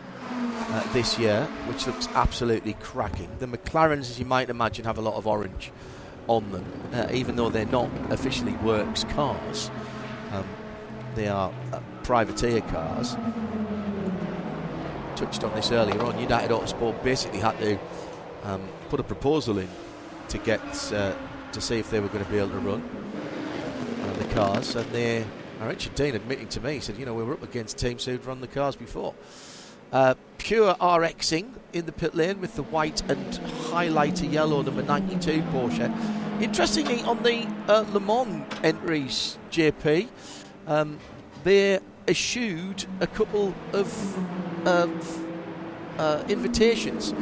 uh, 0.70 0.93
this 0.93 1.18
year, 1.20 1.43
which 1.68 1.86
looks 1.88 2.07
absolutely 2.16 2.74
cracking. 2.74 3.30
The 3.39 3.47
McLarens, 3.47 4.09
as 4.09 4.20
you 4.20 4.26
might 4.26 4.49
imagine, 4.49 4.86
have 4.86 4.97
a 4.97 5.01
lot 5.01 5.16
of 5.16 5.28
orange 5.28 5.72
on 6.28 6.51
them, 6.51 6.66
uh, 6.93 7.07
even 7.11 7.36
though 7.36 7.49
they're 7.49 7.66
not 7.66 7.89
officially 8.09 8.53
works 8.57 9.03
cars. 9.05 9.70
Um, 10.32 10.45
they 11.16 11.28
are 11.28 11.53
uh, 11.72 11.80
privateer 12.03 12.61
cars. 12.61 13.16
Touched 15.16 15.43
on 15.43 15.53
this 15.53 15.72
earlier 15.72 16.01
on. 16.01 16.18
United 16.20 16.49
Autosport 16.49 17.03
basically 17.03 17.39
had 17.39 17.57
to 17.59 17.78
um, 18.43 18.68
put 18.89 18.99
a 18.99 19.03
proposal 19.03 19.57
in 19.59 19.70
to 20.30 20.38
get 20.39 20.61
uh, 20.93 21.14
to 21.51 21.61
see 21.61 21.78
if 21.78 21.89
they 21.91 21.99
were 21.99 22.07
going 22.07 22.26
to 22.26 22.32
be 22.32 22.39
able 22.39 22.49
to 22.49 22.59
run 22.59 22.82
uh, 24.01 24.14
the 24.18 24.26
cars, 24.34 24.76
and 24.76 24.89
they. 24.91 25.24
uh, 25.61 25.68
Richard 25.68 25.95
Dean 25.95 26.16
admitting 26.16 26.47
to 26.49 26.61
me, 26.61 26.74
he 26.74 26.80
said, 26.80 26.97
you 26.97 27.05
know, 27.05 27.14
we 27.14 27.24
were 27.24 27.34
up 27.34 27.43
against 27.43 27.78
teams 27.78 28.05
who'd 28.05 28.26
run 28.26 28.41
the 28.41 28.47
cars 28.47 28.76
before. 28.76 29.14
Uh, 29.93 30.15
pure 30.39 30.73
Rxcing 30.73 31.51
in 31.71 31.85
the 31.85 31.91
pit 31.91 32.15
lane 32.15 32.41
with 32.41 32.55
the 32.55 32.63
white 32.63 33.07
and 33.11 33.31
highlighter 33.69 34.29
yellow 34.29 34.63
number 34.63 34.81
92 34.81 35.43
Porsche. 35.51 36.41
Interestingly, 36.41 37.03
on 37.03 37.21
the 37.21 37.47
uh, 37.67 37.85
Le 37.93 37.99
Mans 37.99 38.43
entries, 38.63 39.37
JP, 39.51 40.09
um, 40.65 40.97
they 41.43 41.79
eschewed 42.07 42.85
a 43.01 43.05
couple 43.05 43.53
of 43.71 44.67
of, 44.67 45.25
uh, 45.99 46.23
invitations 46.27 47.13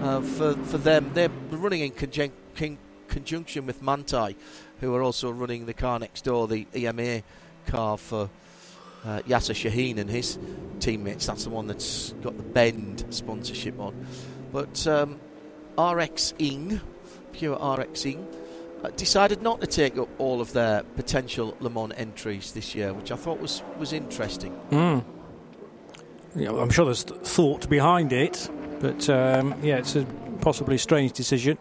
uh, 0.00 0.20
for, 0.20 0.54
for 0.64 0.78
them. 0.78 1.12
They're 1.14 1.30
running 1.52 1.82
in 1.82 1.92
conjun- 1.92 2.32
con- 2.56 2.78
conjunction 3.06 3.66
with 3.66 3.80
Manthey, 3.80 4.34
who 4.80 4.92
are 4.96 5.02
also 5.02 5.30
running 5.30 5.66
the 5.66 5.74
car 5.74 6.00
next 6.00 6.24
door, 6.24 6.48
the 6.48 6.66
EMA 6.74 7.22
car 7.66 7.96
for 7.96 8.30
uh, 9.04 9.20
Yasser 9.26 9.54
Shahin 9.54 9.98
and 9.98 10.08
his 10.10 10.38
teammates. 10.80 11.26
That's 11.26 11.44
the 11.44 11.50
one 11.50 11.66
that's 11.66 12.12
got 12.22 12.36
the 12.36 12.42
Bend 12.42 13.04
sponsorship 13.10 13.78
on. 13.78 14.06
But 14.52 14.86
um, 14.86 15.20
Rxcing, 15.76 16.80
pure 17.32 17.56
Rxcing, 17.56 18.24
uh, 18.84 18.90
decided 18.90 19.42
not 19.42 19.60
to 19.60 19.66
take 19.66 19.96
up 19.98 20.08
all 20.18 20.40
of 20.40 20.52
their 20.52 20.82
potential 20.96 21.56
Le 21.60 21.70
Mans 21.70 21.92
entries 21.96 22.52
this 22.52 22.74
year, 22.74 22.92
which 22.92 23.10
I 23.10 23.16
thought 23.16 23.40
was, 23.40 23.62
was 23.78 23.92
interesting. 23.92 24.58
Mm. 24.70 25.04
Yeah, 26.34 26.52
I'm 26.52 26.70
sure 26.70 26.84
there's 26.84 27.02
thought 27.02 27.68
behind 27.68 28.12
it, 28.12 28.50
but 28.80 29.08
um, 29.08 29.54
yeah, 29.62 29.78
it's 29.78 29.96
a 29.96 30.04
possibly 30.40 30.76
strange 30.76 31.12
decision. 31.12 31.56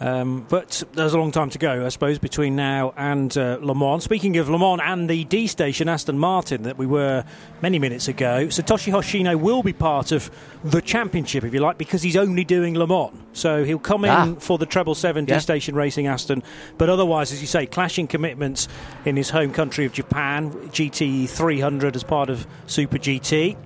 Um, 0.00 0.44
but 0.48 0.82
there's 0.94 1.14
a 1.14 1.18
long 1.18 1.30
time 1.30 1.50
to 1.50 1.58
go, 1.58 1.86
I 1.86 1.88
suppose, 1.88 2.18
between 2.18 2.56
now 2.56 2.92
and 2.96 3.36
uh, 3.38 3.58
Le 3.60 3.74
Mans. 3.76 4.02
Speaking 4.02 4.36
of 4.38 4.48
Le 4.50 4.58
Mans 4.58 4.80
and 4.84 5.08
the 5.08 5.22
D 5.24 5.46
station 5.46 5.88
Aston 5.88 6.18
Martin 6.18 6.64
that 6.64 6.76
we 6.76 6.84
were 6.86 7.24
many 7.62 7.78
minutes 7.78 8.08
ago, 8.08 8.46
Satoshi 8.48 8.92
Hoshino 8.92 9.36
will 9.38 9.62
be 9.62 9.72
part 9.72 10.10
of 10.10 10.30
the 10.64 10.82
championship, 10.82 11.44
if 11.44 11.54
you 11.54 11.60
like, 11.60 11.78
because 11.78 12.02
he's 12.02 12.16
only 12.16 12.42
doing 12.44 12.74
Le 12.74 12.86
Mans. 12.88 13.16
So 13.34 13.64
he'll 13.64 13.78
come 13.78 14.04
in 14.04 14.10
Ah. 14.10 14.34
for 14.40 14.58
the 14.58 14.66
treble 14.66 14.96
seven 14.96 15.26
Yeah. 15.28 15.36
D 15.36 15.40
station 15.40 15.76
racing 15.76 16.08
Aston. 16.08 16.42
But 16.76 16.90
otherwise, 16.90 17.30
as 17.32 17.40
you 17.40 17.46
say, 17.46 17.64
clashing 17.66 18.08
commitments 18.08 18.66
in 19.04 19.16
his 19.16 19.30
home 19.30 19.52
country 19.52 19.84
of 19.86 19.92
Japan, 19.92 20.50
GT 20.72 21.28
300 21.28 21.94
as 21.94 22.02
part 22.02 22.30
of 22.30 22.46
Super 22.66 22.98
GT. 22.98 23.56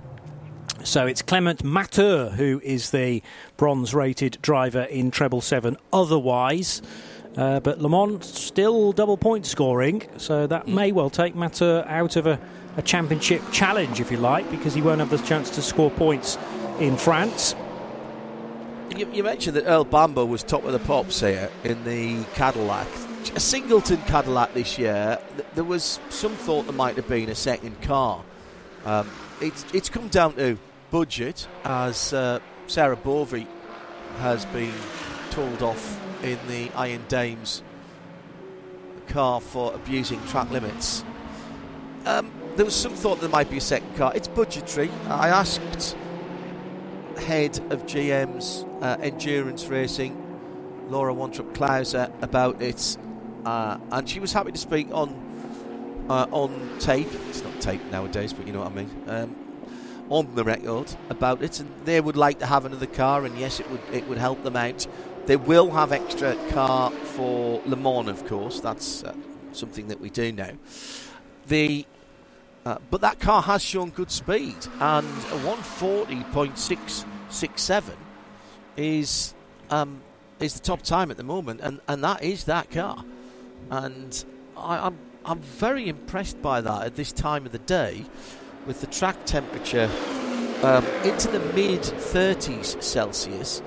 So 0.84 1.06
it's 1.06 1.22
Clement 1.22 1.62
Mateu 1.64 2.32
who 2.32 2.60
is 2.64 2.90
the 2.90 3.22
bronze 3.56 3.94
rated 3.94 4.38
driver 4.42 4.82
in 4.82 5.10
treble 5.10 5.40
seven 5.40 5.76
otherwise. 5.92 6.80
Uh, 7.36 7.60
but 7.60 7.80
Le 7.80 7.88
Mans 7.88 8.24
still 8.26 8.92
double 8.92 9.16
point 9.16 9.46
scoring, 9.46 10.02
so 10.16 10.46
that 10.46 10.66
may 10.66 10.90
well 10.90 11.10
take 11.10 11.34
Mateu 11.34 11.86
out 11.86 12.16
of 12.16 12.26
a, 12.26 12.38
a 12.76 12.82
championship 12.82 13.42
challenge, 13.52 14.00
if 14.00 14.10
you 14.10 14.16
like, 14.16 14.50
because 14.50 14.74
he 14.74 14.82
won't 14.82 14.98
have 14.98 15.10
the 15.10 15.18
chance 15.18 15.50
to 15.50 15.62
score 15.62 15.90
points 15.90 16.36
in 16.80 16.96
France. 16.96 17.54
You, 18.96 19.08
you 19.12 19.22
mentioned 19.22 19.56
that 19.56 19.66
Earl 19.66 19.84
Bamber 19.84 20.24
was 20.24 20.42
top 20.42 20.64
of 20.64 20.72
the 20.72 20.78
pops 20.80 21.20
here 21.20 21.50
in 21.62 21.84
the 21.84 22.24
Cadillac. 22.34 22.88
A 23.36 23.40
singleton 23.40 23.98
Cadillac 24.06 24.54
this 24.54 24.78
year. 24.78 25.18
th- 25.36 25.46
There 25.54 25.64
was 25.64 26.00
some 26.08 26.32
thought 26.32 26.64
there 26.64 26.72
might 26.72 26.96
have 26.96 27.06
been 27.08 27.28
a 27.28 27.34
second 27.34 27.80
car. 27.82 28.24
Um, 28.84 29.08
it's, 29.40 29.64
it's 29.74 29.88
come 29.90 30.08
down 30.08 30.34
to 30.36 30.58
budget, 30.90 31.46
as 31.64 32.12
uh, 32.12 32.40
Sarah 32.66 32.96
Bovey 32.96 33.46
has 34.18 34.44
been 34.46 34.74
told 35.30 35.62
off 35.62 36.00
in 36.22 36.38
the 36.48 36.70
Iron 36.74 37.04
Dames 37.08 37.62
car 39.08 39.40
for 39.40 39.74
abusing 39.74 40.24
track 40.26 40.50
limits. 40.50 41.04
Um, 42.04 42.30
there 42.56 42.64
was 42.64 42.74
some 42.74 42.94
thought 42.94 43.20
there 43.20 43.28
might 43.28 43.50
be 43.50 43.58
a 43.58 43.60
second 43.60 43.94
car. 43.96 44.12
It's 44.14 44.28
budgetary. 44.28 44.90
I 45.08 45.28
asked 45.28 45.96
head 47.18 47.58
of 47.70 47.86
GM's 47.86 48.64
uh, 48.82 48.96
endurance 49.00 49.66
racing, 49.66 50.16
Laura 50.88 51.14
Wontrop 51.14 51.52
Klauser, 51.54 52.10
about 52.22 52.60
it, 52.62 52.96
uh, 53.44 53.78
and 53.92 54.08
she 54.08 54.20
was 54.20 54.32
happy 54.32 54.52
to 54.52 54.58
speak 54.58 54.88
on 54.92 56.06
uh, 56.08 56.26
on 56.30 56.78
tape. 56.78 57.08
It's 57.28 57.42
not 57.42 57.60
tape 57.60 57.84
nowadays, 57.90 58.32
but 58.32 58.46
you 58.46 58.52
know 58.52 58.60
what 58.60 58.72
I 58.72 58.74
mean. 58.74 59.04
Um, 59.06 59.47
on 60.10 60.34
the 60.34 60.44
record 60.44 60.94
about 61.10 61.42
it, 61.42 61.60
and 61.60 61.70
they 61.84 62.00
would 62.00 62.16
like 62.16 62.38
to 62.38 62.46
have 62.46 62.64
another 62.64 62.86
car, 62.86 63.24
and 63.24 63.38
yes, 63.38 63.60
it 63.60 63.70
would 63.70 63.82
it 63.92 64.08
would 64.08 64.18
help 64.18 64.42
them 64.42 64.56
out. 64.56 64.86
They 65.26 65.36
will 65.36 65.70
have 65.70 65.92
extra 65.92 66.34
car 66.50 66.90
for 66.90 67.62
Le 67.66 67.76
Mans, 67.76 68.08
of 68.08 68.26
course. 68.26 68.60
That's 68.60 69.04
uh, 69.04 69.14
something 69.52 69.88
that 69.88 70.00
we 70.00 70.10
do 70.10 70.32
know. 70.32 70.52
The 71.46 71.86
uh, 72.64 72.78
but 72.90 73.00
that 73.00 73.20
car 73.20 73.42
has 73.42 73.62
shown 73.62 73.90
good 73.90 74.10
speed, 74.10 74.56
and 74.80 75.06
a 75.06 75.38
140.667 75.44 77.92
is 78.76 79.34
um, 79.70 80.00
is 80.40 80.54
the 80.54 80.60
top 80.60 80.82
time 80.82 81.10
at 81.10 81.16
the 81.16 81.24
moment, 81.24 81.60
and, 81.62 81.80
and 81.88 82.04
that 82.04 82.22
is 82.22 82.44
that 82.44 82.70
car. 82.70 83.04
And 83.70 84.24
I, 84.56 84.86
I'm 84.86 84.96
I'm 85.24 85.40
very 85.40 85.88
impressed 85.88 86.40
by 86.40 86.60
that 86.60 86.86
at 86.86 86.94
this 86.96 87.12
time 87.12 87.46
of 87.46 87.52
the 87.52 87.58
day, 87.58 88.04
with 88.68 88.82
the 88.82 88.86
track 88.86 89.16
temperature 89.24 89.90
um, 90.62 90.84
into 91.02 91.26
the 91.28 91.40
mid 91.54 91.80
30s 91.80 92.80
Celsius, 92.82 93.62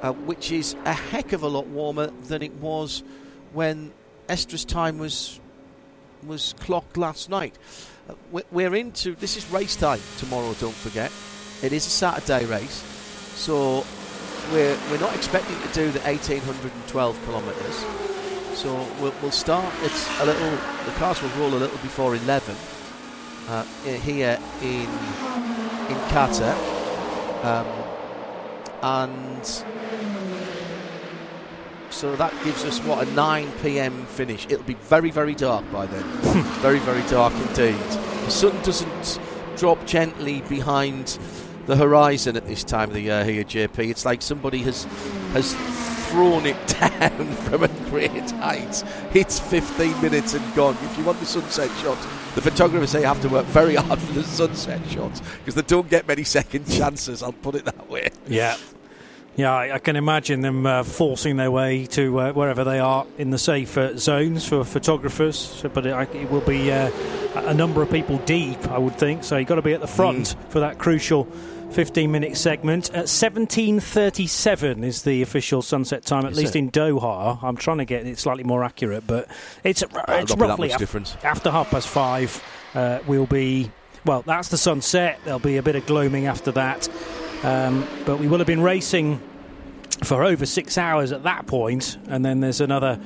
uh, 0.00 0.12
which 0.12 0.50
is 0.50 0.74
a 0.86 0.94
heck 0.94 1.32
of 1.34 1.42
a 1.42 1.46
lot 1.48 1.66
warmer 1.66 2.06
than 2.24 2.42
it 2.42 2.54
was 2.54 3.02
when 3.52 3.92
Estre's 4.30 4.64
time 4.64 4.98
was 4.98 5.38
was 6.26 6.54
clocked 6.58 6.96
last 6.96 7.28
night. 7.28 7.54
Uh, 8.08 8.14
we- 8.32 8.42
We're 8.50 8.74
into 8.74 9.14
this 9.16 9.36
is 9.36 9.48
race 9.50 9.76
time 9.76 10.00
tomorrow. 10.16 10.54
Don't 10.58 10.74
forget, 10.74 11.12
it 11.62 11.72
is 11.74 11.86
a 11.86 11.90
Saturday 11.90 12.46
race, 12.46 12.82
so 13.36 13.84
we're 14.52 14.78
we're 14.90 15.00
not 15.00 15.14
expecting 15.14 15.56
to 15.60 15.68
do 15.74 15.90
the 15.90 16.00
1812 16.00 17.24
kilometres. 17.26 17.84
So 18.58 18.74
we'll, 19.00 19.14
we'll 19.20 19.30
start. 19.30 19.72
It's 19.82 20.20
a 20.20 20.24
little. 20.24 20.50
The 20.86 20.92
cars 20.96 21.20
will 21.22 21.30
roll 21.30 21.50
a 21.54 21.60
little 21.60 21.78
before 21.78 22.16
11 22.16 22.56
uh, 23.48 23.64
here 23.84 24.38
in 24.62 24.88
in 25.90 25.96
Qatar, 26.08 26.54
um, 27.44 27.66
and 28.82 29.46
so 31.90 32.14
that 32.16 32.32
gives 32.44 32.64
us 32.64 32.78
what 32.80 33.06
a 33.06 33.10
9 33.12 33.52
p.m. 33.62 34.06
finish. 34.06 34.46
It'll 34.48 34.64
be 34.64 34.74
very 34.74 35.10
very 35.10 35.34
dark 35.34 35.70
by 35.72 35.86
then. 35.86 36.04
very 36.60 36.78
very 36.78 37.02
dark 37.08 37.32
indeed. 37.34 37.74
The 38.24 38.30
sun 38.30 38.62
doesn't 38.62 39.20
drop 39.56 39.84
gently 39.86 40.42
behind 40.42 41.18
the 41.66 41.76
horizon 41.76 42.36
at 42.36 42.46
this 42.46 42.64
time 42.64 42.88
of 42.88 42.94
the 42.94 43.02
year 43.02 43.24
here, 43.24 43.44
JP. 43.44 43.90
It's 43.90 44.04
like 44.04 44.22
somebody 44.22 44.58
has 44.62 44.84
has 45.32 45.54
thrown 46.08 46.46
it 46.46 46.56
down 46.80 47.34
from 47.36 47.62
a 47.62 47.68
great 47.90 48.30
height. 48.32 48.84
It's 49.14 49.38
15 49.38 50.00
minutes 50.00 50.34
and 50.34 50.54
gone. 50.54 50.76
If 50.82 50.98
you 50.98 51.04
want 51.04 51.20
the 51.20 51.26
sunset 51.26 51.70
shot, 51.78 51.98
the 52.34 52.40
photographers 52.42 52.90
say 52.90 53.00
you 53.00 53.06
have 53.06 53.20
to 53.22 53.28
work 53.28 53.46
very 53.46 53.74
hard 53.74 53.98
for 53.98 54.12
the 54.12 54.22
sunset 54.22 54.80
shots 54.88 55.20
because 55.38 55.54
they 55.54 55.62
don't 55.62 55.88
get 55.90 56.06
many 56.06 56.24
second 56.24 56.68
chances. 56.70 57.22
I'll 57.22 57.32
put 57.32 57.54
it 57.54 57.64
that 57.64 57.88
way. 57.90 58.10
Yeah. 58.28 58.56
Yeah, 59.36 59.52
I, 59.54 59.74
I 59.76 59.78
can 59.78 59.96
imagine 59.96 60.40
them 60.42 60.66
uh, 60.66 60.82
forcing 60.82 61.36
their 61.36 61.50
way 61.50 61.86
to 61.86 62.20
uh, 62.20 62.32
wherever 62.32 62.64
they 62.64 62.78
are 62.80 63.06
in 63.16 63.30
the 63.30 63.38
safe 63.38 63.78
uh, 63.78 63.96
zones 63.96 64.44
for 64.46 64.64
photographers. 64.64 65.38
So, 65.38 65.68
but 65.68 65.86
it, 65.86 65.92
I- 65.92 66.02
it 66.02 66.30
will 66.30 66.40
be 66.42 66.70
uh, 66.70 66.90
a 67.36 67.54
number 67.54 67.80
of 67.80 67.90
people 67.90 68.18
deep, 68.18 68.58
I 68.68 68.76
would 68.76 68.96
think. 68.98 69.22
So 69.24 69.36
you've 69.36 69.48
got 69.48 69.54
to 69.54 69.62
be 69.62 69.72
at 69.72 69.80
the 69.80 69.86
front 69.86 70.34
for 70.50 70.60
that 70.60 70.78
crucial 70.78 71.24
15-minute 71.70 72.36
segment. 72.36 72.90
At 72.94 73.04
17:37 73.06 74.84
is 74.84 75.02
the 75.02 75.22
official 75.22 75.62
sunset 75.62 76.04
time, 76.04 76.24
at 76.26 76.32
Is 76.32 76.38
least 76.38 76.56
it? 76.56 76.60
in 76.60 76.70
Doha. 76.70 77.42
I'm 77.42 77.56
trying 77.56 77.78
to 77.78 77.84
get 77.84 78.06
it 78.06 78.18
slightly 78.18 78.44
more 78.44 78.64
accurate, 78.64 79.06
but 79.06 79.28
it's 79.64 79.82
it's 80.08 80.34
that 80.34 80.38
roughly 80.38 80.70
af- 80.70 81.24
after 81.24 81.50
half 81.50 81.70
past 81.70 81.88
five. 81.88 82.42
Uh, 82.74 83.00
we'll 83.06 83.26
be 83.26 83.70
well. 84.04 84.22
That's 84.22 84.48
the 84.48 84.58
sunset. 84.58 85.20
There'll 85.24 85.38
be 85.38 85.56
a 85.56 85.62
bit 85.62 85.76
of 85.76 85.86
gloaming 85.86 86.26
after 86.26 86.52
that. 86.52 86.88
Um, 87.42 87.86
but 88.04 88.18
we 88.18 88.28
will 88.28 88.38
have 88.38 88.46
been 88.46 88.62
racing 88.62 89.20
for 90.04 90.24
over 90.24 90.46
six 90.46 90.76
hours 90.76 91.12
at 91.12 91.22
that 91.22 91.46
point, 91.46 91.96
and 92.08 92.24
then 92.24 92.40
there's 92.40 92.60
another 92.60 92.98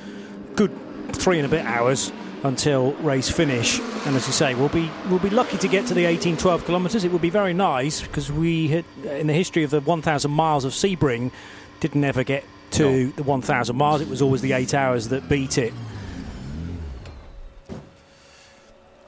good 0.56 0.72
three 1.12 1.38
and 1.38 1.46
a 1.46 1.48
bit 1.48 1.64
hours 1.64 2.10
until 2.44 2.92
race 2.94 3.30
finish. 3.30 3.80
And 4.06 4.14
as 4.14 4.26
you 4.26 4.32
say, 4.32 4.54
we'll 4.54 4.68
be 4.68 4.90
we'll 5.08 5.18
be 5.18 5.30
lucky 5.30 5.58
to 5.58 5.68
get 5.68 5.86
to 5.86 5.94
the 5.94 6.04
18, 6.04 6.36
12 6.36 6.66
kilometres. 6.66 7.02
It 7.02 7.10
would 7.10 7.22
be 7.22 7.30
very 7.30 7.54
nice 7.54 8.02
because 8.02 8.30
we 8.30 8.68
had 8.68 8.84
in 9.04 9.26
the 9.26 9.32
history 9.32 9.64
of 9.64 9.70
the 9.70 9.80
1,000 9.80 10.30
miles 10.30 10.64
of 10.64 10.72
Sebring 10.72 11.32
didn't 11.80 12.04
ever 12.04 12.22
get 12.22 12.44
to 12.72 13.12
the 13.12 13.22
1,000 13.22 13.76
miles. 13.76 14.00
It 14.00 14.08
was 14.08 14.22
always 14.22 14.42
the 14.42 14.52
eight 14.52 14.74
hours 14.74 15.08
that 15.08 15.28
beat 15.28 15.58
it. 15.58 15.72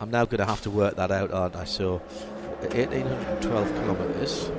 I'm 0.01 0.11
now 0.11 0.25
going 0.25 0.39
to 0.39 0.47
have 0.47 0.63
to 0.63 0.71
work 0.71 0.97
that 0.97 1.11
out, 1.11 1.33
aren't 1.33 1.57
I? 1.57 1.65
So, 1.65 1.99
1812 2.61 3.69
kilometres. 3.69 4.51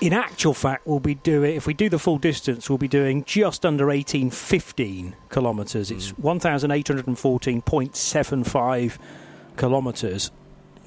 In 0.00 0.12
actual 0.14 0.54
fact, 0.54 0.86
we'll 0.86 0.98
be 0.98 1.14
doing 1.14 1.54
if 1.56 1.66
we 1.66 1.74
do 1.74 1.88
the 1.90 1.98
full 1.98 2.16
distance, 2.18 2.70
we'll 2.70 2.78
be 2.78 2.88
doing 2.88 3.22
just 3.24 3.66
under 3.66 3.86
1815 3.88 5.14
kilometres. 5.30 5.90
It's 5.90 6.12
1,814.75 6.12 8.98
kilometres. 9.58 10.30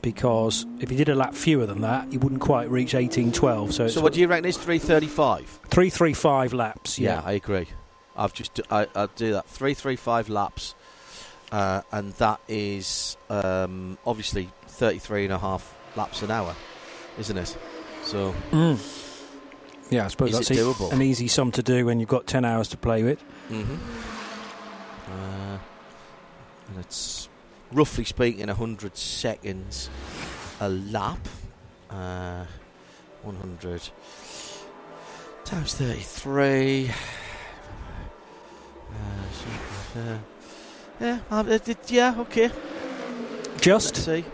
Because 0.01 0.65
if 0.81 0.91
you 0.91 0.97
did 0.97 1.07
a 1.09 1.15
lap 1.15 1.33
fewer 1.33 1.65
than 1.65 1.79
that, 1.81 2.11
you 2.11 2.19
wouldn't 2.19 2.41
quite 2.41 2.69
reach 2.69 2.93
1812. 2.93 3.73
So, 3.73 3.87
So, 3.87 4.01
what 4.01 4.11
do 4.13 4.19
you 4.19 4.27
reckon 4.27 4.43
is 4.45 4.57
335? 4.57 5.59
335 5.69 6.51
laps. 6.53 6.99
Yeah, 6.99 7.15
Yeah. 7.15 7.21
I 7.23 7.31
agree. 7.33 7.67
I've 8.15 8.33
just 8.33 8.59
I 8.69 8.85
I 8.95 9.07
do 9.15 9.31
that 9.33 9.47
three 9.47 9.73
three 9.73 9.95
five 9.95 10.29
laps, 10.29 10.75
uh, 11.51 11.81
and 11.91 12.13
that 12.13 12.39
is 12.47 13.17
um, 13.29 13.97
obviously 14.05 14.49
33 14.67 15.23
and 15.23 15.33
a 15.33 15.39
half 15.39 15.73
laps 15.95 16.21
an 16.21 16.29
hour, 16.29 16.55
isn't 17.17 17.37
it? 17.37 17.57
So 18.03 18.35
Mm. 18.51 18.77
Yeah, 19.93 20.05
I 20.05 20.07
suppose 20.07 20.31
Is 20.31 20.47
that's 20.47 20.51
it 20.51 20.57
doable? 20.57 20.91
an 20.91 21.03
easy 21.03 21.27
sum 21.27 21.51
to 21.51 21.61
do 21.61 21.85
when 21.85 21.99
you've 21.99 22.09
got 22.09 22.25
10 22.25 22.45
hours 22.45 22.67
to 22.69 22.77
play 22.77 23.03
with. 23.03 23.23
Mhm. 23.51 23.77
uh, 25.07 25.57
and 26.69 26.79
it's 26.79 27.29
roughly 27.71 28.03
speaking 28.03 28.47
100 28.47 28.97
seconds 28.97 29.89
a 30.59 30.69
lap. 30.69 31.19
Uh, 31.91 32.45
100 33.21 33.89
times 35.45 35.75
33. 35.75 36.89
Uh, 38.89 39.99
uh, 39.99 40.17
yeah, 40.99 41.19
uh, 41.29 41.59
yeah, 41.87 42.15
okay. 42.21 42.49
Just? 43.61 44.07
Let's 44.07 44.23
see. 44.23 44.25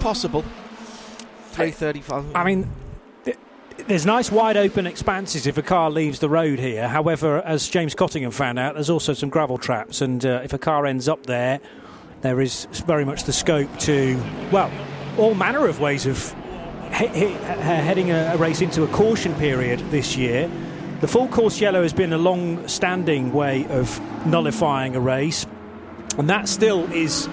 Possible. 0.00 0.44
335. 1.52 2.26
I 2.34 2.44
mean, 2.44 2.68
there's 3.86 4.04
nice 4.04 4.32
wide 4.32 4.56
open 4.56 4.86
expanses 4.86 5.46
if 5.46 5.58
a 5.58 5.62
car 5.62 5.90
leaves 5.90 6.18
the 6.18 6.28
road 6.28 6.58
here. 6.58 6.88
However, 6.88 7.40
as 7.42 7.68
James 7.68 7.94
Cottingham 7.94 8.32
found 8.32 8.58
out, 8.58 8.74
there's 8.74 8.90
also 8.90 9.12
some 9.12 9.28
gravel 9.28 9.58
traps, 9.58 10.00
and 10.00 10.24
uh, 10.24 10.40
if 10.42 10.52
a 10.52 10.58
car 10.58 10.86
ends 10.86 11.08
up 11.08 11.26
there, 11.26 11.60
there 12.22 12.40
is 12.40 12.66
very 12.86 13.04
much 13.04 13.24
the 13.24 13.32
scope 13.32 13.68
to, 13.80 14.20
well, 14.50 14.70
all 15.18 15.34
manner 15.34 15.66
of 15.66 15.80
ways 15.80 16.06
of 16.06 16.34
he- 16.94 17.06
he- 17.08 17.32
heading 17.32 18.10
a, 18.10 18.36
race 18.36 18.60
into 18.60 18.82
a 18.82 18.88
caution 18.88 19.34
period 19.34 19.78
this 19.90 20.16
year. 20.16 20.50
The 21.00 21.08
full 21.08 21.28
course 21.28 21.60
yellow 21.60 21.82
has 21.82 21.92
been 21.92 22.12
a 22.12 22.18
long 22.18 22.66
standing 22.68 23.32
way 23.32 23.66
of 23.68 24.00
nullifying 24.26 24.96
a 24.96 25.00
race, 25.00 25.46
and 26.18 26.28
that 26.30 26.48
still 26.48 26.90
is 26.92 27.28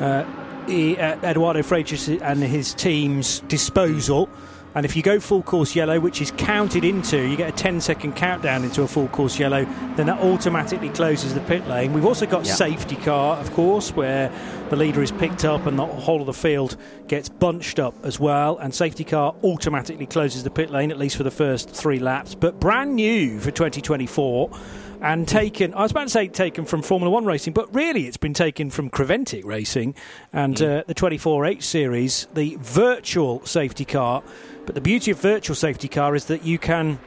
uh, 0.00 0.24
Eduardo 0.68 1.60
Freitas 1.60 2.20
and 2.22 2.40
his 2.42 2.72
team's 2.74 3.40
disposal. 3.40 4.28
And 4.74 4.86
if 4.86 4.94
you 4.94 5.02
go 5.02 5.18
full 5.18 5.42
course 5.42 5.74
yellow, 5.74 5.98
which 5.98 6.20
is 6.22 6.30
counted 6.36 6.84
into, 6.84 7.18
you 7.26 7.36
get 7.36 7.48
a 7.48 7.56
10 7.56 7.80
second 7.80 8.14
countdown 8.14 8.62
into 8.64 8.82
a 8.82 8.86
full 8.88 9.08
course 9.08 9.38
yellow, 9.38 9.64
then 9.96 10.06
that 10.06 10.20
automatically 10.20 10.90
closes 10.90 11.34
the 11.34 11.40
pit 11.40 11.66
lane. 11.66 11.92
We've 11.92 12.06
also 12.06 12.24
got 12.26 12.46
Yeah. 12.46 12.54
safety 12.54 12.94
car, 12.96 13.36
of 13.38 13.52
course, 13.52 13.94
where 13.96 14.30
the 14.68 14.76
leader 14.76 15.02
is 15.02 15.10
picked 15.10 15.44
up 15.44 15.66
and 15.66 15.76
the 15.76 15.86
whole 15.86 16.20
of 16.20 16.26
the 16.26 16.32
field 16.32 16.76
gets 17.08 17.28
bunched 17.28 17.80
up 17.80 17.94
as 18.04 18.20
well. 18.20 18.58
And 18.58 18.72
safety 18.72 19.02
car 19.02 19.34
automatically 19.42 20.06
closes 20.06 20.44
the 20.44 20.50
pit 20.50 20.70
lane, 20.70 20.92
at 20.92 20.98
least 20.98 21.16
for 21.16 21.24
the 21.24 21.32
first 21.32 21.70
three 21.70 21.98
laps. 21.98 22.36
But 22.36 22.60
brand 22.60 22.94
new 22.94 23.40
for 23.40 23.50
2024 23.50 24.50
and 25.02 25.26
taken. 25.26 25.72
I 25.74 25.82
was 25.82 25.90
about 25.90 26.04
to 26.04 26.08
say 26.10 26.28
taken 26.28 26.64
from 26.66 26.82
Formula 26.82 27.10
One 27.10 27.24
racing, 27.24 27.54
but 27.54 27.74
really 27.74 28.06
it's 28.06 28.18
been 28.18 28.34
taken 28.34 28.70
from 28.70 28.90
Creventic 28.90 29.44
racing 29.44 29.94
and 30.32 30.60
uh, 30.62 30.84
the 30.86 30.94
24H 30.94 31.62
series, 31.62 32.28
the 32.34 32.56
virtual 32.60 33.44
safety 33.46 33.84
car. 33.84 34.22
But 34.70 34.76
the 34.76 34.80
beauty 34.82 35.10
of 35.10 35.18
virtual 35.18 35.56
safety 35.56 35.88
car 35.88 36.14
is 36.14 36.26
that 36.26 36.44
you 36.44 36.56
can. 36.56 37.00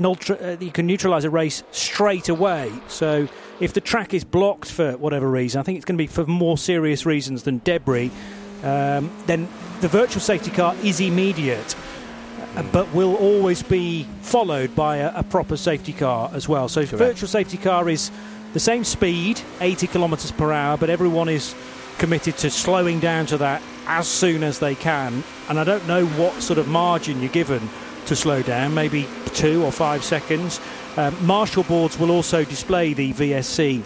Uh, 0.00 0.56
you 0.60 0.70
can 0.70 0.86
neutralise 0.86 1.24
a 1.24 1.30
race 1.30 1.64
straight 1.72 2.28
away. 2.28 2.72
So, 2.86 3.28
if 3.58 3.72
the 3.72 3.80
track 3.80 4.14
is 4.14 4.22
blocked 4.22 4.70
for 4.70 4.96
whatever 4.98 5.28
reason, 5.28 5.58
I 5.58 5.64
think 5.64 5.78
it's 5.78 5.84
going 5.84 5.98
to 5.98 6.02
be 6.02 6.06
for 6.06 6.24
more 6.26 6.56
serious 6.56 7.04
reasons 7.04 7.42
than 7.42 7.58
debris. 7.64 8.12
Um, 8.62 9.10
then 9.26 9.48
the 9.80 9.88
virtual 9.88 10.20
safety 10.20 10.52
car 10.52 10.76
is 10.84 11.00
immediate 11.00 11.74
uh, 12.54 12.62
but 12.70 12.94
will 12.94 13.16
always 13.16 13.64
be 13.64 14.06
followed 14.20 14.76
by 14.76 14.98
a, 14.98 15.12
a 15.16 15.22
proper 15.24 15.56
safety 15.56 15.92
car 15.92 16.30
as 16.32 16.48
well. 16.48 16.68
So 16.68 16.84
virtual 16.84 17.26
safety 17.26 17.56
car 17.56 17.88
is 17.88 18.12
the 18.52 18.60
same 18.60 18.84
speed, 18.84 19.40
80 19.60 19.88
kilometres 19.88 20.30
per 20.30 20.52
hour, 20.52 20.76
but 20.76 20.88
everyone 20.88 21.28
is 21.28 21.52
committed 21.98 22.36
to 22.38 22.50
slowing 22.50 23.00
down 23.00 23.26
to 23.26 23.38
that 23.38 23.60
as 23.86 24.08
soon 24.08 24.42
as 24.42 24.58
they 24.58 24.74
can. 24.74 25.24
And 25.48 25.58
I 25.58 25.64
don't 25.64 25.86
know 25.86 26.06
what 26.06 26.42
sort 26.42 26.58
of 26.58 26.68
margin 26.68 27.20
you're 27.20 27.32
given 27.32 27.68
to 28.06 28.16
slow 28.16 28.42
down, 28.42 28.74
maybe 28.74 29.06
two 29.26 29.64
or 29.64 29.72
five 29.72 30.04
seconds. 30.04 30.60
Um, 30.96 31.16
marshal 31.24 31.62
boards 31.62 31.98
will 31.98 32.10
also 32.10 32.44
display 32.44 32.92
the 32.94 33.12
VSC 33.12 33.82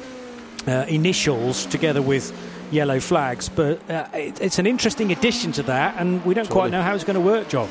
uh, 0.66 0.86
initials 0.88 1.66
together 1.66 2.03
with 2.03 2.32
yellow 2.70 2.99
flags, 2.99 3.49
but 3.49 3.88
uh, 3.90 4.09
it, 4.12 4.40
it's 4.40 4.59
an 4.59 4.66
interesting 4.66 5.12
addition 5.12 5.53
to 5.53 5.62
that, 5.64 5.94
and 5.99 6.24
we 6.24 6.34
don't 6.34 6.51
quite 6.51 6.70
know 6.70 6.82
how 6.82 6.94
it's 6.94 7.05
going 7.05 7.14
to 7.14 7.20
work, 7.20 7.49
John. 7.49 7.68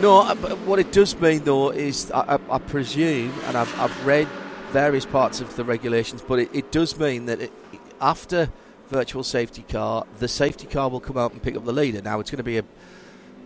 No, 0.00 0.20
uh, 0.20 0.34
but 0.34 0.56
what 0.60 0.78
it 0.78 0.92
does 0.92 1.18
mean 1.20 1.42
though 1.44 1.70
is 1.70 2.10
I, 2.12 2.36
I, 2.36 2.54
I 2.54 2.58
presume, 2.58 3.32
and 3.46 3.56
I've, 3.56 3.80
I've 3.80 4.06
read 4.06 4.28
various 4.70 5.04
parts 5.04 5.40
of 5.40 5.54
the 5.56 5.64
regulations, 5.64 6.22
but 6.22 6.38
it, 6.38 6.54
it 6.54 6.70
does 6.70 6.98
mean 6.98 7.26
that 7.26 7.40
it, 7.40 7.52
after 8.00 8.48
virtual 8.90 9.22
safety 9.22 9.62
car, 9.62 10.04
the 10.18 10.28
safety 10.28 10.66
car 10.66 10.90
will 10.90 11.00
come 11.00 11.16
out 11.16 11.32
and 11.32 11.42
pick 11.42 11.56
up 11.56 11.64
the 11.64 11.72
leader. 11.72 12.02
Now 12.02 12.20
it's 12.20 12.30
going 12.30 12.38
to 12.38 12.42
be 12.42 12.58
a 12.58 12.64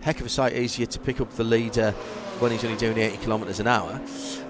heck 0.01 0.21
of 0.21 0.27
a 0.27 0.29
sight 0.29 0.55
easier 0.55 0.87
to 0.87 0.99
pick 0.99 1.21
up 1.21 1.31
the 1.35 1.45
leader 1.45 1.93
when 2.41 2.51
he's 2.51 2.65
only 2.65 2.77
doing 2.77 2.99
80 2.99 3.19
kilometres 3.19 3.61
an 3.61 3.67
hour. 3.67 4.01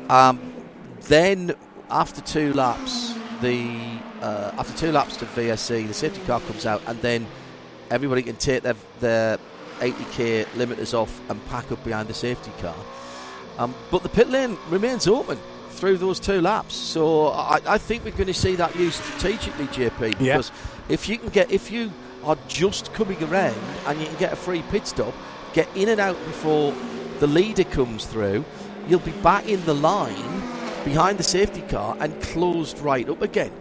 Um, 0.09 0.55
then 1.03 1.55
after 1.91 2.21
two 2.21 2.53
laps, 2.55 3.15
the 3.41 3.99
uh, 4.23 4.53
after 4.57 4.77
two 4.77 4.93
laps 4.93 5.17
to 5.19 5.27
VSC, 5.27 5.87
the 5.87 5.95
safety 5.95 6.23
car 6.27 6.41
comes 6.41 6.65
out, 6.65 6.81
and 6.87 7.01
then 7.03 7.27
everybody 7.91 8.23
can 8.23 8.37
take 8.37 8.63
their 8.63 8.77
their 9.01 9.39
80k 9.81 10.45
limiters 10.55 10.95
off 10.95 11.21
and 11.29 11.45
pack 11.47 11.71
up 11.73 11.83
behind 11.85 12.09
the 12.09 12.15
safety 12.15 12.53
car. 12.61 12.77
Um, 13.59 13.75
but 13.91 14.03
the 14.03 14.09
pit 14.09 14.29
lane 14.29 14.57
remains 14.69 15.07
open 15.07 15.39
through 15.71 15.99
those 15.99 16.21
two 16.21 16.41
laps, 16.41 16.75
so 16.75 17.29
I, 17.29 17.61
I 17.67 17.79
think 17.79 18.05
we're 18.05 18.13
going 18.13 18.27
to 18.27 18.35
see 18.35 18.55
that 18.57 18.75
used 18.77 19.03
strategically, 19.03 19.67
JP. 19.67 20.21
Yeah. 20.21 20.41
If 20.89 21.09
you 21.09 21.19
can 21.19 21.29
get, 21.31 21.51
if 21.51 21.71
you 21.71 21.93
are 22.25 22.37
just 22.49 22.93
coming 22.95 23.23
around 23.25 23.57
and 23.87 24.01
you 24.01 24.07
can 24.07 24.17
get 24.17 24.33
a 24.33 24.37
free 24.37 24.63
pit 24.71 24.87
stop, 24.87 25.15
get 25.53 25.69
in 25.75 25.89
and 25.89 26.01
out 26.01 26.17
before 26.27 26.75
the 27.21 27.27
leader 27.27 27.65
comes 27.65 28.05
through, 28.07 28.45
you'll 28.89 29.01
be 29.01 29.13
back 29.23 29.49
in 29.49 29.65
the 29.65 29.75
line 29.75 30.43
behind 30.85 31.19
the 31.19 31.23
safety 31.23 31.63
car 31.63 31.97
and 32.01 32.21
closed 32.23 32.79
right 32.81 33.09
up 33.09 33.23
again. 33.23 33.53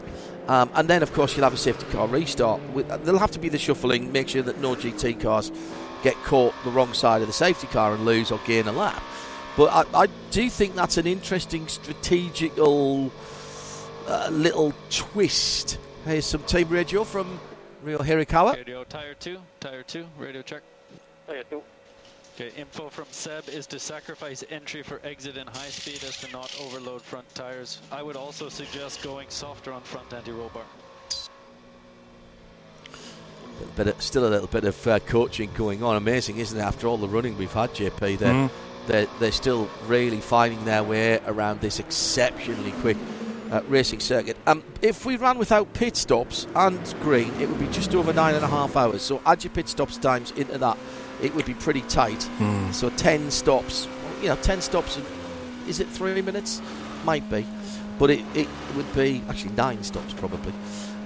Um, 0.47 0.69
and 0.73 0.89
then, 0.89 1.01
of 1.01 1.13
course, 1.13 1.35
you'll 1.35 1.45
have 1.45 1.53
a 1.53 1.57
safety 1.57 1.85
car 1.91 2.07
restart. 2.07 2.61
With, 2.73 2.87
there'll 3.05 3.19
have 3.19 3.31
to 3.31 3.39
be 3.39 3.47
the 3.47 3.57
shuffling, 3.57 4.11
make 4.11 4.27
sure 4.27 4.41
that 4.41 4.59
no 4.59 4.75
GT 4.75 5.21
cars 5.21 5.51
get 6.03 6.15
caught 6.23 6.53
the 6.65 6.71
wrong 6.71 6.93
side 6.93 7.21
of 7.21 7.27
the 7.27 7.33
safety 7.33 7.67
car 7.67 7.93
and 7.93 8.05
lose 8.05 8.29
or 8.29 8.39
gain 8.45 8.67
a 8.67 8.73
lap. 8.73 9.01
But 9.55 9.71
I, 9.71 10.03
I 10.03 10.07
do 10.31 10.49
think 10.49 10.75
that's 10.75 10.97
an 10.97 11.07
interesting 11.07 11.67
strategical 11.69 13.11
uh, 14.07 14.27
little 14.31 14.73
twist. 14.89 15.77
Here's 16.05 16.25
some 16.25 16.43
team 16.43 16.67
radio 16.69 17.03
from 17.03 17.39
Ryo 17.83 17.99
Hirakawa. 17.99 18.55
Radio 18.55 18.83
tire 18.83 19.13
two, 19.13 19.37
tire 19.59 19.83
two, 19.83 20.05
radio 20.17 20.41
check. 20.41 20.61
Tire 21.27 21.43
two. 21.49 21.61
Okay, 22.35 22.51
info 22.59 22.89
from 22.89 23.05
Seb 23.11 23.47
is 23.47 23.67
to 23.67 23.79
sacrifice 23.79 24.43
entry 24.49 24.81
for 24.81 24.99
exit 25.03 25.37
in 25.37 25.45
high 25.47 25.69
speed 25.69 26.03
as 26.03 26.17
to 26.17 26.31
not 26.31 26.53
overload 26.61 27.01
front 27.01 27.33
tires. 27.35 27.79
I 27.91 28.01
would 28.01 28.15
also 28.15 28.49
suggest 28.49 29.03
going 29.03 29.29
softer 29.29 29.71
on 29.71 29.81
front 29.83 30.11
anti-roll 30.13 30.49
bar. 30.49 30.63
But 33.75 33.87
it- 33.87 34.01
still 34.01 34.27
a 34.27 34.29
little 34.31 34.47
bit 34.47 34.63
of 34.65 34.87
uh, 34.87 34.99
coaching 34.99 35.51
going 35.55 35.83
on. 35.83 35.95
Amazing, 35.95 36.37
isn't 36.39 36.57
it? 36.59 36.63
After 36.63 36.87
all 36.87 36.97
the 36.97 37.07
running 37.07 37.37
we've 37.37 37.53
had, 37.53 37.69
JP, 37.75 38.17
they're, 38.17 38.33
Mm. 38.33 38.49
they're, 38.87 39.07
they're 39.19 39.31
still 39.31 39.69
really 39.85 40.19
finding 40.19 40.65
their 40.65 40.83
way 40.83 41.19
around 41.27 41.61
this 41.61 41.79
exceptionally 41.79 42.71
quick 42.81 42.97
uh, 43.53 43.61
racing 43.67 43.99
circuit. 43.99 44.35
Um, 44.47 44.63
if 44.81 45.05
we 45.05 45.15
ran 45.15 45.37
without 45.37 45.71
pit 45.73 45.95
stops 45.95 46.47
and 46.55 46.79
green, 47.01 47.31
it 47.39 47.47
would 47.47 47.59
be 47.59 47.67
just 47.67 47.93
over 47.93 48.11
nine 48.11 48.33
and 48.33 48.43
a 48.43 48.47
half 48.47 48.75
hours. 48.75 49.03
So 49.03 49.21
add 49.27 49.43
your 49.43 49.53
pit 49.53 49.69
stops 49.69 49.97
times 49.97 50.31
into 50.31 50.57
that, 50.57 50.77
it 51.21 51.35
would 51.35 51.45
be 51.45 51.53
pretty 51.53 51.81
tight. 51.81 52.27
Mm. 52.39 52.73
So 52.73 52.89
10 52.89 53.29
stops, 53.29 53.87
you 54.21 54.27
know, 54.27 54.35
10 54.37 54.61
stops, 54.61 54.99
is 55.67 55.79
it 55.79 55.87
three 55.87 56.19
minutes? 56.23 56.61
Might 57.05 57.29
be. 57.29 57.45
But 57.99 58.09
it, 58.09 58.25
it 58.33 58.47
would 58.75 58.91
be, 58.95 59.21
actually, 59.29 59.53
nine 59.53 59.83
stops 59.83 60.13
probably. 60.13 60.53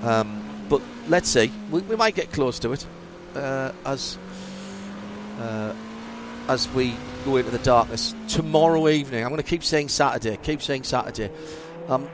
Um, 0.04 0.42
but 0.70 0.82
let's 1.10 1.28
see. 1.28 1.52
We, 1.70 1.82
we 1.82 1.98
might 1.98 2.16
get 2.16 2.32
close 2.32 2.60
to 2.60 2.72
it 2.72 2.88
uh, 3.36 3.74
as 3.86 4.18
uh, 5.40 5.74
as 6.48 6.70
we 6.70 6.96
go 7.26 7.36
into 7.36 7.52
the 7.52 7.60
darkness 7.60 8.16
tomorrow 8.30 8.88
evening. 8.88 9.24
I'm 9.24 9.30
going 9.30 9.44
to 9.44 9.48
keep 9.48 9.66
saying 9.66 9.90
Saturday. 9.90 10.38
Keep 10.42 10.62
saying 10.62 10.84
Saturday. 10.84 11.30
Um, 11.90 12.10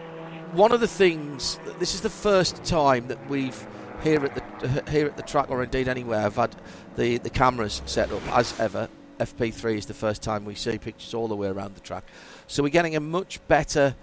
one 0.54 0.72
of 0.72 0.80
the 0.80 0.88
things. 0.88 1.60
This 1.80 1.96
is 1.96 2.02
the 2.02 2.10
first 2.10 2.64
time 2.64 3.08
that 3.08 3.30
we've 3.30 3.68
here 4.04 4.24
at 4.24 4.36
the 4.36 4.92
here 4.92 5.08
at 5.08 5.18
the 5.18 5.24
track, 5.24 5.50
or 5.50 5.64
indeed 5.64 5.88
anywhere, 5.88 6.26
I've 6.26 6.36
had 6.36 6.56
the 6.96 7.18
the 7.18 7.30
cameras 7.30 7.82
set 7.86 8.12
up 8.12 8.22
as 8.30 8.60
ever. 8.60 8.90
FP3 9.20 9.78
is 9.78 9.86
the 9.86 9.94
first 9.94 10.24
time 10.24 10.44
we 10.44 10.56
see 10.56 10.78
pictures 10.78 11.14
all 11.14 11.28
the 11.28 11.36
way 11.36 11.48
around 11.48 11.76
the 11.76 11.82
track, 11.82 12.04
so 12.48 12.64
we're 12.64 12.70
getting 12.70 12.96
a 12.96 13.00
much 13.00 13.40
better 13.48 13.96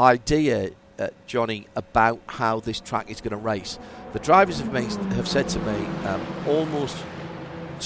idea, 0.00 0.70
uh, 0.98 1.08
Johnny, 1.26 1.66
about 1.76 2.20
how 2.26 2.60
this 2.60 2.80
track 2.80 3.10
is 3.10 3.20
going 3.20 3.32
to 3.32 3.36
race. 3.36 3.78
The 4.14 4.18
drivers 4.18 4.58
have 4.60 4.72
made, 4.72 4.90
have 5.12 5.28
said 5.28 5.48
to 5.50 5.58
me 5.60 5.86
um, 6.06 6.26
almost 6.48 6.96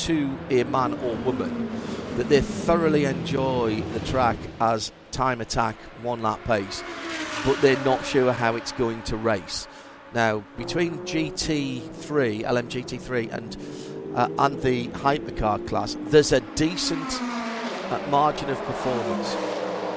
to 0.06 0.38
a 0.50 0.62
man 0.64 0.94
or 0.94 1.16
woman 1.16 1.68
that 2.18 2.28
they 2.28 2.40
thoroughly 2.40 3.04
enjoy 3.04 3.80
the 3.94 4.00
track 4.00 4.36
as 4.60 4.90
time 5.12 5.40
attack 5.40 5.76
one 6.02 6.20
lap 6.20 6.42
pace, 6.44 6.82
but 7.46 7.60
they're 7.62 7.82
not 7.84 8.04
sure 8.04 8.32
how 8.32 8.56
it's 8.56 8.72
going 8.72 9.00
to 9.02 9.16
race. 9.16 9.68
Now, 10.12 10.42
between 10.56 10.98
GT3, 11.06 12.42
LMGT3, 12.42 13.32
and 13.32 13.56
uh, 14.16 14.28
and 14.36 14.60
the 14.62 14.88
hypercar 14.88 15.64
class, 15.68 15.96
there's 16.06 16.32
a 16.32 16.40
decent 16.56 17.22
uh, 17.22 18.04
margin 18.10 18.50
of 18.50 18.58
performance, 18.64 19.36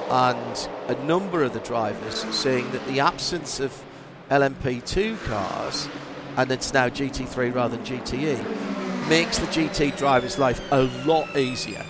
and 0.08 0.96
a 0.96 1.04
number 1.04 1.42
of 1.42 1.54
the 1.54 1.60
drivers 1.60 2.20
saying 2.32 2.70
that 2.70 2.86
the 2.86 3.00
absence 3.00 3.58
of 3.58 3.84
LMP2 4.30 5.20
cars, 5.24 5.88
and 6.36 6.52
it's 6.52 6.72
now 6.72 6.88
GT3 6.88 7.52
rather 7.52 7.76
than 7.76 7.84
GTE, 7.84 9.08
makes 9.08 9.40
the 9.40 9.46
GT 9.46 9.96
driver's 9.96 10.38
life 10.38 10.60
a 10.70 10.82
lot 11.04 11.36
easier 11.36 11.84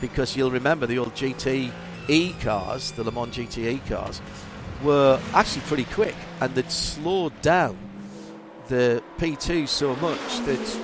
because 0.00 0.36
you'll 0.36 0.50
remember 0.50 0.86
the 0.86 0.98
old 0.98 1.14
GTE 1.14 2.40
cars, 2.40 2.92
the 2.92 3.04
Le 3.04 3.12
Mans 3.12 3.34
GTE 3.34 3.86
cars, 3.88 4.20
were 4.82 5.20
actually 5.32 5.62
pretty 5.62 5.84
quick 5.84 6.14
and 6.40 6.54
they'd 6.54 6.70
slowed 6.70 7.40
down 7.40 7.78
the 8.68 9.02
P2 9.18 9.68
so 9.68 9.94
much 9.96 10.38
that 10.46 10.80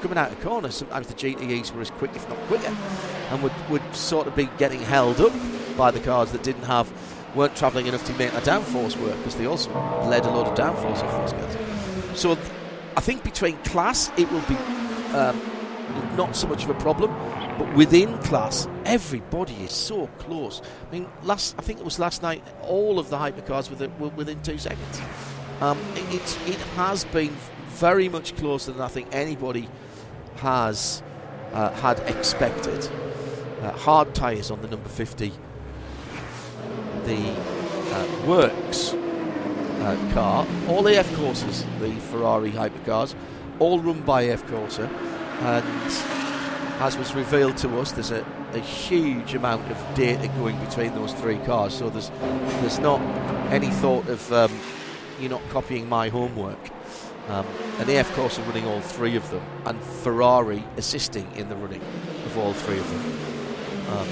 coming 0.00 0.18
out 0.18 0.32
of 0.32 0.40
corners, 0.40 0.74
sometimes 0.74 1.06
the 1.06 1.14
GTEs 1.14 1.72
were 1.72 1.80
as 1.80 1.90
quick, 1.90 2.10
if 2.14 2.28
not 2.28 2.38
quicker, 2.48 2.74
and 3.30 3.42
would, 3.42 3.52
would 3.68 3.94
sort 3.94 4.26
of 4.26 4.34
be 4.34 4.48
getting 4.58 4.80
held 4.80 5.20
up 5.20 5.32
by 5.76 5.90
the 5.90 6.00
cars 6.00 6.32
that 6.32 6.42
didn't 6.42 6.64
have, 6.64 6.90
weren't 7.34 7.54
travelling 7.54 7.86
enough 7.86 8.04
to 8.06 8.12
make 8.14 8.32
the 8.32 8.40
downforce 8.40 8.96
work 9.00 9.16
because 9.18 9.36
they 9.36 9.46
also 9.46 9.70
led 10.08 10.24
a 10.24 10.30
lot 10.30 10.46
of 10.46 10.58
downforce 10.58 11.02
off 11.02 11.32
those 11.32 11.40
cars. 11.40 12.18
So 12.20 12.32
I 12.96 13.00
think 13.00 13.22
between 13.22 13.56
class, 13.58 14.10
it 14.16 14.30
will 14.32 14.42
be 14.42 14.56
um, 15.14 15.40
not 16.16 16.34
so 16.34 16.48
much 16.48 16.64
of 16.64 16.70
a 16.70 16.74
problem, 16.74 17.10
but 17.60 17.76
within 17.76 18.16
class, 18.20 18.66
everybody 18.86 19.52
is 19.56 19.72
so 19.72 20.06
close. 20.18 20.62
I 20.88 20.92
mean, 20.92 21.06
last 21.22 21.54
I 21.58 21.62
think 21.62 21.78
it 21.78 21.84
was 21.84 21.98
last 21.98 22.22
night, 22.22 22.42
all 22.62 22.98
of 22.98 23.10
the 23.10 23.18
hypercars 23.18 23.68
were, 23.98 24.08
within 24.08 24.40
two 24.40 24.56
seconds. 24.56 25.00
Um, 25.60 25.78
it, 25.94 26.38
it, 26.48 26.56
has 26.76 27.04
been 27.04 27.36
very 27.68 28.08
much 28.08 28.34
closer 28.36 28.72
than 28.72 28.80
I 28.80 28.88
think 28.88 29.08
anybody 29.12 29.68
has 30.36 31.02
uh, 31.52 31.70
had 31.82 31.98
expected. 32.08 32.88
Uh, 33.60 33.72
hard 33.72 34.14
tyres 34.14 34.50
on 34.50 34.62
the 34.62 34.68
number 34.68 34.88
50. 34.88 35.30
The 37.04 37.30
uh, 37.30 38.26
Works 38.26 38.94
uh, 38.94 40.10
car, 40.14 40.46
all 40.66 40.86
AF 40.86 41.14
courses, 41.14 41.66
the 41.78 41.92
Ferrari 42.10 42.52
hypercars, 42.52 43.14
all 43.58 43.80
run 43.80 44.00
by 44.00 44.22
AF 44.22 44.46
Corse, 44.46 44.78
and 44.78 46.29
as 46.80 46.96
was 46.96 47.14
revealed 47.14 47.58
to 47.58 47.78
us, 47.78 47.92
there's 47.92 48.10
a, 48.10 48.24
a 48.54 48.58
huge 48.58 49.34
amount 49.34 49.70
of 49.70 49.94
data 49.94 50.28
going 50.38 50.58
between 50.64 50.94
those 50.94 51.12
three 51.12 51.36
cars. 51.40 51.74
So 51.74 51.90
there's 51.90 52.10
there's 52.62 52.78
not 52.78 53.00
any 53.52 53.68
thought 53.68 54.08
of 54.08 54.32
um, 54.32 54.50
you're 55.20 55.30
not 55.30 55.46
copying 55.50 55.88
my 55.88 56.08
homework. 56.08 56.58
Um, 57.28 57.46
and 57.78 57.88
AF 57.90 58.12
Corse 58.14 58.38
are 58.38 58.42
running 58.42 58.66
all 58.66 58.80
three 58.80 59.14
of 59.14 59.30
them, 59.30 59.42
and 59.66 59.80
Ferrari 59.80 60.64
assisting 60.78 61.30
in 61.36 61.50
the 61.50 61.56
running 61.56 61.82
of 62.26 62.38
all 62.38 62.54
three 62.54 62.78
of 62.78 62.90
them. 62.90 63.98
Um, 63.98 64.08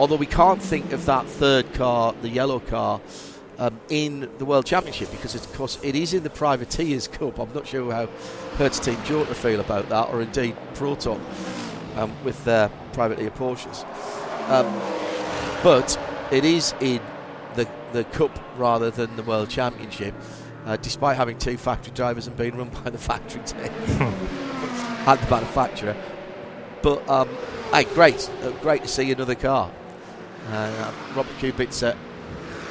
although 0.00 0.16
we 0.16 0.26
can't 0.26 0.60
think 0.60 0.92
of 0.92 1.06
that 1.06 1.26
third 1.26 1.72
car, 1.74 2.12
the 2.22 2.28
yellow 2.28 2.58
car, 2.58 3.00
um, 3.58 3.80
in 3.88 4.28
the 4.38 4.44
World 4.44 4.66
Championship 4.66 5.12
because, 5.12 5.36
of 5.36 5.52
course, 5.54 5.78
it 5.82 5.94
is 5.94 6.12
in 6.12 6.24
the 6.24 6.30
Privateers 6.30 7.06
Cup. 7.06 7.38
I'm 7.38 7.54
not 7.54 7.68
sure 7.68 7.92
how 7.92 8.08
Hertz 8.56 8.80
Team 8.80 8.98
Jota 9.04 9.34
feel 9.34 9.60
about 9.60 9.88
that, 9.90 10.08
or 10.08 10.22
indeed 10.22 10.56
Proton 10.74 11.20
um, 11.96 12.12
with 12.24 12.44
their 12.44 12.68
privateer 12.92 13.30
Porsches. 13.30 13.84
Um, 14.50 14.66
but 15.62 15.98
it 16.30 16.44
is 16.44 16.74
in 16.80 17.00
the 17.54 17.68
the 17.92 18.04
Cup 18.04 18.38
rather 18.56 18.90
than 18.90 19.14
the 19.16 19.22
World 19.22 19.48
Championship, 19.48 20.14
uh, 20.66 20.76
despite 20.76 21.16
having 21.16 21.38
two 21.38 21.56
factory 21.56 21.92
drivers 21.94 22.26
and 22.26 22.36
being 22.36 22.56
run 22.56 22.68
by 22.84 22.90
the 22.90 22.98
factory 22.98 23.42
team 23.42 23.70
and 25.06 25.18
the 25.18 25.30
manufacturer. 25.30 25.96
But 26.82 27.08
um, 27.08 27.28
hey, 27.72 27.84
great, 27.84 28.30
uh, 28.42 28.50
great 28.60 28.82
to 28.82 28.88
see 28.88 29.10
another 29.10 29.34
car. 29.34 29.70
Uh, 30.50 30.92
Robert 31.14 31.32
Kubica 31.38 31.96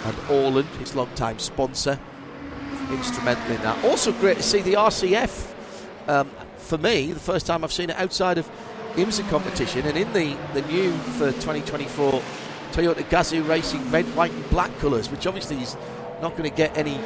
and 0.06 0.16
Orlen, 0.28 0.66
his 0.78 0.96
long-time 0.96 1.40
sponsor, 1.40 1.98
instrumental 2.92 3.56
in 3.56 3.62
that. 3.64 3.84
Also 3.86 4.12
great 4.12 4.38
to 4.38 4.44
see 4.44 4.62
the 4.62 4.74
RCF. 4.74 5.52
Um, 6.08 6.30
for 6.58 6.78
me, 6.78 7.12
the 7.12 7.20
first 7.20 7.48
time 7.48 7.64
I've 7.64 7.74
seen 7.74 7.90
it 7.90 7.96
outside 7.98 8.38
of 8.38 8.50
IMSA 8.96 9.28
competition, 9.30 9.86
and 9.86 9.98
in 9.98 10.12
the, 10.14 10.38
the 10.54 10.62
new 10.68 10.92
for 11.18 11.32
2024 11.32 12.22
Toyota 12.72 13.04
Gazoo 13.10 13.48
Racing 13.48 13.90
red, 13.92 14.06
white, 14.16 14.32
and 14.32 14.50
black 14.50 14.76
colours, 14.80 15.10
which 15.10 15.28
obviously 15.28 15.62
is 15.62 15.76
not 16.22 16.32
going 16.38 16.50
to 16.50 16.56
get 16.56 16.76
any 16.78 17.00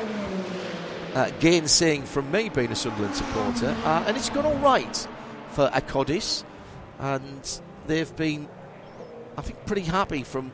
uh, 1.14 1.30
gainsaying 1.40 2.06
from 2.06 2.30
me 2.32 2.50
being 2.50 2.72
a 2.72 2.76
Sunderland 2.76 3.16
supporter. 3.16 3.76
Uh, 3.84 4.04
and 4.08 4.16
it's 4.16 4.30
gone 4.30 4.46
all 4.46 4.58
right 4.58 5.08
for 5.52 5.70
Akkodis, 5.70 6.44
and 7.00 7.62
they've 7.86 8.16
been, 8.16 8.48
I 9.38 9.42
think, 9.42 9.66
pretty 9.66 9.82
happy 9.82 10.24
from 10.24 10.52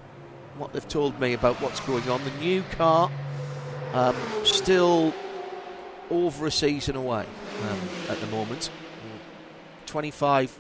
what 0.58 0.74
they've 0.74 0.88
told 0.88 1.20
me 1.20 1.34
about 1.34 1.62
what's 1.62 1.80
going 1.82 2.08
on. 2.10 2.24
The 2.24 2.32
new 2.40 2.64
car 2.72 3.12
um, 3.94 4.16
still 4.44 5.14
over 6.10 6.48
a 6.48 6.52
season 6.52 6.96
away 6.96 7.26
um, 7.70 7.80
at 8.10 8.20
the 8.20 8.28
moment. 8.28 8.70
25 9.86 10.60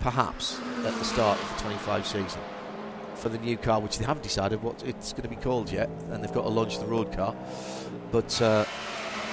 perhaps 0.00 0.60
at 0.84 0.94
the 0.94 1.04
start 1.04 1.40
of 1.40 1.56
the 1.56 1.62
25 1.62 2.06
season 2.06 2.40
for 3.14 3.28
the 3.28 3.38
new 3.38 3.56
car, 3.56 3.80
which 3.80 3.98
they 3.98 4.04
haven't 4.04 4.22
decided 4.22 4.62
what 4.62 4.82
it's 4.84 5.12
going 5.12 5.22
to 5.22 5.28
be 5.28 5.36
called 5.36 5.70
yet, 5.70 5.88
and 6.10 6.22
they've 6.22 6.32
got 6.32 6.42
to 6.42 6.48
launch 6.48 6.78
the 6.78 6.86
road 6.86 7.12
car. 7.12 7.34
But 8.12 8.40
uh, 8.42 8.64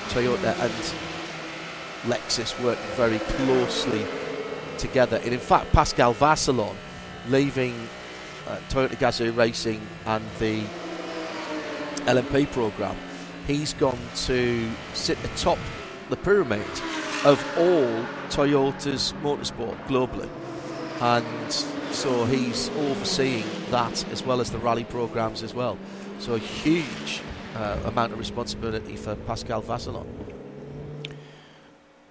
Toyota 0.09 0.57
and 0.59 0.73
Lexus 2.11 2.61
work 2.63 2.77
very 2.95 3.19
closely 3.19 4.05
together. 4.77 5.17
And 5.17 5.33
in 5.33 5.39
fact, 5.39 5.71
Pascal 5.71 6.13
Vasselon 6.13 6.75
leaving 7.29 7.87
uh, 8.47 8.57
Toyota 8.69 8.95
Gazoo 8.95 9.35
Racing 9.35 9.81
and 10.05 10.23
the 10.39 10.61
LMP 12.05 12.51
program, 12.51 12.97
he's 13.47 13.73
gone 13.73 13.99
to 14.25 14.69
sit 14.93 15.17
atop 15.23 15.57
the 16.09 16.17
pyramid 16.17 16.65
of 17.25 17.41
all 17.57 18.05
Toyota's 18.29 19.13
motorsport 19.21 19.77
globally. 19.87 20.29
And 21.01 21.51
so 21.91 22.25
he's 22.25 22.69
overseeing 22.69 23.45
that 23.69 24.07
as 24.11 24.23
well 24.23 24.41
as 24.41 24.51
the 24.51 24.57
rally 24.57 24.83
programs 24.83 25.43
as 25.43 25.53
well. 25.53 25.77
So 26.19 26.35
a 26.35 26.39
huge 26.39 27.21
uh, 27.55 27.79
amount 27.85 28.13
of 28.13 28.19
responsibility 28.19 28.95
for 28.95 29.15
Pascal 29.15 29.61
Vasselon. 29.61 30.07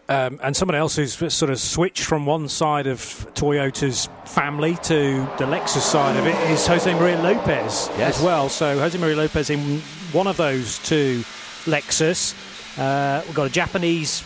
Um, 0.09 0.41
and 0.43 0.55
someone 0.55 0.75
else 0.75 0.97
who's 0.97 1.15
sort 1.33 1.51
of 1.51 1.59
switched 1.59 2.05
from 2.05 2.27
one 2.27 2.49
side 2.49 2.87
of 2.87 2.99
Toyota's 3.35 4.09
family 4.27 4.75
to 4.83 5.27
the 5.39 5.47
Lexus 5.47 5.81
side 5.81 6.17
of 6.17 6.27
it 6.27 6.35
is 6.51 6.67
Jose 6.67 6.93
Maria 6.95 7.19
Lopez 7.23 7.89
yes. 7.97 8.19
as 8.19 8.23
well. 8.23 8.49
So 8.49 8.79
Jose 8.79 8.99
Maria 8.99 9.17
Lopez 9.17 9.49
in 9.49 9.81
one 10.13 10.27
of 10.27 10.37
those 10.37 10.79
two 10.81 11.25
Lexus. 11.65 12.35
Uh, 12.79 13.23
we've 13.25 13.35
got 13.35 13.47
a 13.47 13.51
Japanese 13.51 14.23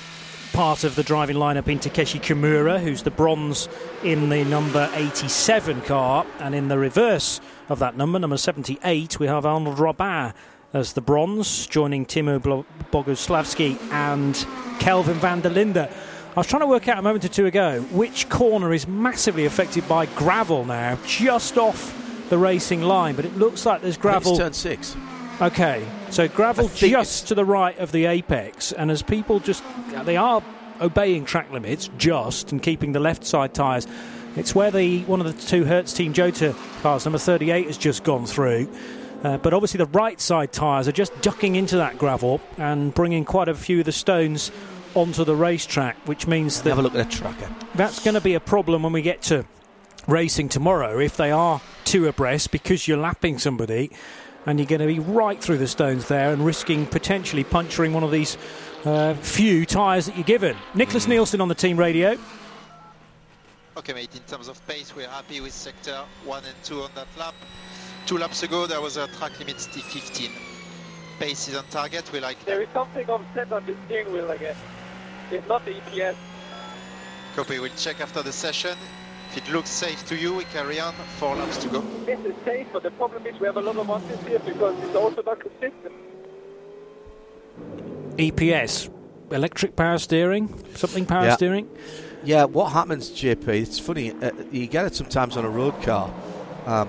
part 0.57 0.85
of 0.85 0.97
the 0.97 1.03
driving 1.03 1.37
lineup 1.37 1.69
in 1.69 1.79
Takeshi 1.79 2.19
Kimura, 2.19 2.81
who's 2.81 3.03
the 3.03 3.11
bronze 3.11 3.69
in 4.03 4.31
the 4.31 4.43
number 4.45 4.91
87 4.95 5.83
car, 5.83 6.25
and 6.39 6.55
in 6.55 6.69
the 6.69 6.79
reverse 6.79 7.43
of 7.69 7.79
that 7.81 7.99
number, 7.99 8.19
number 8.19 8.39
78, 8.39 9.21
we 9.21 9.27
have 9.27 9.45
Arnold 9.45 9.79
Robin 9.79 10.33
as 10.73 10.95
the 10.95 11.03
bronze, 11.03 11.67
joining 11.67 12.07
Timur 12.07 12.41
Boguslavskiy 12.41 13.79
and 13.93 14.47
Kelvin 14.81 15.19
van 15.19 15.43
der 15.43 15.51
Linde. 15.51 15.91
I 15.91 16.35
was 16.35 16.47
trying 16.47 16.63
to 16.63 16.67
work 16.67 16.89
out 16.89 17.01
a 17.01 17.03
moment 17.03 17.27
or 17.27 17.29
two 17.29 17.45
ago 17.45 17.83
which 17.93 18.31
corner 18.31 18.73
is 18.73 18.89
massively 18.89 19.45
affected 19.45 19.87
by 19.87 20.07
gravel 20.07 20.65
now, 20.65 20.99
just 21.07 21.59
off 21.59 21.95
the 22.31 22.39
racing 22.39 22.81
line, 22.81 23.15
but 23.15 23.27
it 23.27 23.37
looks 23.37 23.67
like 23.67 23.83
there's 23.83 23.99
gravel. 23.99 24.35
turn 24.39 24.55
six. 24.55 24.97
Okay, 25.39 25.87
so 26.09 26.29
gravel 26.29 26.69
just 26.69 27.29
to 27.29 27.35
the 27.35 27.45
right 27.45 27.79
of 27.79 27.93
the 27.93 28.07
apex, 28.07 28.73
and 28.73 28.91
as 28.91 29.03
people 29.03 29.39
just 29.39 29.63
they 30.05 30.17
are 30.17 30.43
obeying 30.81 31.27
track 31.27 31.51
limits 31.53 31.91
just 31.99 32.53
and 32.53 32.63
keeping 32.63 32.93
the 32.93 33.01
left 33.01 33.23
side 33.23 33.53
tyres. 33.53 33.87
It's 34.37 34.55
where 34.55 34.71
the 34.71 35.03
one 35.05 35.21
of 35.21 35.27
the 35.27 35.47
two 35.47 35.67
Hertz 35.67 35.93
Team 35.93 36.15
Jota 36.15 36.55
cars, 36.81 37.05
number 37.05 37.19
38, 37.19 37.67
has 37.67 37.77
just 37.77 38.03
gone 38.03 38.25
through. 38.25 38.67
Uh, 39.25 39.37
but 39.37 39.53
obviously, 39.53 39.77
the 39.77 39.87
right 39.87 40.19
side 40.19 40.53
tyres 40.53 40.89
are 40.89 40.93
just 40.93 41.19
ducking 41.21 41.57
into 41.57 41.77
that 41.77 41.99
gravel 41.99 42.41
and 42.57 42.95
bringing 42.95 43.27
quite 43.27 43.49
a 43.49 43.55
few 43.55 43.81
of 43.81 43.85
the 43.85 43.93
stones 43.93 44.51
onto 44.95 45.23
the 45.23 45.37
racetrack, 45.37 45.97
which 46.07 46.27
means 46.27 46.63
that 46.63 46.71
have 46.71 46.79
a 46.79 46.83
look 46.83 46.95
at 46.95 47.07
a 47.07 47.11
tracker. 47.11 47.51
That's 47.75 48.03
going 48.03 48.15
to 48.15 48.23
be 48.23 48.35
a 48.35 48.41
problem 48.41 48.83
when 48.83 48.93
we 48.95 49.03
get 49.03 49.21
to 49.23 49.45
racing 50.07 50.49
tomorrow 50.49 50.99
if 50.99 51.17
they 51.17 51.31
are 51.31 51.61
two 51.85 52.07
abreast 52.07 52.53
because 52.53 52.87
you're 52.87 52.97
lapping 52.97 53.39
somebody 53.39 53.91
and 54.47 54.59
you're 54.59 54.67
going 54.67 54.81
to 54.81 54.87
be 54.87 55.01
right 55.01 55.43
through 55.43 55.59
the 55.59 55.67
stones 55.67 56.09
there 56.09 56.33
and 56.33 56.45
risking 56.45 56.87
potentially 56.87 57.45
puncturing 57.45 57.93
one 57.93 58.05
of 58.05 58.11
these 58.11 58.39
uh, 58.85 59.15
few 59.15 59.67
tyres 59.67 60.07
that 60.07 60.17
you're 60.17 60.25
given. 60.25 60.57
Nicklas 60.75 61.07
mm. 61.07 61.09
Nielsen 61.09 61.41
on 61.41 61.49
the 61.49 61.55
team 61.55 61.77
radio. 61.77 62.17
Okay, 63.77 63.93
mate, 63.93 64.15
in 64.15 64.23
terms 64.23 64.49
of 64.49 64.65
pace, 64.67 64.97
we're 64.97 65.09
happy 65.09 65.41
with 65.41 65.53
sector 65.53 66.01
1 66.25 66.45
and 66.45 66.55
2 66.65 66.83
on 66.83 66.91
that 66.95 67.09
lap. 67.19 67.35
Two 68.07 68.17
laps 68.17 68.43
ago, 68.43 68.67
there 68.67 68.81
was 68.81 68.97
a 68.97 69.09
track 69.19 69.39
limit 69.39 69.57
T15. 69.57 70.31
Pace 71.19 71.49
is 71.49 71.57
on 71.57 71.65
target, 71.71 72.11
we 72.13 72.21
like 72.21 72.43
There 72.45 72.63
is 72.63 72.69
something 72.73 73.09
offset 73.11 73.53
on 73.53 73.67
the 73.67 73.75
steering 73.87 74.13
wheel, 74.13 74.31
I 74.31 74.37
guess. 74.37 74.57
It's 75.31 75.47
not 75.49 75.65
the 75.65 75.73
EPS. 75.73 76.15
Copy, 77.35 77.59
we'll 77.59 77.71
check 77.77 78.01
after 78.01 78.23
the 78.23 78.33
session. 78.33 78.79
If 79.37 79.47
it 79.47 79.53
looks 79.53 79.69
safe 79.69 80.07
to 80.07 80.17
you, 80.17 80.33
we 80.35 80.45
carry 80.45 80.81
on. 80.81 80.95
Four 81.19 81.37
laps 81.37 81.59
to 81.59 81.69
go. 81.69 81.83
This 82.07 82.19
is 82.21 82.35
safe, 82.47 82.67
but 82.73 82.83
the 82.83 82.91
problem 82.93 83.27
is 83.27 83.39
we 83.39 83.47
have 83.47 83.59
a 83.59 83.61
lot 83.61 83.77
of 83.77 83.87
mountains 83.87 84.27
here 84.27 84.39
because 84.39 84.83
it's 84.83 84.97
also 84.97 85.23
not 85.23 85.41
consistent. 85.41 85.93
EPS, 88.17 88.89
electric 89.31 89.77
power 89.77 89.99
steering, 89.99 90.49
something 90.75 91.05
power 91.05 91.27
yeah. 91.27 91.37
steering. 91.37 91.69
Yeah, 92.25 92.45
what 92.45 92.73
happens, 92.73 93.11
JP? 93.11 93.47
It's 93.49 93.79
funny. 93.79 94.13
Uh, 94.13 94.31
you 94.51 94.67
get 94.69 94.87
it 94.87 94.95
sometimes 94.95 95.37
on 95.37 95.45
a 95.45 95.51
road 95.51 95.83
car, 95.83 96.11
um, 96.65 96.89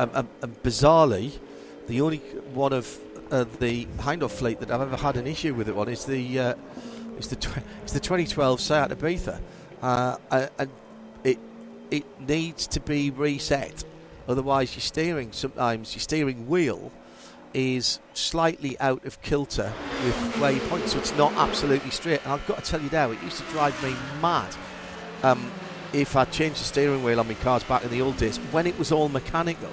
and, 0.00 0.10
and, 0.14 0.28
and, 0.42 0.62
bizarrely, 0.64 1.38
the 1.86 2.00
only 2.00 2.18
one 2.54 2.72
of 2.72 2.98
uh, 3.30 3.44
the 3.60 3.86
Hindhaugh 3.98 4.32
fleet 4.32 4.58
that 4.58 4.72
I've 4.72 4.80
ever 4.80 4.96
had 4.96 5.16
an 5.16 5.28
issue 5.28 5.54
with 5.54 5.68
it 5.68 5.76
on 5.76 5.88
is 5.88 6.06
the 6.06 6.40
uh, 6.40 6.54
is 7.18 7.28
the 7.28 7.36
tw- 7.36 7.58
it's 7.84 7.92
the 7.92 8.00
2012 8.00 8.60
Seat 8.60 8.74
Ibiza, 8.74 9.40
uh, 9.80 10.16
and 10.58 10.70
it 11.90 12.04
needs 12.20 12.66
to 12.68 12.80
be 12.80 13.10
reset. 13.10 13.84
Otherwise, 14.28 14.74
your 14.74 14.82
steering 14.82 15.32
sometimes 15.32 15.94
your 15.94 16.00
steering 16.00 16.48
wheel 16.48 16.92
is 17.54 17.98
slightly 18.12 18.78
out 18.78 19.04
of 19.06 19.20
kilter 19.22 19.72
with 20.04 20.36
where 20.38 20.50
you 20.50 20.60
point, 20.60 20.86
so 20.88 20.98
it's 20.98 21.16
not 21.16 21.32
absolutely 21.34 21.90
straight. 21.90 22.22
And 22.24 22.32
I've 22.32 22.46
got 22.46 22.62
to 22.62 22.70
tell 22.70 22.80
you 22.80 22.90
now, 22.90 23.10
it 23.10 23.22
used 23.22 23.38
to 23.38 23.44
drive 23.44 23.82
me 23.82 23.96
mad 24.20 24.54
um, 25.22 25.50
if 25.92 26.14
I 26.14 26.24
changed 26.26 26.60
the 26.60 26.64
steering 26.64 27.02
wheel 27.02 27.20
on 27.20 27.26
my 27.26 27.34
cars 27.34 27.64
back 27.64 27.84
in 27.84 27.90
the 27.90 28.02
old 28.02 28.18
days 28.18 28.36
when 28.52 28.66
it 28.66 28.78
was 28.78 28.92
all 28.92 29.08
mechanical. 29.08 29.72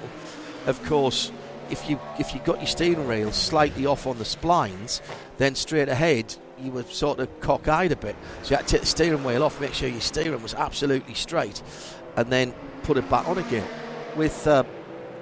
Of 0.66 0.82
course, 0.84 1.30
if 1.70 1.88
you 1.90 2.00
if 2.18 2.34
you 2.34 2.40
got 2.40 2.58
your 2.58 2.66
steering 2.66 3.06
wheel 3.06 3.32
slightly 3.32 3.86
off 3.86 4.06
on 4.06 4.18
the 4.18 4.24
splines, 4.24 5.00
then 5.36 5.54
straight 5.54 5.88
ahead 5.88 6.34
you 6.58 6.70
were 6.70 6.84
sort 6.84 7.18
of 7.18 7.28
cockeyed 7.40 7.92
a 7.92 7.96
bit. 7.96 8.16
So 8.42 8.50
you 8.50 8.56
had 8.56 8.66
to 8.66 8.72
take 8.72 8.80
the 8.80 8.86
steering 8.86 9.24
wheel 9.24 9.42
off, 9.42 9.60
make 9.60 9.74
sure 9.74 9.88
your 9.88 10.00
steering 10.00 10.42
was 10.42 10.54
absolutely 10.54 11.14
straight, 11.14 11.62
and 12.16 12.30
then 12.30 12.52
put 12.82 12.96
it 12.96 13.08
back 13.10 13.28
on 13.28 13.38
again. 13.38 13.66
With 14.16 14.46
uh, 14.46 14.64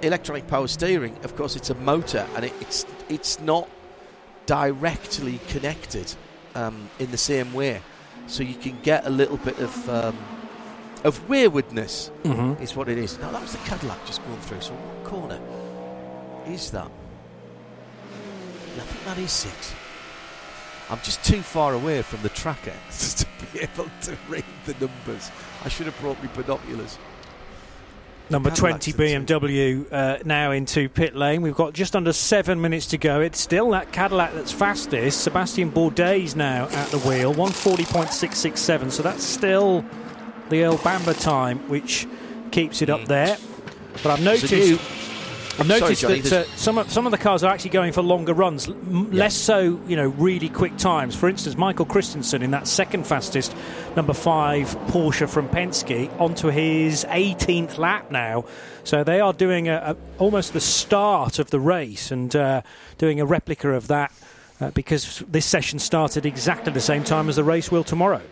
electronic 0.03 0.47
power 0.47 0.69
steering, 0.69 1.17
of 1.25 1.37
course, 1.37 1.57
it's 1.57 1.71
a 1.71 1.75
motor 1.75 2.27
and 2.37 2.45
it, 2.45 2.53
it's 2.61 2.87
it's 3.09 3.41
not 3.41 3.69
directly 4.47 5.41
connected 5.49 6.15
um, 6.55 6.89
in 6.99 7.11
the 7.11 7.17
same 7.19 7.53
way, 7.53 7.81
so 8.27 8.43
you 8.43 8.55
can 8.55 8.79
get 8.83 9.07
a 9.07 9.11
little 9.11 9.39
bit 9.39 9.59
of 9.59 9.89
um, 9.89 10.17
of 11.03 11.29
waywardness. 11.29 12.11
Mm-hmm. 12.23 12.63
Is 12.63 12.77
what 12.77 12.89
it 12.89 12.99
is. 12.99 13.19
Now 13.19 13.31
that 13.31 13.43
was 13.43 13.53
the 13.53 13.59
Cadillac 13.59 14.05
just 14.07 14.25
going 14.25 14.41
through. 14.41 14.61
So 14.61 14.75
what 14.75 15.05
corner 15.05 15.41
is 16.47 16.71
that? 16.71 16.91
I 18.77 18.81
think 18.81 19.05
that 19.05 19.19
is 19.19 19.33
six. 19.33 19.75
I'm 20.91 21.01
just 21.03 21.25
too 21.25 21.41
far 21.41 21.75
away 21.75 22.03
from 22.03 22.23
the 22.23 22.29
tracker 22.29 22.75
to 22.91 23.27
be 23.53 23.61
able 23.61 23.89
to 24.03 24.17
read 24.29 24.45
the 24.67 24.73
numbers. 24.75 25.31
I 25.65 25.69
should 25.69 25.87
have 25.87 25.99
brought 26.01 26.23
me 26.23 26.29
binoculars. 26.35 26.99
Number 28.31 28.51
20 28.51 28.95
BMW 28.95 29.93
uh, 29.93 30.19
now 30.25 30.51
into 30.53 30.89
pit 30.89 31.15
lane. 31.15 31.43
We've 31.43 31.55
got 31.55 31.75
just 31.75 31.95
under 31.95 32.13
seven 32.13 32.59
minutes 32.61 32.87
to 32.87 32.99
go. 32.99 33.21
It's 33.21 33.39
still 33.39 33.71
that 33.71 33.93
Cadillac 33.93 34.33
that's 34.33 34.51
fastest. 34.51 35.23
Sebastien 35.23 35.71
Bourdais 35.71 36.35
now 36.35 36.67
at 36.71 36.89
the 36.89 36.99
wheel, 37.01 37.35
140.667. 37.35 38.93
So 38.93 39.03
that's 39.03 39.23
still 39.23 39.85
the 40.49 40.65
Earl 40.65 40.79
Bamber 40.79 41.13
time, 41.13 41.59
which 41.69 42.07
keeps 42.51 42.81
it 42.81 42.89
up 42.89 43.01
hmm. 43.01 43.07
there. 43.07 43.37
But 44.03 44.07
I've 44.07 44.23
noticed. 44.23 45.14
I've 45.59 45.69
noticed 45.69 46.01
Sorry, 46.01 46.21
Johnny, 46.21 46.29
that 46.31 46.47
uh, 46.47 46.57
some 46.57 46.79
of, 46.79 46.91
some 46.91 47.07
of 47.07 47.13
the 47.13 47.19
cars 47.19 47.45
are 47.45 47.53
actually 47.53 47.71
going 47.71 47.93
for 47.93 48.03
longer 48.03 48.35
runs, 48.35 48.69
m- 48.69 49.09
yeah. 49.13 49.21
less 49.21 49.37
so, 49.37 49.81
you 49.87 49.95
know, 49.95 50.09
really 50.09 50.49
quick 50.49 50.77
times. 50.77 51.15
For 51.15 51.29
instance, 51.29 51.57
Michael 51.57 51.87
Christensen 51.87 52.43
in 52.43 52.51
that 52.51 52.67
second 52.67 53.07
fastest 53.07 53.55
number 53.95 54.15
five 54.15 54.69
Porsche 54.89 55.29
from 55.29 55.49
Penske 55.49 56.11
onto 56.21 56.49
his 56.49 57.05
18th 57.05 57.79
lap 57.79 58.11
now. 58.11 58.45
So 58.83 59.05
they 59.05 59.21
are 59.21 59.33
doing 59.33 59.69
a, 59.69 59.97
a 59.97 59.97
almost 60.19 60.55
the 60.55 60.61
start 60.61 61.39
of 61.39 61.51
the 61.51 61.61
race 61.61 62.11
and 62.11 62.35
uh, 62.35 62.63
doing 62.99 63.21
a 63.21 63.25
replica 63.25 63.71
of 63.71 63.87
that 63.89 64.13
uh, 64.61 64.71
because 64.71 65.23
this 65.29 65.47
session 65.47 65.79
started 65.79 66.27
exactly 66.27 66.73
the 66.73 66.81
same 66.81 67.05
time 67.05 67.29
as 67.29 67.37
the 67.37 67.45
race 67.45 67.71
will 67.71 67.85
tomorrow. 67.85 68.23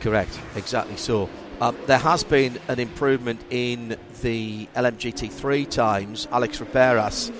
Correct, 0.00 0.38
exactly 0.56 0.96
so. 0.96 1.28
Um, 1.60 1.76
there 1.84 1.98
has 1.98 2.24
been 2.24 2.58
an 2.68 2.80
improvement 2.80 3.44
in 3.50 3.98
the 4.22 4.66
LMGT3 4.74 5.68
times. 5.68 6.26
Alex 6.32 6.58
Riberas, 6.58 7.30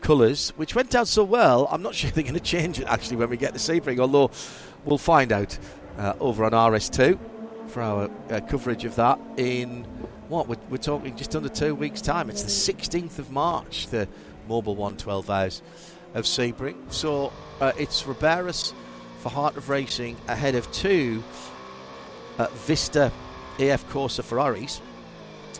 colours, 0.00 0.50
which 0.56 0.74
went 0.74 0.90
down 0.90 1.06
so 1.06 1.24
well. 1.24 1.68
I'm 1.70 1.82
not 1.82 1.94
sure 1.96 2.10
they're 2.10 2.24
going 2.24 2.34
to 2.34 2.40
change 2.40 2.78
it 2.78 2.86
actually 2.86 3.16
when 3.16 3.30
we 3.30 3.36
get 3.36 3.54
to 3.54 3.58
Sebring, 3.58 3.98
although 3.98 4.30
we'll 4.84 4.98
find 4.98 5.32
out 5.32 5.58
uh, 5.98 6.14
over 6.20 6.44
on 6.44 6.52
RS2 6.52 7.18
for 7.68 7.82
our 7.82 8.10
uh, 8.30 8.40
coverage 8.40 8.84
of 8.84 8.96
that 8.96 9.18
in 9.36 9.84
what 10.28 10.48
we're, 10.48 10.56
we're, 10.70 10.76
talking 10.76 11.16
just 11.16 11.34
under 11.36 11.48
two 11.48 11.74
weeks' 11.74 12.00
time. 12.00 12.28
It's 12.28 12.42
the 12.42 12.72
16th 12.72 13.18
of 13.18 13.30
March, 13.30 13.88
the 13.88 14.08
Mobil 14.48 14.76
112 14.76 15.30
hours 15.30 15.62
of 16.14 16.24
Sebring. 16.24 16.76
So 16.92 17.32
uh, 17.60 17.72
it's 17.78 18.02
Riberas 18.02 18.72
for 19.18 19.28
Heart 19.28 19.56
of 19.56 19.68
Racing 19.68 20.16
ahead 20.28 20.54
of 20.54 20.70
two 20.72 21.22
uh, 22.38 22.48
Vista 22.66 23.12
AF 23.58 23.88
Corse 23.90 24.18
Ferraris 24.18 24.80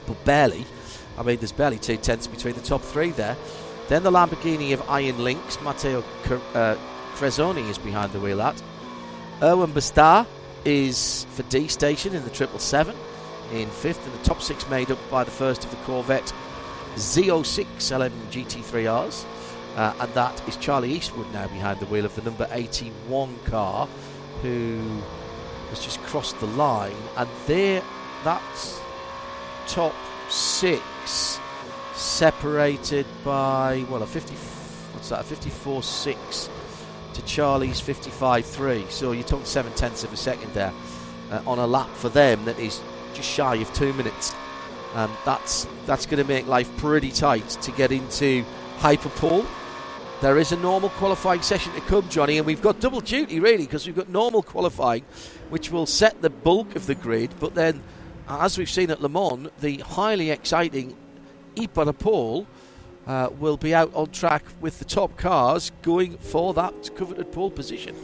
but 0.07 0.23
barely. 0.25 0.67
I 1.17 1.23
mean, 1.23 1.39
there's 1.39 1.53
barely 1.53 1.79
two 1.79 1.97
tenths 1.97 2.27
between 2.27 2.55
the 2.55 2.61
top 2.61 2.83
three 2.83 3.11
there. 3.11 3.37
Then 3.89 4.03
the 4.03 4.11
Lamborghini 4.11 4.73
of 4.73 4.89
Iron 4.89 5.23
Lynx, 5.23 5.61
Matteo 5.61 6.01
uh, 6.01 6.77
Cressoni 7.15 7.69
is 7.69 7.79
behind 7.79 8.13
the 8.13 8.21
wheel 8.21 8.41
at. 8.41 8.61
Erwan 9.41 9.75
Bastard 9.75 10.27
is 10.65 11.27
for 11.31 11.43
D 11.45 11.69
Station 11.69 12.15
in 12.15 12.23
the 12.25 12.35
777 12.35 12.97
in 13.53 13.69
fifth, 13.69 14.05
and 14.07 14.15
the 14.19 14.25
top 14.25 14.41
six 14.41 14.69
made 14.71 14.91
up 14.91 14.99
by 15.11 15.25
the 15.25 15.31
first 15.31 15.65
of 15.65 15.71
the 15.71 15.77
Corvette 15.79 16.33
Z06 16.95 17.99
LM 17.99 18.13
GT3Rs. 18.31 19.25
Uh, 19.77 19.95
and 20.01 20.15
that 20.15 20.47
is 20.49 20.57
Charlie 20.57 20.93
Eastwood 20.93 21.31
now 21.33 21.47
behind 21.49 21.81
the 21.81 21.87
wheel 21.87 22.05
of 22.05 22.15
the 22.15 22.23
number 22.23 22.47
81 22.51 23.39
car, 23.47 23.87
who 24.43 24.79
has 25.71 25.81
just 25.81 26.01
crossed 26.03 26.39
the 26.41 26.47
line. 26.47 26.95
And 27.17 27.29
there, 27.47 27.83
that's 28.25 28.81
top 29.67 29.95
six, 30.29 31.41
separated 31.95 33.07
by 33.25 33.85
well 33.89 34.03
a 34.03 34.07
50. 34.07 34.35
What's 34.95 35.09
that? 35.09 35.21
A 35.21 35.35
54-6 35.35 36.49
to 37.15 37.23
Charlie's 37.25 37.81
55-3. 37.81 38.91
So 38.91 39.13
you're 39.13 39.25
talking 39.25 39.45
seven 39.45 39.73
tenths 39.75 40.05
of 40.05 40.13
a 40.13 40.17
second 40.17 40.53
there 40.55 40.73
uh, 41.31 41.43
on 41.47 41.59
a 41.59 41.67
lap 41.67 41.91
for 41.95 42.09
them 42.09 42.45
that 42.45 42.59
is 42.59 42.81
just 43.15 43.29
shy 43.29 43.57
of 43.57 43.73
two 43.75 43.93
minutes. 43.95 44.35
Um, 44.95 45.11
that's 45.25 45.67
that's 45.87 46.05
going 46.05 46.23
to 46.23 46.29
make 46.29 46.47
life 46.47 46.75
pretty 46.77 47.11
tight 47.11 47.49
to 47.49 47.73
get 47.73 47.93
into 47.93 48.45
hyperpole. 48.79 49.47
there 50.21 50.39
is 50.39 50.53
a 50.53 50.57
normal 50.57 50.91
qualifying 50.91 51.41
session 51.41 51.73
to 51.73 51.81
come, 51.83 52.09
Johnny, 52.09 52.37
and 52.37 52.47
we've 52.47 52.61
got 52.61 52.79
double 52.79 53.01
duty 53.01 53.41
really 53.41 53.65
because 53.65 53.87
we've 53.87 53.97
got 53.97 54.09
normal 54.09 54.43
qualifying, 54.43 55.03
which 55.49 55.71
will 55.71 55.87
set 55.87 56.21
the 56.21 56.31
bulk 56.31 56.77
of 56.77 56.87
the 56.87 56.95
grid, 56.95 57.31
but 57.41 57.55
then, 57.55 57.83
as 58.29 58.59
we've 58.59 58.71
seen 58.71 58.91
at 58.91 59.01
Le 59.03 59.09
Mans, 59.09 59.49
the 59.61 59.79
highly 59.79 60.31
exciting 60.31 60.97
hyperpole 61.57 62.47
uh, 63.07 63.29
will 63.39 63.57
be 63.57 63.75
out 63.75 63.91
on 63.95 64.11
track 64.11 64.45
with 64.61 64.79
the 64.79 64.85
top 64.85 65.17
cars 65.17 65.71
going 65.83 66.17
for 66.19 66.55
that 66.55 66.95
coveted 66.95 67.33
pole 67.33 67.51
position. 67.51 67.97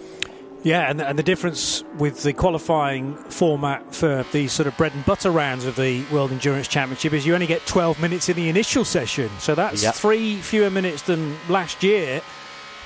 Yeah, 0.65 0.91
and, 0.91 1.01
and 1.01 1.17
the 1.17 1.23
difference 1.23 1.85
with 1.99 2.25
the 2.25 2.33
qualifying 2.33 3.15
format 3.15 3.95
for 3.95 4.25
these 4.33 4.53
sort 4.53 4.67
of 4.67 4.77
bread 4.77 4.93
and 4.93 5.07
butter 5.07 5.31
rounds 5.31 5.65
of 5.65 5.77
the 5.77 6.03
World 6.11 6.33
Endurance 6.33 6.67
Championship 6.67 7.13
is 7.13 7.25
you 7.25 7.33
only 7.35 7.47
get 7.47 7.65
12 7.67 8.01
minutes 8.01 8.29
in 8.29 8.35
the 8.37 8.49
initial 8.49 8.85
session. 8.85 9.31
So 9.39 9.55
that's 9.55 9.85
Yep. 9.85 9.95
three 9.95 10.37
fewer 10.37 10.69
minutes 10.69 11.03
than 11.03 11.37
last 11.49 11.85
year 11.85 12.21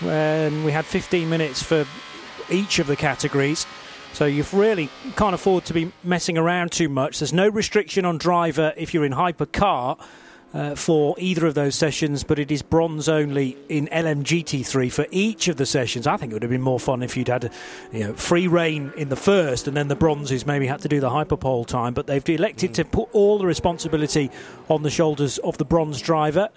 when 0.00 0.64
we 0.64 0.72
had 0.72 0.84
15 0.84 1.30
minutes 1.30 1.62
for 1.62 1.86
each 2.50 2.78
of 2.78 2.86
the 2.86 2.96
categories. 2.96 3.66
So 4.12 4.26
you've 4.26 4.52
really 4.52 4.90
can't 5.16 5.34
afford 5.34 5.64
to 5.66 5.74
be 5.74 5.90
messing 6.04 6.36
around 6.36 6.70
too 6.72 6.88
much. 6.88 7.20
There's 7.20 7.32
no 7.32 7.48
restriction 7.48 8.04
on 8.04 8.18
driver 8.18 8.72
if 8.76 8.92
you're 8.92 9.04
in 9.04 9.12
hypercar. 9.12 9.98
Uh, 10.54 10.74
for 10.74 11.14
either 11.16 11.46
of 11.46 11.54
those 11.54 11.74
sessions, 11.74 12.24
but 12.24 12.38
it 12.38 12.50
is 12.50 12.60
bronze 12.60 13.08
only 13.08 13.56
in 13.70 13.86
LMGT3 13.86 14.92
for 14.92 15.06
each 15.10 15.48
of 15.48 15.56
the 15.56 15.64
sessions. 15.64 16.06
I 16.06 16.18
think 16.18 16.30
it 16.30 16.34
would 16.34 16.42
have 16.42 16.50
been 16.50 16.60
more 16.60 16.78
fun 16.78 17.02
if 17.02 17.16
you'd 17.16 17.28
had, 17.28 17.50
you 17.90 18.00
know, 18.00 18.12
free 18.12 18.48
reign 18.48 18.92
in 18.98 19.08
the 19.08 19.16
first, 19.16 19.66
and 19.66 19.74
then 19.74 19.88
the 19.88 19.96
bronzes 19.96 20.44
maybe 20.44 20.66
had 20.66 20.80
to 20.80 20.88
do 20.88 21.00
the 21.00 21.08
hyperpole 21.08 21.64
time. 21.64 21.94
But 21.94 22.06
they've 22.06 22.28
elected 22.28 22.74
to 22.74 22.84
put 22.84 23.08
all 23.14 23.38
the 23.38 23.46
responsibility 23.46 24.30
on 24.68 24.82
the 24.82 24.90
shoulders 24.90 25.38
of 25.38 25.56
the 25.56 25.64
bronze 25.64 26.02
driver. 26.02 26.50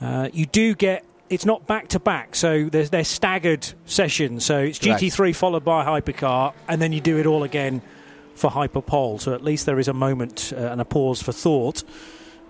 Uh, 0.00 0.28
you 0.32 0.46
do 0.46 0.76
get. 0.76 1.04
It's 1.30 1.46
not 1.46 1.66
back 1.66 1.88
to 1.88 2.00
back, 2.00 2.34
so 2.34 2.68
there's 2.68 2.90
they're 2.90 3.04
staggered 3.04 3.66
sessions. 3.86 4.44
So 4.44 4.58
it's 4.58 4.80
Correct. 4.80 5.00
GT3 5.00 5.34
followed 5.34 5.64
by 5.64 5.84
hypercar, 5.84 6.52
and 6.68 6.82
then 6.82 6.92
you 6.92 7.00
do 7.00 7.18
it 7.18 7.26
all 7.26 7.44
again 7.44 7.82
for 8.34 8.50
hyperpole. 8.50 9.18
So 9.20 9.32
at 9.32 9.44
least 9.44 9.64
there 9.64 9.78
is 9.78 9.86
a 9.86 9.92
moment 9.92 10.52
uh, 10.54 10.60
and 10.60 10.80
a 10.80 10.84
pause 10.84 11.22
for 11.22 11.32
thought 11.32 11.84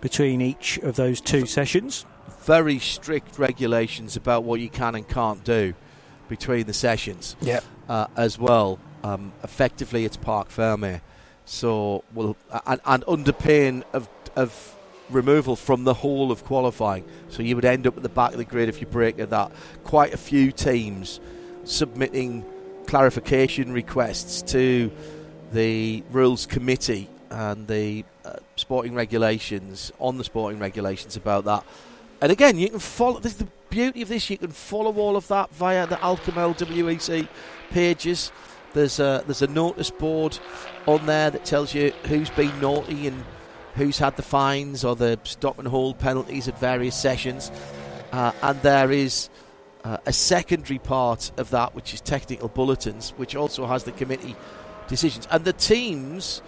between 0.01 0.41
each 0.41 0.79
of 0.79 0.97
those 0.97 1.21
two 1.21 1.45
sessions. 1.45 2.07
Very 2.43 2.79
strict 2.79 3.39
regulations 3.39 4.17
about 4.17 4.45
what 4.45 4.61
you 4.61 4.71
can 4.71 4.95
and 4.95 5.07
can't 5.07 5.45
do 5.45 5.75
between 6.29 6.65
the 6.65 6.73
sessions. 6.73 7.37
Yep. 7.43 7.65
Uh, 7.89 8.07
as 8.17 8.39
well, 8.39 8.79
um, 9.05 9.33
effectively, 9.43 10.05
it's 10.05 10.17
parc 10.17 10.49
fermé. 10.49 11.03
So, 11.45 12.05
well, 12.15 12.37
and, 12.67 12.81
and 12.87 13.05
under 13.07 13.33
pain 13.33 13.85
of, 13.93 14.09
of 14.37 14.77
removal 15.11 15.57
from 15.57 15.85
the 15.85 15.95
whole 15.95 16.31
of 16.31 16.45
qualifying. 16.45 17.05
So 17.29 17.43
you 17.43 17.55
would 17.57 17.65
end 17.65 17.87
up 17.87 17.97
at 17.97 18.03
the 18.03 18.09
back 18.09 18.33
of 18.33 18.39
the 18.39 18.45
grid 18.45 18.69
if 18.69 18.81
you 18.81 18.87
break 18.87 19.19
at 19.19 19.31
that. 19.31 19.53
Quite 19.85 20.15
a 20.15 20.17
few 20.19 20.53
teams 20.53 21.21
submitting 21.65 22.45
clarification 22.87 23.73
requests 23.73 24.43
to 24.53 24.91
the 25.53 26.03
rules 26.11 26.47
committee 26.47 27.09
and 27.31 27.67
the 27.67 28.05
uh, 28.25 28.35
sporting 28.57 28.95
regulations 28.95 29.93
on 29.99 30.19
the 30.19 30.25
sporting 30.25 30.59
regulations 30.59 31.17
about 31.17 31.45
that. 31.45 31.65
And 32.21 32.31
again, 32.31 32.59
you 32.59 32.69
can 32.69 32.79
follow. 32.79 33.19
This 33.21 33.33
is 33.33 33.39
the 33.39 33.49
beauty 33.71 34.03
of 34.03 34.09
this. 34.09 34.29
You 34.29 34.39
can 34.39 34.51
follow 34.51 34.95
all 34.97 35.17
of 35.17 35.27
that 35.29 35.51
via 35.55 35.87
the 35.87 36.03
Al 36.05 36.17
Kamel 36.19 36.55
WEC 36.55 37.29
pages. 37.71 38.31
There's 38.75 39.01
a 39.01 39.23
there's 39.27 39.43
a 39.43 39.47
notice 39.47 39.91
board 39.91 40.39
on 40.87 41.07
there 41.07 41.31
that 41.31 41.45
tells 41.45 41.75
you 41.75 41.93
who's 42.05 42.31
been 42.31 42.61
naughty 42.61 43.07
and 43.07 43.25
who's 43.75 43.99
had 43.99 44.17
the 44.17 44.23
fines 44.23 44.85
or 44.85 44.97
the 44.97 45.19
stop 45.25 45.59
and 45.59 45.69
hold 45.69 45.99
penalties 45.99 46.49
at 46.49 46.59
various 46.59 46.97
sessions. 46.97 47.51
Uh, 48.13 48.33
and 48.43 48.61
there 48.63 48.91
is 48.91 49.31
uh, 49.85 49.99
a 50.07 50.13
secondary 50.13 50.79
part 50.79 51.31
of 51.37 51.51
that, 51.51 51.75
which 51.75 51.95
is 51.95 52.01
technical 52.01 52.49
bulletins, 52.49 53.11
which 53.17 53.37
also 53.37 53.67
has 53.67 53.85
the 53.85 53.93
committee 53.93 54.37
decisions. 54.89 55.27
And 55.31 55.45
the 55.45 55.53
teams 55.53 56.43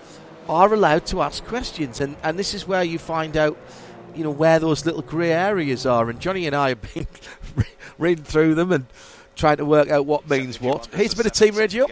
are 0.48 0.72
allowed 0.72 1.06
to 1.06 1.22
ask 1.22 1.44
questions, 1.44 2.00
and, 2.00 2.16
and 2.22 2.38
this 2.38 2.54
is 2.54 2.66
where 2.66 2.82
you 2.82 2.98
find 2.98 3.36
out, 3.36 3.56
you 4.14 4.24
know, 4.24 4.30
where 4.30 4.58
those 4.58 4.84
little 4.84 5.02
grey 5.02 5.32
areas 5.32 5.86
are. 5.86 6.10
And 6.10 6.20
Jonny 6.20 6.46
and 6.46 6.56
I 6.56 6.70
have 6.70 6.94
been 6.94 7.06
reading 7.98 8.24
through 8.24 8.54
them 8.56 8.72
and 8.72 8.86
trying 9.36 9.58
to 9.58 9.64
work 9.64 9.88
out 9.88 10.04
what 10.04 10.28
means 10.28 10.60
what. 10.60 10.86
Here's 10.92 11.14
a 11.14 11.16
bit 11.16 11.26
of 11.26 11.32
team 11.32 11.54
radio. 11.54 11.86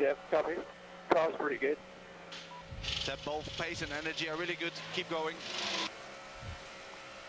Yeah, 0.00 0.14
copy. 0.30 0.54
Car's 1.10 1.34
pretty 1.36 1.58
good. 1.58 1.78
That 3.06 3.18
both 3.24 3.58
pace 3.58 3.82
and 3.82 3.90
energy 3.92 4.28
are 4.28 4.36
really 4.36 4.54
good. 4.54 4.70
Keep 4.94 5.10
going. 5.10 5.34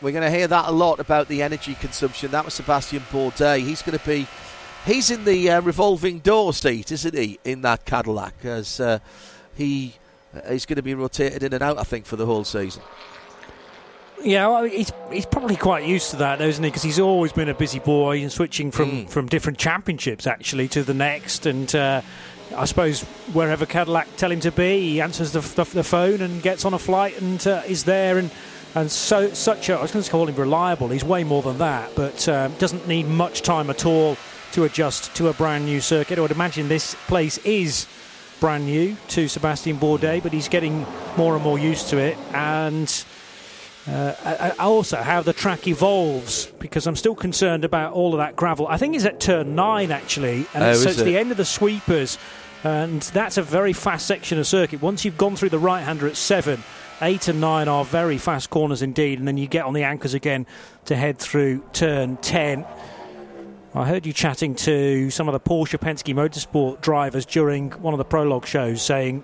We're 0.02 0.12
going 0.12 0.24
to 0.24 0.30
hear 0.30 0.48
that 0.48 0.68
a 0.68 0.72
lot 0.72 1.00
about 1.00 1.30
the 1.30 1.42
energy 1.42 1.74
consumption. 1.76 2.30
That 2.32 2.46
was 2.46 2.54
Sebastien 2.54 3.02
Bourdais. 3.12 3.62
He's 3.62 3.82
going 3.82 3.98
to 3.98 4.06
be, 4.06 4.28
he's 4.86 5.10
in 5.10 5.26
the 5.26 5.50
uh, 5.50 5.62
revolving 5.62 6.20
door 6.20 6.54
seat, 6.54 6.92
isn't 6.92 7.16
he, 7.16 7.40
in 7.44 7.62
that 7.64 7.86
Cadillac, 7.86 8.34
as 8.44 8.80
uh, 8.80 9.00
he 9.56 9.96
uh, 10.36 10.40
is 10.50 10.66
going 10.68 10.76
to 10.76 10.84
be 10.84 10.94
rotated 10.94 11.42
in 11.42 11.54
and 11.54 11.64
out, 11.64 11.80
I 11.80 11.84
think, 11.84 12.06
for 12.06 12.18
the 12.18 12.26
whole 12.26 12.44
season. 12.44 12.84
Yeah, 14.24 14.48
well, 14.48 14.64
he's 14.64 14.92
he's 15.12 15.26
probably 15.26 15.58
quite 15.58 15.86
used 15.86 16.12
to 16.12 16.18
that, 16.18 16.40
though, 16.40 16.48
isn't 16.48 16.64
he? 16.64 16.70
Because 16.70 16.84
he's 16.84 17.00
always 17.00 17.34
been 17.34 17.50
a 17.50 17.54
busy 17.54 17.80
boy 17.80 18.22
and 18.22 18.32
switching 18.32 18.72
from, 18.72 19.06
from 19.08 19.28
different 19.28 19.58
championships 19.58 20.28
actually 20.28 20.68
to 20.70 20.84
the 20.84 20.94
next, 20.94 21.46
and 21.46 21.74
uh, 21.76 22.02
I 22.56 22.66
suppose 22.66 23.02
wherever 23.34 23.66
Cadillac 23.66 24.08
tell 24.18 24.32
him 24.32 24.40
to 24.42 24.52
be, 24.52 24.92
he 24.92 25.02
answers 25.02 25.32
the, 25.32 25.42
the, 25.42 25.64
the 25.64 25.84
phone 25.84 26.22
and 26.22 26.42
gets 26.42 26.66
on 26.66 26.74
a 26.74 26.80
flight 26.80 27.20
and 27.22 27.46
uh, 27.48 27.62
is 27.68 27.84
there 27.84 28.18
and. 28.18 28.32
And 28.76 28.90
so, 28.92 29.30
such 29.36 29.70
a, 29.70 29.78
I 29.78 29.84
was 29.84 29.92
going 29.92 30.04
to 30.04 30.10
call 30.10 30.28
him 30.28 30.34
reliable. 30.34 30.88
He's 30.88 31.04
way 31.04 31.24
more 31.24 31.44
than 31.44 31.60
that, 31.60 31.92
but 31.96 32.28
um, 32.28 32.56
doesn't 32.56 32.88
need 32.88 33.06
much 33.06 33.44
time 33.44 33.70
at 33.70 33.86
all 33.86 34.18
to 34.54 34.64
adjust 34.64 35.14
to 35.18 35.28
a 35.28 35.34
brand 35.34 35.66
new 35.66 35.80
circuit. 35.80 36.18
I 36.18 36.22
would 36.24 36.32
imagine 36.32 36.70
this 36.70 36.96
place 37.06 37.38
is 37.46 37.86
brand 38.40 38.66
new 38.66 38.98
to 39.10 39.28
Sebastien 39.28 39.78
Bourdais, 39.78 40.24
but 40.24 40.34
he's 40.34 40.48
getting 40.48 40.88
more 41.18 41.36
and 41.36 41.44
more 41.44 41.60
used 41.60 41.90
to 41.90 41.98
it. 41.98 42.18
And 42.34 43.06
uh, 43.88 44.54
also 44.60 44.98
how 44.98 45.22
the 45.22 45.34
track 45.34 45.68
evolves 45.68 46.48
because 46.60 46.88
I'm 46.88 46.96
still 46.96 47.16
concerned 47.16 47.66
about 47.66 47.94
all 47.94 48.14
of 48.14 48.18
that 48.20 48.36
gravel. 48.36 48.68
I 48.68 48.78
think 48.78 48.96
it's 48.96 49.06
at 49.06 49.20
turn 49.20 49.56
nine 49.56 49.92
actually, 49.92 50.46
and 50.54 50.64
Oh, 50.64 50.72
it's, 50.72 50.84
so 50.84 50.90
it's 50.90 51.02
the 51.04 51.18
end 51.18 51.32
of 51.32 51.38
the 51.38 51.46
sweepers, 51.46 52.18
and 52.64 53.02
that's 53.02 53.38
a 53.38 53.44
very 53.44 53.74
fast 53.74 54.06
section 54.06 54.40
of 54.40 54.48
circuit. 54.48 54.82
Once 54.82 55.04
you've 55.04 55.18
gone 55.18 55.36
through 55.36 55.50
the 55.50 55.60
right 55.60 55.82
hander 55.82 56.08
at 56.08 56.16
seven, 56.16 56.64
eight 57.02 57.28
and 57.28 57.42
nine 57.42 57.68
are 57.68 57.84
very 57.84 58.18
fast 58.18 58.50
corners 58.50 58.82
indeed, 58.82 59.20
and 59.20 59.28
then 59.28 59.38
you 59.38 59.48
get 59.48 59.66
on 59.66 59.74
the 59.74 59.84
anchors 59.84 60.14
again 60.14 60.46
to 60.86 60.96
head 60.96 61.18
through 61.18 61.64
turn 61.74 62.18
ten. 62.18 62.66
I 63.76 63.88
heard 63.88 64.06
you 64.06 64.14
chatting 64.14 64.54
to 64.56 65.10
some 65.10 65.28
of 65.28 65.34
the 65.34 65.40
Porsche 65.40 65.80
Penske 65.80 66.14
Motorsport 66.14 66.82
drivers 66.82 67.26
during 67.26 67.72
one 67.72 67.94
of 67.94 67.98
the 67.98 68.06
prologue 68.06 68.46
shows 68.46 68.84
saying 68.84 69.24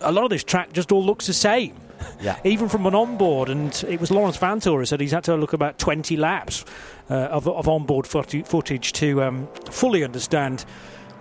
a 0.00 0.10
lot 0.10 0.24
of 0.24 0.30
this 0.30 0.42
track 0.42 0.72
just 0.72 0.92
all 0.92 1.04
looks 1.04 1.26
the 1.26 1.34
same. 1.34 1.76
Yeah. 2.20 2.36
Even 2.42 2.68
from 2.68 2.84
an 2.86 2.96
onboard, 2.96 3.48
and 3.48 3.84
it 3.88 4.00
was 4.00 4.10
Laurens 4.10 4.36
Vanthoor 4.36 4.78
who 4.78 4.84
said 4.84 5.00
he's 5.00 5.12
had 5.12 5.22
to 5.24 5.36
look 5.36 5.52
about 5.52 5.78
20 5.78 6.16
laps 6.16 6.64
uh, 7.08 7.14
of, 7.14 7.46
of 7.46 7.68
onboard 7.68 8.08
footage, 8.08 8.44
footage 8.44 8.92
to 8.94 9.22
um, 9.22 9.48
fully 9.70 10.02
understand 10.02 10.64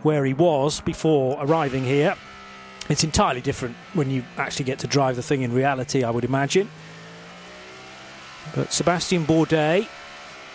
where 0.04 0.26
he 0.26 0.34
was 0.34 0.82
before 0.82 1.38
arriving 1.40 1.84
here. 1.84 2.16
It's 2.90 3.04
entirely 3.04 3.42
different 3.42 3.76
when 3.94 4.10
you 4.10 4.24
actually 4.38 4.66
get 4.66 4.80
to 4.80 4.88
drive 4.88 5.16
the 5.16 5.22
thing 5.22 5.44
in 5.44 5.54
reality, 5.54 6.04
I 6.04 6.10
would 6.10 6.26
imagine. 6.26 6.70
But 8.56 8.74
Sebastien 8.74 9.26
Bourdais 9.26 9.88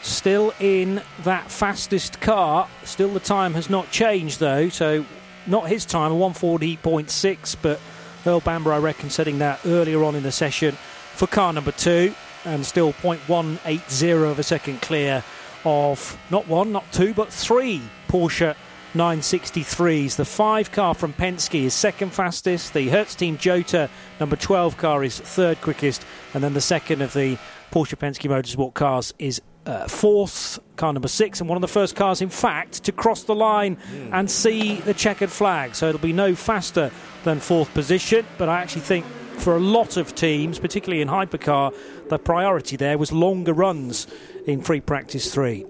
still 0.03 0.53
in 0.61 1.03
that 1.25 1.51
fastest 1.51 2.21
car. 2.21 2.69
Still, 2.85 3.09
the 3.09 3.21
time 3.21 3.55
has 3.55 3.71
not 3.71 3.91
changed 3.91 4.41
though, 4.41 4.69
so 4.69 5.05
not 5.47 5.69
his 5.69 5.85
time, 5.85 6.13
a 6.13 6.15
140.6, 6.15 7.57
but 7.63 7.81
Earl 8.27 8.41
Bamber, 8.41 8.73
I 8.73 8.79
reckon, 8.79 9.11
setting 9.11 9.39
that 9.39 9.61
earlier 9.65 10.03
on 10.03 10.15
in 10.15 10.23
the 10.23 10.33
session 10.33 10.75
for 11.15 11.27
car 11.27 11.53
number 11.53 11.73
two, 11.73 12.15
and 12.45 12.65
still 12.67 12.93
0.180 12.95 14.31
of 14.31 14.39
a 14.39 14.43
second 14.43 14.83
clear 14.83 15.23
of 15.65 16.19
not 16.31 16.47
one, 16.47 16.73
not 16.73 16.91
two, 16.93 17.15
but 17.15 17.33
three 17.33 17.83
Porsche 18.09 18.55
963s. 18.97 20.17
The 20.17 20.25
five 20.25 20.73
car 20.73 20.95
from 20.95 21.13
Penske 21.13 21.65
is 21.65 21.75
second 21.75 22.13
fastest. 22.13 22.75
The 22.75 22.89
Hertz 22.89 23.15
Team 23.15 23.37
Jota 23.37 23.91
number 24.19 24.37
12 24.37 24.77
car 24.77 25.05
is 25.05 25.21
third 25.21 25.61
quickest, 25.61 26.05
and 26.35 26.43
then 26.43 26.55
the 26.55 26.61
second 26.61 27.03
of 27.03 27.13
the 27.13 27.37
Porsche 27.71 27.97
Penske 27.97 28.29
Motorsport 28.31 28.75
cars 28.75 29.13
is 29.19 29.43
uh, 29.67 29.87
fourth, 29.87 30.59
car 30.77 30.93
number 30.93 31.09
six, 31.09 31.41
and 31.41 31.49
one 31.49 31.57
of 31.57 31.63
the 31.63 31.69
first 31.69 31.97
cars, 31.97 32.23
in 32.23 32.31
fact, 32.31 32.85
to 32.85 32.93
cross 32.93 33.25
the 33.25 33.35
line 33.35 33.77
and 34.13 34.31
see 34.31 34.77
the 34.77 34.95
checkered 34.95 35.31
flag. 35.31 35.75
So 35.75 35.89
it'll 35.89 36.01
be 36.01 36.13
no 36.13 36.35
faster 36.35 36.91
than 37.25 37.41
fourth 37.41 37.73
position, 37.75 38.25
but 38.39 38.49
I 38.49 38.63
actually 38.63 38.83
think 38.83 39.05
for 39.39 39.57
a 39.57 39.61
lot 39.61 39.97
of 39.97 40.15
teams, 40.15 40.59
particularly 40.59 41.03
in 41.03 41.09
hypercar, 41.09 41.75
the 42.09 42.19
priority 42.19 42.77
there 42.77 42.97
was 42.97 43.13
longer 43.13 43.53
runs 43.53 44.07
in 44.47 44.63
free 44.63 44.81
practice 44.81 45.33
three. 45.33 45.67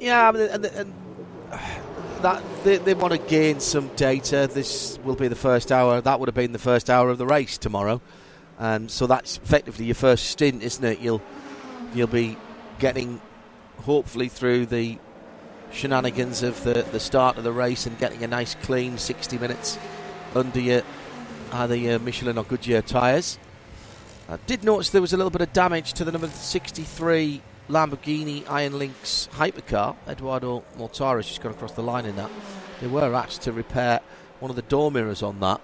Yeah, 0.00 0.30
and, 0.30 0.64
and 0.64 0.94
that 2.24 2.42
they, 2.64 2.78
they 2.78 2.94
want 2.94 3.12
to 3.12 3.18
gain 3.18 3.60
some 3.60 3.88
data. 3.96 4.48
This 4.50 4.98
will 5.04 5.14
be 5.14 5.28
the 5.28 5.36
first 5.36 5.70
hour. 5.70 6.00
That 6.00 6.18
would 6.18 6.28
have 6.28 6.34
been 6.34 6.52
the 6.52 6.58
first 6.58 6.88
hour 6.88 7.10
of 7.10 7.18
the 7.18 7.26
race 7.26 7.58
tomorrow, 7.58 8.00
and 8.58 8.90
so 8.90 9.06
that's 9.06 9.36
effectively 9.36 9.84
your 9.84 9.94
first 9.94 10.30
stint, 10.30 10.62
isn't 10.62 10.82
it? 10.82 11.00
You'll 11.00 11.20
you'll 11.94 12.06
be 12.06 12.38
getting 12.78 13.20
hopefully 13.82 14.28
through 14.28 14.66
the 14.66 14.98
shenanigans 15.70 16.42
of 16.42 16.64
the, 16.64 16.86
the 16.92 17.00
start 17.00 17.36
of 17.36 17.44
the 17.44 17.52
race 17.52 17.84
and 17.84 17.98
getting 17.98 18.22
a 18.24 18.26
nice 18.26 18.54
clean 18.54 18.96
60 18.96 19.36
minutes 19.36 19.78
under 20.34 20.60
your 20.60 20.80
uh, 20.80 20.84
either 21.52 21.76
your 21.76 21.96
uh, 21.96 21.98
Michelin 21.98 22.38
or 22.38 22.44
Goodyear 22.44 22.80
tyres. 22.80 23.38
I 24.30 24.38
did 24.46 24.64
notice 24.64 24.88
there 24.88 25.02
was 25.02 25.12
a 25.12 25.18
little 25.18 25.30
bit 25.30 25.42
of 25.42 25.52
damage 25.52 25.92
to 25.94 26.04
the 26.04 26.12
number 26.12 26.28
63 26.28 27.42
Lamborghini 27.68 28.48
Iron 28.48 28.78
Lynx 28.78 29.28
hypercar. 29.32 29.96
Edoardo 30.06 30.64
Mortara's 30.76 31.26
just 31.26 31.40
gone 31.40 31.52
across 31.52 31.72
the 31.72 31.82
line 31.82 32.04
in 32.04 32.16
that. 32.16 32.30
They 32.80 32.86
were 32.86 33.14
asked 33.14 33.42
to 33.42 33.52
repair 33.52 34.00
one 34.40 34.50
of 34.50 34.56
the 34.56 34.62
door 34.62 34.90
mirrors 34.90 35.22
on 35.22 35.40
that, 35.40 35.60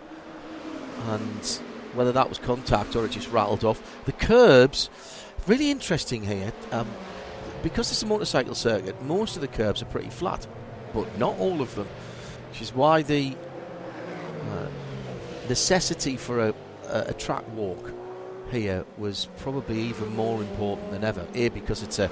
and 1.08 1.46
whether 1.94 2.12
that 2.12 2.28
was 2.28 2.38
contact 2.38 2.96
or 2.96 3.04
it 3.04 3.10
just 3.10 3.30
rattled 3.30 3.64
off. 3.64 4.04
The 4.06 4.12
curbs, 4.12 4.88
really 5.46 5.70
interesting 5.70 6.24
here. 6.24 6.52
Um, 6.70 6.88
because 7.62 7.90
it's 7.90 8.02
a 8.02 8.06
motorcycle 8.06 8.54
circuit, 8.54 9.02
most 9.02 9.36
of 9.36 9.42
the 9.42 9.48
curbs 9.48 9.82
are 9.82 9.86
pretty 9.86 10.08
flat, 10.08 10.46
but 10.94 11.18
not 11.18 11.38
all 11.38 11.60
of 11.60 11.74
them, 11.74 11.86
which 12.48 12.62
is 12.62 12.74
why 12.74 13.02
the 13.02 13.36
uh, 14.50 14.66
necessity 15.46 16.16
for 16.16 16.40
a, 16.40 16.54
a, 16.88 17.00
a 17.08 17.12
track 17.12 17.46
walk 17.54 17.92
here 18.50 18.84
was 18.98 19.28
probably 19.38 19.80
even 19.80 20.14
more 20.14 20.40
important 20.40 20.90
than 20.90 21.04
ever. 21.04 21.26
A, 21.34 21.48
because 21.50 21.82
it's 21.82 21.98
a 21.98 22.10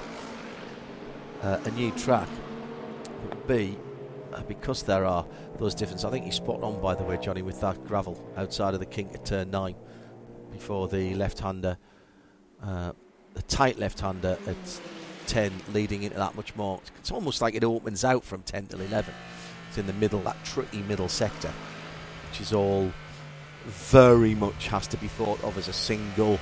uh, 1.41 1.59
a 1.63 1.71
new 1.71 1.91
track. 1.91 2.27
B, 3.47 3.77
uh, 4.33 4.41
because 4.43 4.83
there 4.83 5.05
are 5.05 5.25
those 5.57 5.73
differences. 5.73 6.05
I 6.05 6.11
think 6.11 6.25
you 6.25 6.31
spot 6.31 6.61
on, 6.61 6.81
by 6.81 6.95
the 6.95 7.03
way, 7.03 7.17
Jonny, 7.17 7.41
with 7.41 7.59
that 7.61 7.83
gravel 7.85 8.23
outside 8.37 8.73
of 8.73 8.79
the 8.79 8.85
kink 8.85 9.13
at 9.13 9.25
turn 9.25 9.51
nine 9.51 9.75
before 10.51 10.87
the 10.87 11.15
left-hander, 11.15 11.77
uh, 12.63 12.91
the 13.33 13.41
tight 13.43 13.77
left-hander 13.77 14.37
at 14.47 14.81
10 15.27 15.51
leading 15.73 16.03
into 16.03 16.17
that 16.17 16.35
much 16.35 16.55
more. 16.55 16.81
It's 16.97 17.11
almost 17.11 17.41
like 17.41 17.55
it 17.55 17.63
opens 17.63 18.03
out 18.03 18.23
from 18.23 18.41
10 18.43 18.67
till 18.67 18.81
11. 18.81 19.13
It's 19.69 19.77
in 19.77 19.87
the 19.87 19.93
middle, 19.93 20.19
that 20.21 20.43
tricky 20.43 20.81
middle 20.83 21.07
sector, 21.07 21.51
which 22.29 22.41
is 22.41 22.53
all 22.53 22.91
very 23.65 24.35
much 24.35 24.67
has 24.67 24.87
to 24.87 24.97
be 24.97 25.07
thought 25.07 25.43
of 25.43 25.57
as 25.57 25.67
a 25.67 25.73
single 25.73 26.39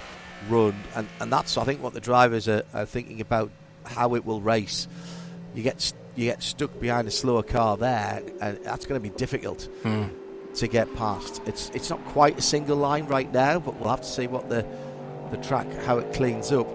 run. 0.50 0.76
And, 0.96 1.08
and 1.20 1.32
that's, 1.32 1.58
I 1.58 1.64
think, 1.64 1.82
what 1.82 1.94
the 1.94 2.00
drivers 2.00 2.48
are, 2.48 2.64
are 2.74 2.86
thinking 2.86 3.22
about 3.22 3.52
how 3.86 4.16
it 4.16 4.26
will 4.26 4.42
race. 4.42 4.88
You 5.56 5.64
get 5.64 5.94
you 6.16 6.26
get 6.26 6.42
stuck 6.42 6.80
behind 6.80 7.08
a 7.08 7.12
slower 7.12 7.44
car 7.44 7.78
there, 7.78 8.22
and 8.42 8.58
that's 8.64 8.86
going 8.86 9.02
to 9.02 9.10
be 9.10 9.16
difficult 9.16 9.70
Hmm. 9.84 10.06
to 10.56 10.68
get 10.68 10.94
past. 10.96 11.42
It's 11.46 11.70
it's 11.74 11.90
not 11.90 12.04
quite 12.06 12.38
a 12.38 12.42
single 12.42 12.78
line 12.78 13.06
right 13.08 13.32
now, 13.32 13.60
but 13.60 13.76
we'll 13.80 13.90
have 13.90 14.02
to 14.02 14.08
see 14.08 14.28
what 14.28 14.50
the 14.50 14.66
the 15.32 15.38
track 15.38 15.72
how 15.84 15.98
it 16.00 16.14
cleans 16.14 16.52
up. 16.52 16.68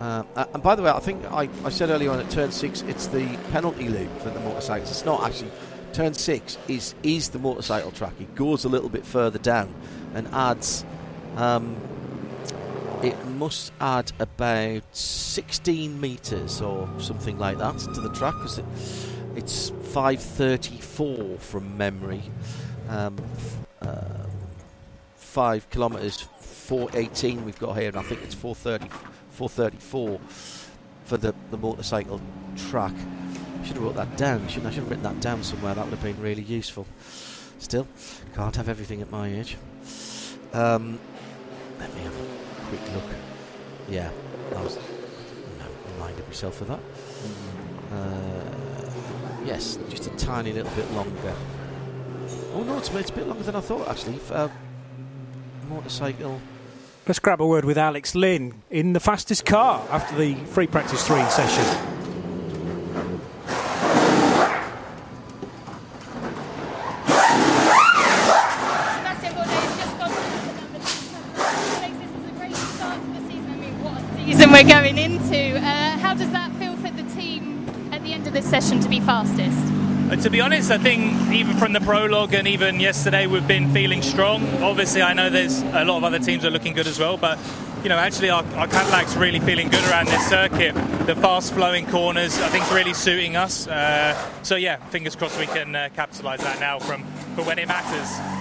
Uh, 0.00 0.22
and 0.54 0.62
by 0.62 0.74
the 0.74 0.82
way, 0.82 0.90
I 0.90 0.98
think 1.00 1.24
I, 1.30 1.48
I 1.64 1.68
said 1.68 1.90
earlier 1.90 2.10
on 2.10 2.20
at 2.20 2.30
turn 2.30 2.52
six, 2.52 2.80
it's 2.82 3.08
the 3.08 3.26
penalty 3.52 3.88
loop 3.88 4.10
for 4.20 4.30
the 4.30 4.40
motorcycles. 4.40 4.90
It's 4.90 5.04
not 5.04 5.22
actually 5.22 5.50
turn 5.92 6.14
six 6.14 6.58
is 6.68 6.94
is 7.02 7.30
the 7.30 7.38
motorcycle 7.38 7.90
track. 7.90 8.14
It 8.20 8.34
goes 8.34 8.64
a 8.64 8.68
little 8.68 8.88
bit 8.88 9.04
further 9.04 9.38
down 9.38 9.74
and 10.14 10.28
adds. 10.28 10.84
Um, 11.36 11.76
it 13.02 13.16
must 13.26 13.72
add 13.80 14.12
about 14.18 14.82
16 14.92 15.98
meters 15.98 16.60
or 16.60 16.86
something 16.98 17.38
like 17.38 17.56
that 17.56 17.78
to 17.78 18.00
the 18.00 18.10
track 18.10 18.34
because 18.34 18.58
it, 18.58 18.64
it's 19.36 19.70
534 19.70 21.38
from 21.38 21.78
memory. 21.78 22.22
Um, 22.90 23.16
uh, 23.80 24.26
five 25.16 25.70
kilometers, 25.70 26.20
418 26.40 27.44
we've 27.44 27.58
got 27.58 27.78
here, 27.78 27.88
and 27.88 27.96
I 27.96 28.02
think 28.02 28.22
it's 28.22 28.34
430, 28.34 28.92
434 29.30 30.20
for 31.04 31.16
the, 31.16 31.34
the 31.50 31.56
motorcycle 31.56 32.20
track. 32.68 32.94
Should 33.64 33.76
have 33.76 33.82
wrote 33.82 33.96
that 33.96 34.16
down. 34.16 34.46
Shouldn't 34.48 34.66
I? 34.66 34.70
Should 34.70 34.82
have 34.84 34.90
written 34.90 35.04
that 35.04 35.20
down 35.20 35.42
somewhere. 35.42 35.74
That 35.74 35.84
would 35.84 35.94
have 35.94 36.02
been 36.02 36.20
really 36.20 36.42
useful. 36.42 36.86
Still, 37.58 37.86
can't 38.34 38.56
have 38.56 38.68
everything 38.68 39.02
at 39.02 39.10
my 39.10 39.28
age. 39.28 39.56
Um, 40.52 40.98
let 41.78 41.94
me 41.94 42.00
have 42.02 42.14
a 42.14 42.66
quick 42.68 42.80
look. 42.94 43.04
Yeah, 43.88 44.10
I 44.56 44.62
was 44.62 44.76
no, 44.76 45.66
reminded 45.92 46.26
myself 46.26 46.60
of 46.62 46.68
that. 46.68 46.80
Uh, 47.92 48.90
yes, 49.44 49.78
just 49.88 50.06
a 50.06 50.10
tiny 50.16 50.52
little 50.52 50.72
bit 50.72 50.90
longer. 50.92 51.34
Oh 52.54 52.62
no, 52.62 52.78
it's, 52.78 52.90
it's 52.90 53.10
a 53.10 53.12
bit 53.12 53.26
longer 53.26 53.42
than 53.42 53.56
I 53.56 53.60
thought 53.60 53.88
actually. 53.88 54.20
Uh, 54.30 54.48
motorcycle. 55.68 56.40
Let's 57.06 57.18
grab 57.18 57.40
a 57.40 57.46
word 57.46 57.64
with 57.64 57.78
Alex 57.78 58.14
Lynn 58.14 58.62
in 58.70 58.92
the 58.92 59.00
fastest 59.00 59.44
car 59.44 59.86
after 59.90 60.16
the 60.16 60.34
free 60.46 60.66
practice 60.66 61.06
three 61.06 61.24
session. 61.24 61.99
Session 78.50 78.80
to 78.80 78.88
be 78.88 78.98
fastest? 78.98 79.56
Uh, 80.10 80.16
to 80.16 80.28
be 80.28 80.40
honest, 80.40 80.72
I 80.72 80.78
think 80.78 81.32
even 81.32 81.56
from 81.56 81.72
the 81.72 81.80
prologue 81.80 82.34
and 82.34 82.48
even 82.48 82.80
yesterday, 82.80 83.28
we've 83.28 83.46
been 83.46 83.72
feeling 83.72 84.02
strong. 84.02 84.42
Obviously, 84.60 85.02
I 85.02 85.12
know 85.12 85.30
there's 85.30 85.62
a 85.62 85.84
lot 85.84 85.98
of 85.98 86.04
other 86.04 86.18
teams 86.18 86.44
are 86.44 86.50
looking 86.50 86.72
good 86.72 86.88
as 86.88 86.98
well, 86.98 87.16
but 87.16 87.38
you 87.84 87.88
know, 87.88 87.96
actually, 87.96 88.28
our, 88.28 88.44
our 88.56 88.66
Cadillac's 88.66 89.16
really 89.16 89.38
feeling 89.38 89.68
good 89.68 89.84
around 89.88 90.08
this 90.08 90.26
circuit. 90.28 90.74
The 91.06 91.14
fast-flowing 91.14 91.86
corners, 91.86 92.38
I 92.40 92.48
think, 92.48 92.68
really 92.72 92.92
suiting 92.92 93.36
us. 93.36 93.68
Uh, 93.68 94.14
so 94.42 94.56
yeah, 94.56 94.76
fingers 94.88 95.14
crossed 95.14 95.38
we 95.38 95.46
can 95.46 95.76
uh, 95.76 95.88
capitalise 95.94 96.40
that 96.40 96.58
now 96.58 96.80
from 96.80 97.04
for 97.36 97.44
when 97.44 97.60
it 97.60 97.68
matters. 97.68 98.39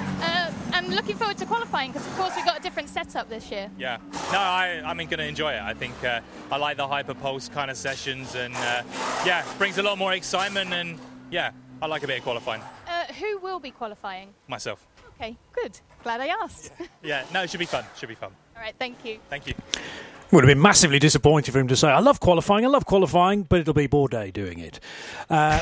I'm 0.74 0.90
looking 0.90 1.16
forward 1.18 1.38
to 1.38 1.46
qualifying 1.46 1.92
because, 1.92 2.08
of 2.08 2.16
course, 2.16 2.36
we've 2.36 2.46
got 2.46 2.60
a 2.60 2.62
different 2.62 2.90
setup 2.90 3.30
this 3.30 3.52
year. 3.52 3.70
Yeah. 3.78 3.98
No, 4.32 4.38
I, 4.40 4.82
I'm 4.86 4.98
going 4.98 5.10
to 5.10 5.26
enjoy 5.28 5.54
it. 5.54 5.62
I 5.62 5.74
think 5.74 5.94
uh, 6.04 6.22
I 6.52 6.58
like 6.58 6.78
the 6.78 6.88
hyperpole 6.88 7.40
kind 7.52 7.70
of 7.72 7.78
sessions, 7.78 8.36
and 8.36 8.54
uh, 8.56 8.84
yeah, 9.26 9.44
brings 9.58 9.78
a 9.78 9.84
lot 9.84 9.98
more 9.98 10.14
excitement. 10.14 10.74
And 10.74 11.00
yeah, 11.32 11.52
I 11.82 11.88
like 11.88 12.04
a 12.04 12.08
bit 12.08 12.18
of 12.18 12.24
qualifying 12.24 12.62
Uh, 12.88 13.06
who 13.14 13.38
will 13.40 13.60
be 13.60 13.72
qualifying? 13.72 14.34
myself. 14.48 14.86
Okay, 15.16 15.38
good. 15.54 15.80
Glad 16.04 16.22
I 16.22 16.28
asked. 16.28 16.72
Yeah. 17.04 17.26
No, 17.34 17.44
it 17.44 17.50
should 17.50 17.60
be 17.60 17.66
fun. 17.66 17.84
Should 17.98 18.10
be 18.10 18.16
fun. 18.16 18.32
All 18.56 18.62
right, 18.62 18.76
thank 18.80 19.04
you. 19.06 19.20
Thank 19.30 19.48
you. 19.48 19.54
Would 20.32 20.44
have 20.44 20.48
been 20.48 20.62
massively 20.62 21.00
disappointed 21.00 21.52
for 21.52 21.60
him 21.60 21.68
to 21.70 21.76
say, 21.76 21.88
I 21.88 21.98
love 22.02 22.20
qualifying, 22.20 22.64
I 22.64 22.68
love 22.68 22.86
qualifying, 22.86 23.44
but 23.44 23.62
it'll 23.62 23.74
be 23.74 23.88
Bourdais 23.88 24.32
doing 24.32 24.60
it. 24.60 24.80
Uh, 25.28 25.60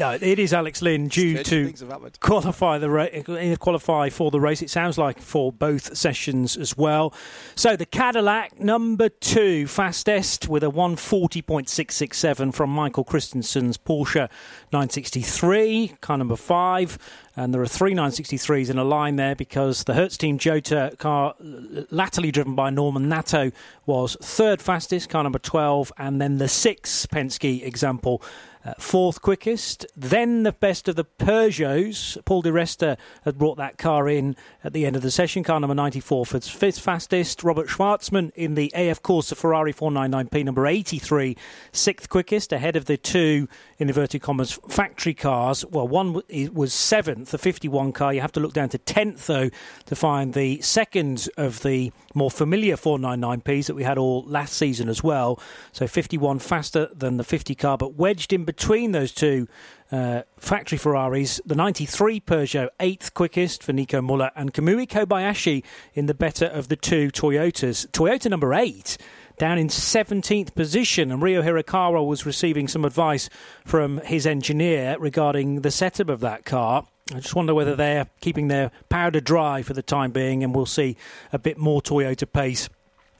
no, 0.00 0.12
it 0.12 0.38
is 0.38 0.54
Alex 0.54 0.80
Lynn 0.80 1.08
due 1.08 1.42
to 1.42 1.64
things 1.66 1.80
have 1.80 1.90
happened. 1.90 2.18
qualify 2.20 2.78
the 2.78 2.88
ra- 2.88 3.56
qualify 3.58 4.08
for 4.08 4.30
the 4.30 4.40
race. 4.40 4.62
It 4.62 4.70
sounds 4.70 4.96
like 4.96 5.20
for 5.20 5.52
both 5.52 5.94
sessions 5.94 6.56
as 6.56 6.78
well. 6.78 7.12
So 7.56 7.76
the 7.76 7.84
Cadillac 7.84 8.58
number 8.58 9.10
two 9.10 9.66
fastest 9.66 10.48
with 10.48 10.64
a 10.64 10.70
140.667 10.70 12.54
from 12.54 12.70
Michael 12.70 13.04
Christensen's 13.04 13.76
Porsche 13.76 14.30
963, 14.72 15.88
car 16.00 16.16
number 16.16 16.36
five. 16.36 16.96
And 17.36 17.52
there 17.52 17.60
are 17.60 17.66
three 17.66 17.94
963s 17.94 18.70
in 18.70 18.78
a 18.78 18.84
line 18.84 19.16
there 19.16 19.36
because 19.36 19.84
the 19.84 19.92
Hertz 19.92 20.16
Team 20.16 20.38
Jota 20.38 20.94
car, 20.98 21.34
uh, 21.38 21.82
latterly 21.90 22.30
driven 22.30 22.54
by 22.54 22.70
Norman 22.70 23.08
Nato, 23.08 23.50
was 23.84 24.16
third 24.22 24.62
fastest, 24.62 25.10
car 25.10 25.22
number 25.22 25.38
12, 25.38 25.92
and 25.98 26.20
then 26.20 26.38
the 26.38 26.48
six 26.48 27.04
Penske 27.06 27.62
example. 27.62 28.22
Uh, 28.66 28.74
fourth 28.80 29.22
quickest, 29.22 29.86
then 29.94 30.42
the 30.42 30.50
best 30.50 30.88
of 30.88 30.96
the 30.96 31.04
Peugeots. 31.04 32.18
Paul 32.24 32.42
Di 32.42 32.50
Resta 32.50 32.96
had 33.24 33.38
brought 33.38 33.58
that 33.58 33.78
car 33.78 34.08
in 34.08 34.34
at 34.64 34.72
the 34.72 34.84
end 34.84 34.96
of 34.96 35.02
the 35.02 35.10
session. 35.12 35.44
Car 35.44 35.60
number 35.60 35.74
94 35.74 36.26
for 36.26 36.40
fifth 36.40 36.80
fastest. 36.80 37.44
Robert 37.44 37.68
Shwartzman 37.68 38.32
in 38.34 38.56
the 38.56 38.72
AF 38.74 39.04
Corse 39.04 39.30
Ferrari 39.30 39.72
499P 39.72 40.44
number 40.44 40.66
83, 40.66 41.36
sixth 41.70 42.08
quickest, 42.08 42.52
ahead 42.52 42.74
of 42.74 42.86
the 42.86 42.96
two, 42.96 43.46
in 43.78 43.88
inverted 43.88 44.22
commas, 44.22 44.58
factory 44.68 45.14
cars. 45.14 45.64
Well, 45.64 45.86
one 45.86 46.22
was 46.52 46.74
seventh, 46.74 47.30
the 47.30 47.38
51 47.38 47.92
car. 47.92 48.12
You 48.12 48.20
have 48.20 48.32
to 48.32 48.40
look 48.40 48.54
down 48.54 48.70
to 48.70 48.78
10th, 48.78 49.26
though, 49.26 49.50
to 49.84 49.94
find 49.94 50.34
the 50.34 50.60
second 50.60 51.28
of 51.36 51.62
the 51.62 51.92
more 52.14 52.32
familiar 52.32 52.76
499Ps 52.76 53.66
that 53.66 53.74
we 53.74 53.84
had 53.84 53.96
all 53.96 54.24
last 54.26 54.54
season 54.54 54.88
as 54.88 55.04
well. 55.04 55.38
So 55.70 55.86
51 55.86 56.40
faster 56.40 56.88
than 56.92 57.16
the 57.16 57.24
50 57.24 57.54
car, 57.54 57.78
but 57.78 57.94
wedged 57.94 58.32
in 58.32 58.44
between 58.44 58.55
those 58.92 59.12
two 59.12 59.46
uh, 59.92 60.22
factory 60.38 60.78
Ferraris, 60.78 61.40
the 61.46 61.54
93 61.54 62.20
Peugeot, 62.20 62.68
eighth 62.80 63.14
quickest 63.14 63.62
for 63.62 63.72
Nico 63.72 64.02
Muller, 64.02 64.30
and 64.34 64.52
Kamui 64.52 64.86
Kobayashi 64.86 65.62
in 65.94 66.06
the 66.06 66.14
better 66.14 66.46
of 66.46 66.68
the 66.68 66.76
two 66.76 67.10
Toyotas. 67.10 67.86
Toyota 67.88 68.30
number 68.30 68.52
eight. 68.54 68.98
Down 69.38 69.58
in 69.58 69.68
17th 69.68 70.54
position, 70.54 71.12
and 71.12 71.22
Ryo 71.22 71.42
Hirakawa 71.42 72.06
was 72.06 72.24
receiving 72.24 72.68
some 72.68 72.86
advice 72.86 73.28
from 73.66 73.98
his 73.98 74.26
engineer 74.26 74.96
regarding 74.98 75.60
the 75.60 75.70
setup 75.70 76.08
of 76.08 76.20
that 76.20 76.46
car. 76.46 76.86
I 77.14 77.20
just 77.20 77.34
wonder 77.34 77.54
whether 77.54 77.76
they're 77.76 78.06
keeping 78.22 78.48
their 78.48 78.70
powder 78.88 79.20
dry 79.20 79.60
for 79.60 79.74
the 79.74 79.82
time 79.82 80.10
being, 80.10 80.42
and 80.42 80.54
we'll 80.54 80.64
see 80.64 80.96
a 81.34 81.38
bit 81.38 81.58
more 81.58 81.82
Toyota 81.82 82.26
pace 82.32 82.70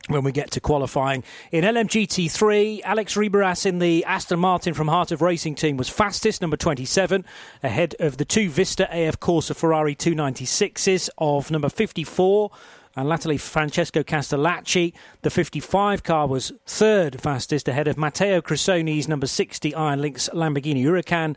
when 0.08 0.24
we 0.24 0.32
get 0.32 0.50
to 0.52 0.60
qualifying. 0.60 1.24
In 1.50 1.64
LMGT3, 1.64 2.82
Alex 2.84 3.14
Riberas 3.14 3.66
in 3.66 3.78
the 3.78 4.04
Aston 4.04 4.38
Martin 4.38 4.74
from 4.74 4.88
Heart 4.88 5.12
of 5.12 5.22
Racing 5.22 5.54
team 5.54 5.76
was 5.76 5.88
fastest, 5.88 6.40
number 6.40 6.56
27, 6.56 7.24
ahead 7.62 7.94
of 7.98 8.16
the 8.16 8.24
two 8.24 8.48
Vista 8.48 8.88
AF 8.90 9.20
Corse 9.20 9.50
Ferrari 9.50 9.94
296s 9.94 11.08
of 11.18 11.50
number 11.50 11.68
54 11.68 12.50
and 12.96 13.08
latterly 13.08 13.36
Francesco 13.36 14.02
Castellacci. 14.02 14.92
The 15.22 15.30
55 15.30 16.02
car 16.02 16.26
was 16.26 16.52
third 16.66 17.20
fastest 17.20 17.68
ahead 17.68 17.88
of 17.88 17.98
Matteo 17.98 18.40
Cressoni's 18.40 19.06
number 19.06 19.26
60 19.26 19.74
Iron 19.74 20.00
Lynx 20.00 20.30
Lamborghini 20.32 20.82
Huracan. 20.82 21.36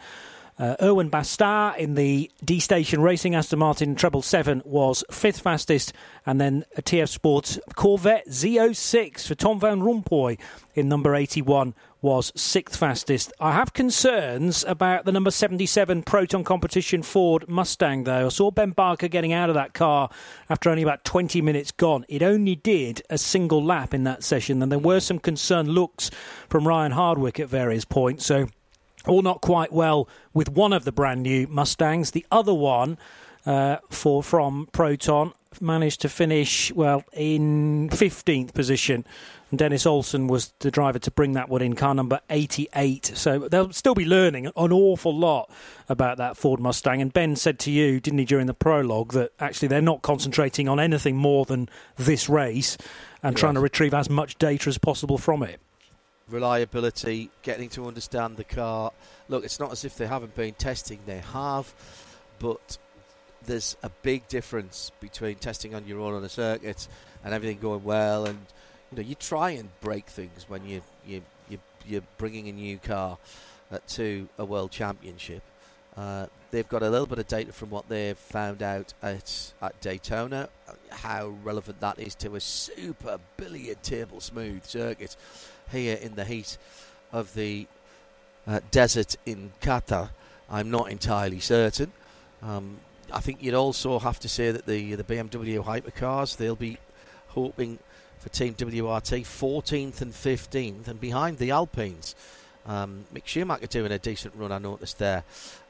Uh, 0.59 0.75
Erwan 0.81 1.09
Bastard 1.09 1.79
in 1.79 1.95
the 1.95 2.29
D 2.43 2.59
Station 2.59 3.01
Racing 3.01 3.33
Aston 3.33 3.59
Martin 3.59 3.95
Treble 3.95 4.21
7 4.21 4.61
was 4.65 5.05
fifth 5.09 5.39
fastest, 5.39 5.93
and 6.25 6.39
then 6.39 6.65
a 6.75 6.81
TF 6.81 7.07
Sports 7.07 7.57
Corvette 7.75 8.27
Z06 8.27 9.25
for 9.25 9.35
Tom 9.35 9.57
Van 9.61 9.79
Rompuy 9.79 10.37
in 10.75 10.89
number 10.89 11.15
81 11.15 11.73
was 12.01 12.33
sixth 12.35 12.77
fastest. 12.77 13.31
I 13.39 13.53
have 13.53 13.73
concerns 13.73 14.65
about 14.65 15.05
the 15.05 15.13
number 15.13 15.31
77 15.31 16.03
Proton 16.03 16.43
Competition 16.43 17.03
Ford 17.03 17.47
Mustang, 17.47 18.03
though. 18.03 18.25
I 18.25 18.29
saw 18.29 18.51
Ben 18.51 18.71
Barker 18.71 19.07
getting 19.07 19.31
out 19.31 19.49
of 19.49 19.55
that 19.55 19.73
car 19.73 20.09
after 20.49 20.69
only 20.69 20.83
about 20.83 21.05
20 21.05 21.41
minutes 21.41 21.71
gone. 21.71 22.05
It 22.09 22.21
only 22.21 22.55
did 22.55 23.01
a 23.09 23.17
single 23.17 23.63
lap 23.63 23.93
in 23.93 24.03
that 24.03 24.23
session, 24.23 24.61
and 24.61 24.69
there 24.69 24.79
were 24.79 24.99
some 24.99 25.19
concerned 25.19 25.69
looks 25.69 26.11
from 26.49 26.67
Ryan 26.67 26.91
Hardwick 26.91 27.39
at 27.39 27.47
various 27.47 27.85
points. 27.85 28.25
So 28.25 28.47
all 29.09 29.21
not 29.21 29.41
quite 29.41 29.71
well 29.71 30.07
with 30.33 30.49
one 30.49 30.73
of 30.73 30.85
the 30.85 30.91
brand 30.91 31.23
new 31.23 31.47
Mustangs. 31.47 32.11
The 32.11 32.25
other 32.31 32.53
one 32.53 32.97
uh, 33.45 33.77
for 33.89 34.23
from 34.23 34.67
Proton 34.71 35.33
managed 35.59 36.01
to 36.01 36.09
finish 36.09 36.71
well 36.73 37.03
in 37.13 37.89
15th 37.89 38.53
position. 38.53 39.05
And 39.49 39.57
Dennis 39.57 39.85
Olsen 39.85 40.27
was 40.27 40.53
the 40.59 40.69
driver 40.69 40.99
to 40.99 41.11
bring 41.11 41.33
that 41.33 41.49
one 41.49 41.63
in, 41.63 41.75
car 41.75 41.95
number 41.95 42.19
88. 42.29 43.13
So 43.15 43.47
they'll 43.47 43.73
still 43.73 43.95
be 43.95 44.05
learning 44.05 44.45
an 44.45 44.71
awful 44.71 45.17
lot 45.17 45.49
about 45.87 46.17
that 46.17 46.37
Ford 46.37 46.59
Mustang. 46.59 47.01
And 47.01 47.11
Ben 47.11 47.35
said 47.35 47.57
to 47.59 47.71
you, 47.71 47.99
didn't 47.99 48.19
he, 48.19 48.25
during 48.25 48.45
the 48.45 48.53
prologue, 48.53 49.13
that 49.13 49.31
actually 49.39 49.69
they're 49.69 49.81
not 49.81 50.03
concentrating 50.03 50.69
on 50.69 50.79
anything 50.79 51.15
more 51.15 51.45
than 51.45 51.67
this 51.97 52.29
race 52.29 52.77
and 53.23 53.33
yes. 53.33 53.39
trying 53.39 53.55
to 53.55 53.59
retrieve 53.59 53.93
as 53.93 54.09
much 54.09 54.37
data 54.37 54.69
as 54.69 54.77
possible 54.77 55.17
from 55.17 55.41
it 55.41 55.59
reliability, 56.29 57.29
getting 57.41 57.69
to 57.69 57.87
understand 57.87 58.37
the 58.37 58.43
car. 58.43 58.91
Look, 59.27 59.43
it's 59.43 59.59
not 59.59 59.71
as 59.71 59.85
if 59.85 59.97
they 59.97 60.07
haven't 60.07 60.35
been 60.35 60.53
testing, 60.53 60.99
they 61.05 61.19
have, 61.19 61.73
but 62.39 62.77
there's 63.45 63.77
a 63.83 63.89
big 64.01 64.27
difference 64.27 64.91
between 64.99 65.35
testing 65.35 65.73
on 65.73 65.85
your 65.87 65.99
own 66.01 66.13
on 66.13 66.23
a 66.23 66.29
circuit 66.29 66.87
and 67.23 67.33
everything 67.33 67.59
going 67.59 67.83
well. 67.83 68.25
And 68.25 68.39
you 68.91 68.97
know 68.97 69.03
you 69.03 69.15
try 69.15 69.51
and 69.51 69.69
break 69.81 70.07
things 70.07 70.45
when 70.47 70.65
you 70.65 70.81
you, 71.05 71.21
you 71.49 71.59
you're 71.85 72.03
bringing 72.17 72.49
a 72.49 72.51
new 72.51 72.77
car 72.77 73.17
uh, 73.71 73.79
to 73.89 74.27
a 74.37 74.45
world 74.45 74.71
championship. 74.71 75.43
Uh, 75.97 76.27
they've 76.51 76.69
got 76.69 76.81
a 76.81 76.89
little 76.89 77.07
bit 77.07 77.19
of 77.19 77.27
data 77.27 77.51
from 77.51 77.69
what 77.69 77.89
they've 77.89 78.17
found 78.17 78.63
out 78.63 78.93
at, 79.01 79.53
at 79.61 79.79
Daytona 79.81 80.47
how 80.89 81.27
relevant 81.43 81.79
that 81.81 81.99
is 81.99 82.15
to 82.15 82.35
a 82.35 82.39
super 82.39 83.17
billiard 83.37 83.81
table 83.83 84.19
smooth 84.19 84.63
circuit 84.63 85.15
here 85.71 85.97
in 85.97 86.15
the 86.15 86.25
heat 86.25 86.57
of 87.11 87.33
the 87.33 87.67
uh, 88.47 88.59
desert 88.71 89.15
in 89.25 89.51
Qatar, 89.61 90.09
I'm 90.49 90.71
not 90.71 90.91
entirely 90.91 91.39
certain. 91.39 91.91
Um, 92.41 92.77
I 93.11 93.19
think 93.19 93.41
you'd 93.41 93.53
also 93.53 93.99
have 93.99 94.19
to 94.19 94.29
say 94.29 94.51
that 94.51 94.65
the 94.65 94.95
the 94.95 95.03
BMW 95.03 95.63
hypercars 95.63 96.37
they'll 96.37 96.55
be 96.55 96.77
hoping 97.29 97.79
for 98.19 98.29
Team 98.29 98.53
WRT 98.53 99.21
14th 99.21 100.01
and 100.01 100.13
15th, 100.13 100.87
and 100.87 100.99
behind 100.99 101.37
the 101.37 101.51
Alpines. 101.51 102.15
Um, 102.65 103.05
Mick 103.13 103.25
Schumacher 103.25 103.67
doing 103.67 103.91
a 103.91 103.97
decent 103.97 104.35
run, 104.35 104.51
I 104.51 104.57
noticed 104.57 104.99
there, 104.99 105.23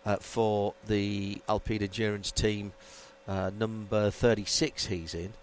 uh, 0.05 0.17
for 0.17 0.73
the 0.88 1.38
Alpine 1.47 1.84
Endurance 1.84 2.31
team, 2.31 2.73
uh, 3.27 3.51
number 3.57 4.09
36 4.09 4.88
he's 4.88 5.13
in, 5.13 5.34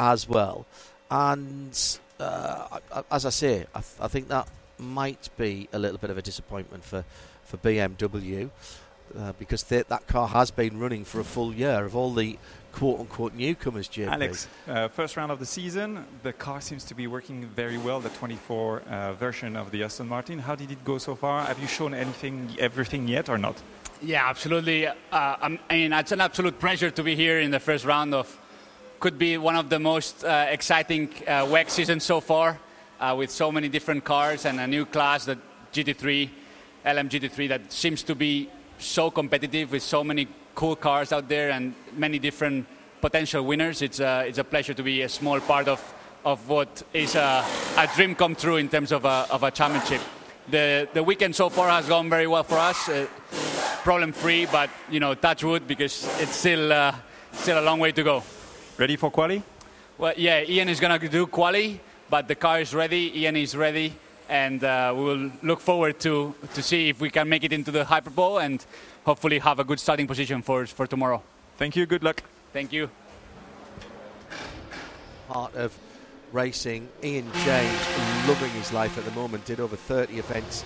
as 0.00 0.26
well. 0.26 0.64
And 1.10 1.98
uh, 2.20 2.78
as 3.10 3.26
I 3.26 3.30
say, 3.30 3.66
I, 3.74 3.80
th- 3.80 4.00
I, 4.00 4.08
think 4.08 4.28
that 4.28 4.48
might 4.78 5.28
be 5.36 5.68
a 5.72 5.78
little 5.78 5.98
bit 5.98 6.10
of 6.10 6.18
a 6.18 6.22
disappointment 6.22 6.84
for, 6.84 7.04
for 7.44 7.56
BMW 7.58 8.50
uh, 9.18 9.32
because 9.38 9.62
they, 9.64 9.82
that 9.82 10.06
car 10.06 10.28
has 10.28 10.50
been 10.50 10.78
running 10.78 11.04
for 11.04 11.20
a 11.20 11.24
full 11.24 11.54
year 11.54 11.84
of 11.84 11.96
all 11.96 12.12
the 12.12 12.38
quote 12.72 13.00
unquote 13.00 13.34
newcomers, 13.34 13.88
JP. 13.88 14.08
Alex, 14.08 14.48
uh, 14.68 14.88
first 14.88 15.16
round 15.16 15.32
of 15.32 15.38
the 15.38 15.46
season, 15.46 16.04
the 16.22 16.32
car 16.32 16.60
seems 16.60 16.84
to 16.84 16.94
be 16.94 17.06
working 17.06 17.46
very 17.46 17.78
well, 17.78 18.00
the 18.00 18.10
24 18.10 18.80
uh, 18.80 19.12
version 19.14 19.56
of 19.56 19.70
the 19.70 19.82
Aston 19.82 20.08
Martin. 20.08 20.38
How 20.38 20.54
did 20.54 20.70
it 20.70 20.84
go 20.84 20.98
so 20.98 21.14
far? 21.14 21.44
Have 21.44 21.58
you 21.58 21.66
shown 21.66 21.94
anything, 21.94 22.54
everything 22.58 23.08
yet 23.08 23.28
or 23.28 23.38
not? 23.38 23.60
Yeah, 24.00 24.28
absolutely. 24.28 24.86
Uh, 24.86 24.92
I 25.10 25.58
mean, 25.70 25.92
it's 25.92 26.12
an 26.12 26.20
absolute 26.20 26.58
pleasure 26.58 26.90
to 26.90 27.02
be 27.02 27.16
here 27.16 27.40
in 27.40 27.50
the 27.50 27.60
first 27.60 27.84
round 27.84 28.14
of 28.14 28.38
could 29.00 29.18
be 29.18 29.38
one 29.38 29.54
of 29.54 29.68
the 29.68 29.78
most 29.78 30.24
uh, 30.24 30.46
exciting 30.48 31.08
uh, 31.26 31.44
WEC 31.44 31.70
seasons 31.70 32.04
so 32.04 32.20
far, 32.20 32.58
uh, 33.00 33.14
with 33.16 33.30
so 33.30 33.52
many 33.52 33.68
different 33.68 34.04
cars 34.04 34.44
and 34.44 34.58
a 34.58 34.66
new 34.66 34.84
class, 34.84 35.24
the 35.24 35.38
GT3, 35.72 36.28
LMGT3, 36.84 37.48
that 37.48 37.72
seems 37.72 38.02
to 38.02 38.14
be 38.14 38.50
so 38.78 39.10
competitive 39.10 39.70
with 39.70 39.82
so 39.82 40.02
many 40.02 40.26
cool 40.54 40.74
cars 40.74 41.12
out 41.12 41.28
there 41.28 41.50
and 41.50 41.74
many 41.96 42.18
different 42.18 42.66
potential 43.00 43.44
winners. 43.44 43.82
It's 43.82 44.00
a, 44.00 44.24
it's 44.26 44.38
a 44.38 44.44
pleasure 44.44 44.74
to 44.74 44.82
be 44.82 45.02
a 45.02 45.08
small 45.08 45.38
part 45.40 45.68
of, 45.68 45.80
of 46.24 46.48
what 46.48 46.82
is 46.92 47.14
a, 47.14 47.44
a 47.76 47.88
dream 47.94 48.16
come 48.16 48.34
true 48.34 48.56
in 48.56 48.68
terms 48.68 48.90
of 48.90 49.04
a, 49.04 49.26
of 49.30 49.44
a 49.44 49.52
championship. 49.52 50.00
The, 50.50 50.88
the 50.92 51.02
weekend 51.04 51.36
so 51.36 51.50
far 51.50 51.68
has 51.68 51.86
gone 51.86 52.10
very 52.10 52.26
well 52.26 52.42
for 52.42 52.58
us, 52.58 52.88
uh, 52.88 53.06
problem 53.84 54.12
free, 54.12 54.46
but 54.46 54.70
you 54.90 54.98
know, 54.98 55.14
touch 55.14 55.44
wood 55.44 55.68
because 55.68 56.04
it's 56.20 56.34
still, 56.34 56.72
uh, 56.72 56.94
still 57.32 57.60
a 57.60 57.62
long 57.62 57.78
way 57.78 57.92
to 57.92 58.02
go. 58.02 58.22
Ready 58.78 58.94
for 58.94 59.10
quali? 59.10 59.42
Well, 59.98 60.14
yeah, 60.16 60.44
Ian 60.48 60.68
is 60.68 60.78
going 60.78 61.00
to 61.00 61.08
do 61.08 61.26
quali, 61.26 61.80
but 62.08 62.28
the 62.28 62.36
car 62.36 62.60
is 62.60 62.72
ready. 62.72 63.10
Ian 63.22 63.34
is 63.34 63.56
ready, 63.56 63.92
and 64.28 64.62
uh, 64.62 64.94
we 64.96 65.02
will 65.02 65.32
look 65.42 65.58
forward 65.58 65.98
to 65.98 66.32
to 66.54 66.62
see 66.62 66.88
if 66.88 67.00
we 67.00 67.10
can 67.10 67.28
make 67.28 67.42
it 67.42 67.52
into 67.52 67.72
the 67.72 67.84
Hyperpole 67.84 68.38
and 68.38 68.64
hopefully 69.04 69.40
have 69.40 69.58
a 69.58 69.64
good 69.64 69.80
starting 69.80 70.06
position 70.06 70.42
for 70.42 70.64
for 70.64 70.86
tomorrow. 70.86 71.20
Thank 71.56 71.74
you. 71.74 71.86
Good 71.86 72.04
luck. 72.04 72.22
Thank 72.52 72.72
you. 72.72 72.88
Heart 75.28 75.56
of 75.56 75.76
Racing, 76.32 76.88
Ian 77.02 77.26
James, 77.44 77.80
loving 78.28 78.50
his 78.50 78.72
life 78.72 78.96
at 78.96 79.04
the 79.04 79.10
moment, 79.10 79.44
did 79.44 79.58
over 79.58 79.74
30 79.74 80.20
events 80.20 80.64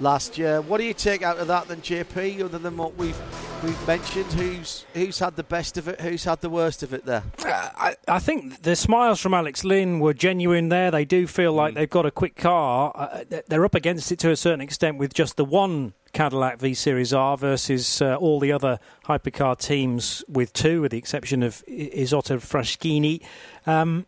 last 0.00 0.38
year. 0.38 0.60
What 0.60 0.78
do 0.78 0.84
you 0.84 0.94
take 0.94 1.22
out 1.22 1.38
of 1.38 1.46
that 1.46 1.68
then, 1.68 1.82
JP? 1.82 2.42
Other 2.42 2.58
than 2.58 2.76
what 2.76 2.96
we've 2.96 3.20
we've 3.62 3.86
mentioned, 3.86 4.32
who's 4.32 4.84
who's 4.94 5.18
had 5.18 5.36
the 5.36 5.42
best 5.42 5.76
of 5.76 5.88
it, 5.88 6.00
who's 6.00 6.24
had 6.24 6.40
the 6.40 6.50
worst 6.50 6.82
of 6.82 6.92
it 6.92 7.04
there? 7.04 7.22
Uh, 7.44 7.70
I, 7.76 7.96
I 8.08 8.18
think 8.18 8.62
the 8.62 8.76
smiles 8.76 9.20
from 9.20 9.34
Alex 9.34 9.64
Lynn 9.64 10.00
were 10.00 10.14
genuine. 10.14 10.68
There, 10.68 10.90
they 10.90 11.04
do 11.04 11.26
feel 11.26 11.52
like 11.52 11.72
mm. 11.72 11.76
they've 11.76 11.90
got 11.90 12.06
a 12.06 12.10
quick 12.10 12.36
car. 12.36 12.92
Uh, 12.94 13.24
they're 13.48 13.64
up 13.64 13.74
against 13.74 14.10
it 14.12 14.18
to 14.20 14.30
a 14.30 14.36
certain 14.36 14.60
extent 14.60 14.98
with 14.98 15.14
just 15.14 15.36
the 15.36 15.44
one 15.44 15.94
Cadillac 16.12 16.58
V 16.60 16.74
Series 16.74 17.12
R 17.12 17.36
versus 17.36 18.00
uh, 18.00 18.16
all 18.16 18.40
the 18.40 18.52
other 18.52 18.78
hypercar 19.06 19.58
teams 19.58 20.24
with 20.28 20.52
two, 20.52 20.80
with 20.80 20.92
the 20.92 20.98
exception 20.98 21.42
of 21.42 21.64
Isotta 21.66 22.38
Fraschini. 22.38 23.22
Um, 23.66 24.06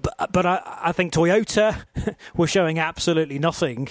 but, 0.00 0.32
but 0.32 0.46
I, 0.46 0.78
I, 0.82 0.92
think 0.92 1.12
Toyota 1.12 1.84
were 2.36 2.46
showing 2.46 2.78
absolutely 2.78 3.38
nothing 3.38 3.88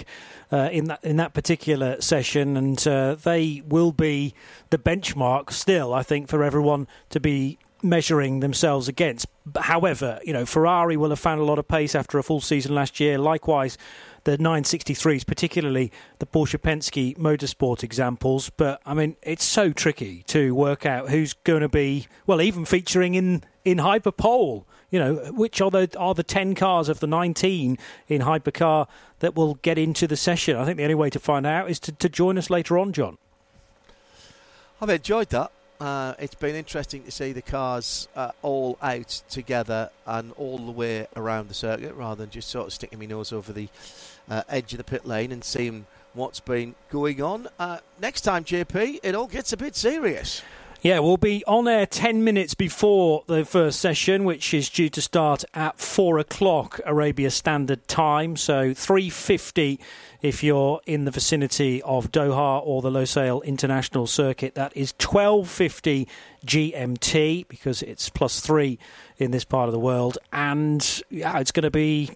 uh, 0.50 0.68
in 0.72 0.86
that 0.86 1.04
in 1.04 1.16
that 1.16 1.34
particular 1.34 2.00
session, 2.00 2.56
and 2.56 2.86
uh, 2.86 3.14
they 3.14 3.62
will 3.66 3.92
be 3.92 4.34
the 4.70 4.78
benchmark 4.78 5.52
still. 5.52 5.94
I 5.94 6.02
think 6.02 6.28
for 6.28 6.42
everyone 6.42 6.86
to 7.10 7.20
be 7.20 7.58
measuring 7.82 8.40
themselves 8.40 8.88
against. 8.88 9.26
However, 9.56 10.20
you 10.24 10.32
know 10.32 10.46
Ferrari 10.46 10.96
will 10.96 11.10
have 11.10 11.18
found 11.18 11.40
a 11.40 11.44
lot 11.44 11.58
of 11.58 11.66
pace 11.66 11.94
after 11.94 12.18
a 12.18 12.22
full 12.22 12.40
season 12.40 12.74
last 12.74 13.00
year. 13.00 13.18
Likewise, 13.18 13.76
the 14.24 14.38
963s, 14.38 15.26
particularly 15.26 15.90
the 16.18 16.26
Porsche 16.26 16.58
Penske 16.58 17.16
Motorsport 17.18 17.82
examples. 17.82 18.50
But 18.50 18.80
I 18.86 18.94
mean, 18.94 19.16
it's 19.22 19.44
so 19.44 19.72
tricky 19.72 20.22
to 20.28 20.54
work 20.54 20.86
out 20.86 21.10
who's 21.10 21.32
going 21.32 21.62
to 21.62 21.68
be 21.68 22.06
well, 22.26 22.40
even 22.40 22.64
featuring 22.64 23.14
in 23.14 23.42
in 23.64 23.78
Hyperpole 23.78 24.66
you 24.92 24.98
know, 25.00 25.14
which 25.32 25.60
are 25.60 25.70
the 25.70 25.90
are 25.98 26.14
the 26.14 26.22
ten 26.22 26.54
cars 26.54 26.88
of 26.88 27.00
the 27.00 27.08
nineteen 27.08 27.78
in 28.06 28.20
hypercar 28.20 28.86
that 29.18 29.34
will 29.34 29.54
get 29.62 29.78
into 29.78 30.06
the 30.06 30.16
session? 30.16 30.56
I 30.56 30.64
think 30.64 30.76
the 30.76 30.84
only 30.84 30.94
way 30.94 31.10
to 31.10 31.18
find 31.18 31.46
out 31.46 31.68
is 31.68 31.80
to, 31.80 31.92
to 31.92 32.08
join 32.08 32.38
us 32.38 32.50
later 32.50 32.78
on, 32.78 32.92
John. 32.92 33.18
I've 34.80 34.90
enjoyed 34.90 35.30
that. 35.30 35.50
Uh, 35.80 36.14
it's 36.18 36.34
been 36.36 36.54
interesting 36.54 37.02
to 37.02 37.10
see 37.10 37.32
the 37.32 37.42
cars 37.42 38.06
uh, 38.14 38.30
all 38.42 38.78
out 38.82 39.22
together 39.28 39.90
and 40.06 40.30
all 40.32 40.58
the 40.58 40.70
way 40.70 41.08
around 41.16 41.48
the 41.48 41.54
circuit 41.54 41.94
rather 41.94 42.22
than 42.22 42.30
just 42.30 42.48
sort 42.48 42.68
of 42.68 42.72
sticking 42.72 43.00
my 43.00 43.06
nose 43.06 43.32
over 43.32 43.52
the 43.52 43.68
uh, 44.28 44.42
edge 44.48 44.72
of 44.72 44.78
the 44.78 44.84
pit 44.84 45.04
lane 45.04 45.32
and 45.32 45.42
seeing 45.42 45.86
what's 46.14 46.38
been 46.38 46.74
going 46.90 47.20
on. 47.20 47.48
Uh, 47.58 47.78
next 48.00 48.20
time, 48.20 48.44
JP, 48.44 49.00
it 49.02 49.14
all 49.14 49.26
gets 49.26 49.52
a 49.52 49.56
bit 49.56 49.74
serious. 49.74 50.42
Yeah, 50.82 50.98
we'll 50.98 51.16
be 51.16 51.44
on 51.46 51.68
air 51.68 51.86
10 51.86 52.24
minutes 52.24 52.54
before 52.54 53.22
the 53.28 53.44
first 53.44 53.78
session, 53.78 54.24
which 54.24 54.52
is 54.52 54.68
due 54.68 54.88
to 54.88 55.00
start 55.00 55.44
at 55.54 55.78
4 55.78 56.18
o'clock 56.18 56.80
Arabia 56.84 57.30
Standard 57.30 57.86
Time. 57.86 58.34
So 58.34 58.70
3.50 58.70 59.78
if 60.22 60.42
you're 60.42 60.80
in 60.84 61.04
the 61.04 61.12
vicinity 61.12 61.80
of 61.82 62.10
Doha 62.10 62.60
or 62.66 62.82
the 62.82 62.90
Losail 62.90 63.44
International 63.44 64.08
Circuit. 64.08 64.56
That 64.56 64.76
is 64.76 64.92
12.50 64.94 66.08
GMT 66.44 67.46
because 67.46 67.82
it's 67.82 68.08
plus 68.08 68.40
3 68.40 68.76
in 69.18 69.30
this 69.30 69.44
part 69.44 69.68
of 69.68 69.72
the 69.72 69.78
world. 69.78 70.18
And 70.32 70.84
yeah, 71.10 71.38
it's 71.38 71.52
going 71.52 71.62
to 71.62 71.70
be 71.70 72.10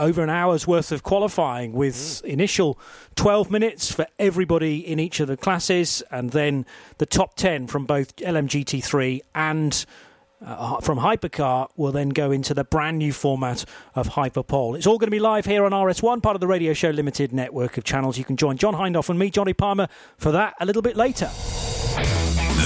over 0.00 0.22
an 0.22 0.30
hour's 0.30 0.66
worth 0.66 0.90
of 0.90 1.02
qualifying 1.02 1.72
with 1.72 1.94
mm. 1.94 2.22
initial 2.24 2.78
12 3.16 3.50
minutes 3.50 3.92
for 3.92 4.06
everybody 4.18 4.78
in 4.78 4.98
each 4.98 5.20
of 5.20 5.28
the 5.28 5.36
classes 5.36 6.02
and 6.10 6.30
then 6.30 6.66
the 6.98 7.06
top 7.06 7.34
10 7.34 7.66
from 7.66 7.84
both 7.84 8.16
LMGT3 8.16 9.20
and 9.34 9.84
uh, 10.44 10.80
from 10.80 10.98
Hypercar 10.98 11.68
will 11.76 11.92
then 11.92 12.08
go 12.08 12.30
into 12.30 12.54
the 12.54 12.64
brand 12.64 12.98
new 12.98 13.12
format 13.12 13.64
of 13.94 14.08
Hyperpole. 14.08 14.74
It's 14.74 14.86
all 14.86 14.98
going 14.98 15.08
to 15.08 15.10
be 15.10 15.20
live 15.20 15.44
here 15.44 15.64
on 15.64 15.72
RS1, 15.72 16.22
part 16.22 16.34
of 16.34 16.40
the 16.40 16.46
Radio 16.46 16.72
Show 16.72 16.90
Limited 16.90 17.32
network 17.32 17.76
of 17.76 17.84
channels. 17.84 18.16
You 18.16 18.24
can 18.24 18.36
join 18.36 18.56
John 18.56 18.74
Hindhaugh 18.74 19.10
and 19.10 19.18
me, 19.18 19.30
Jonny 19.30 19.52
Palmer, 19.52 19.88
for 20.16 20.32
that 20.32 20.54
a 20.58 20.64
little 20.64 20.82
bit 20.82 20.96
later. 20.96 21.30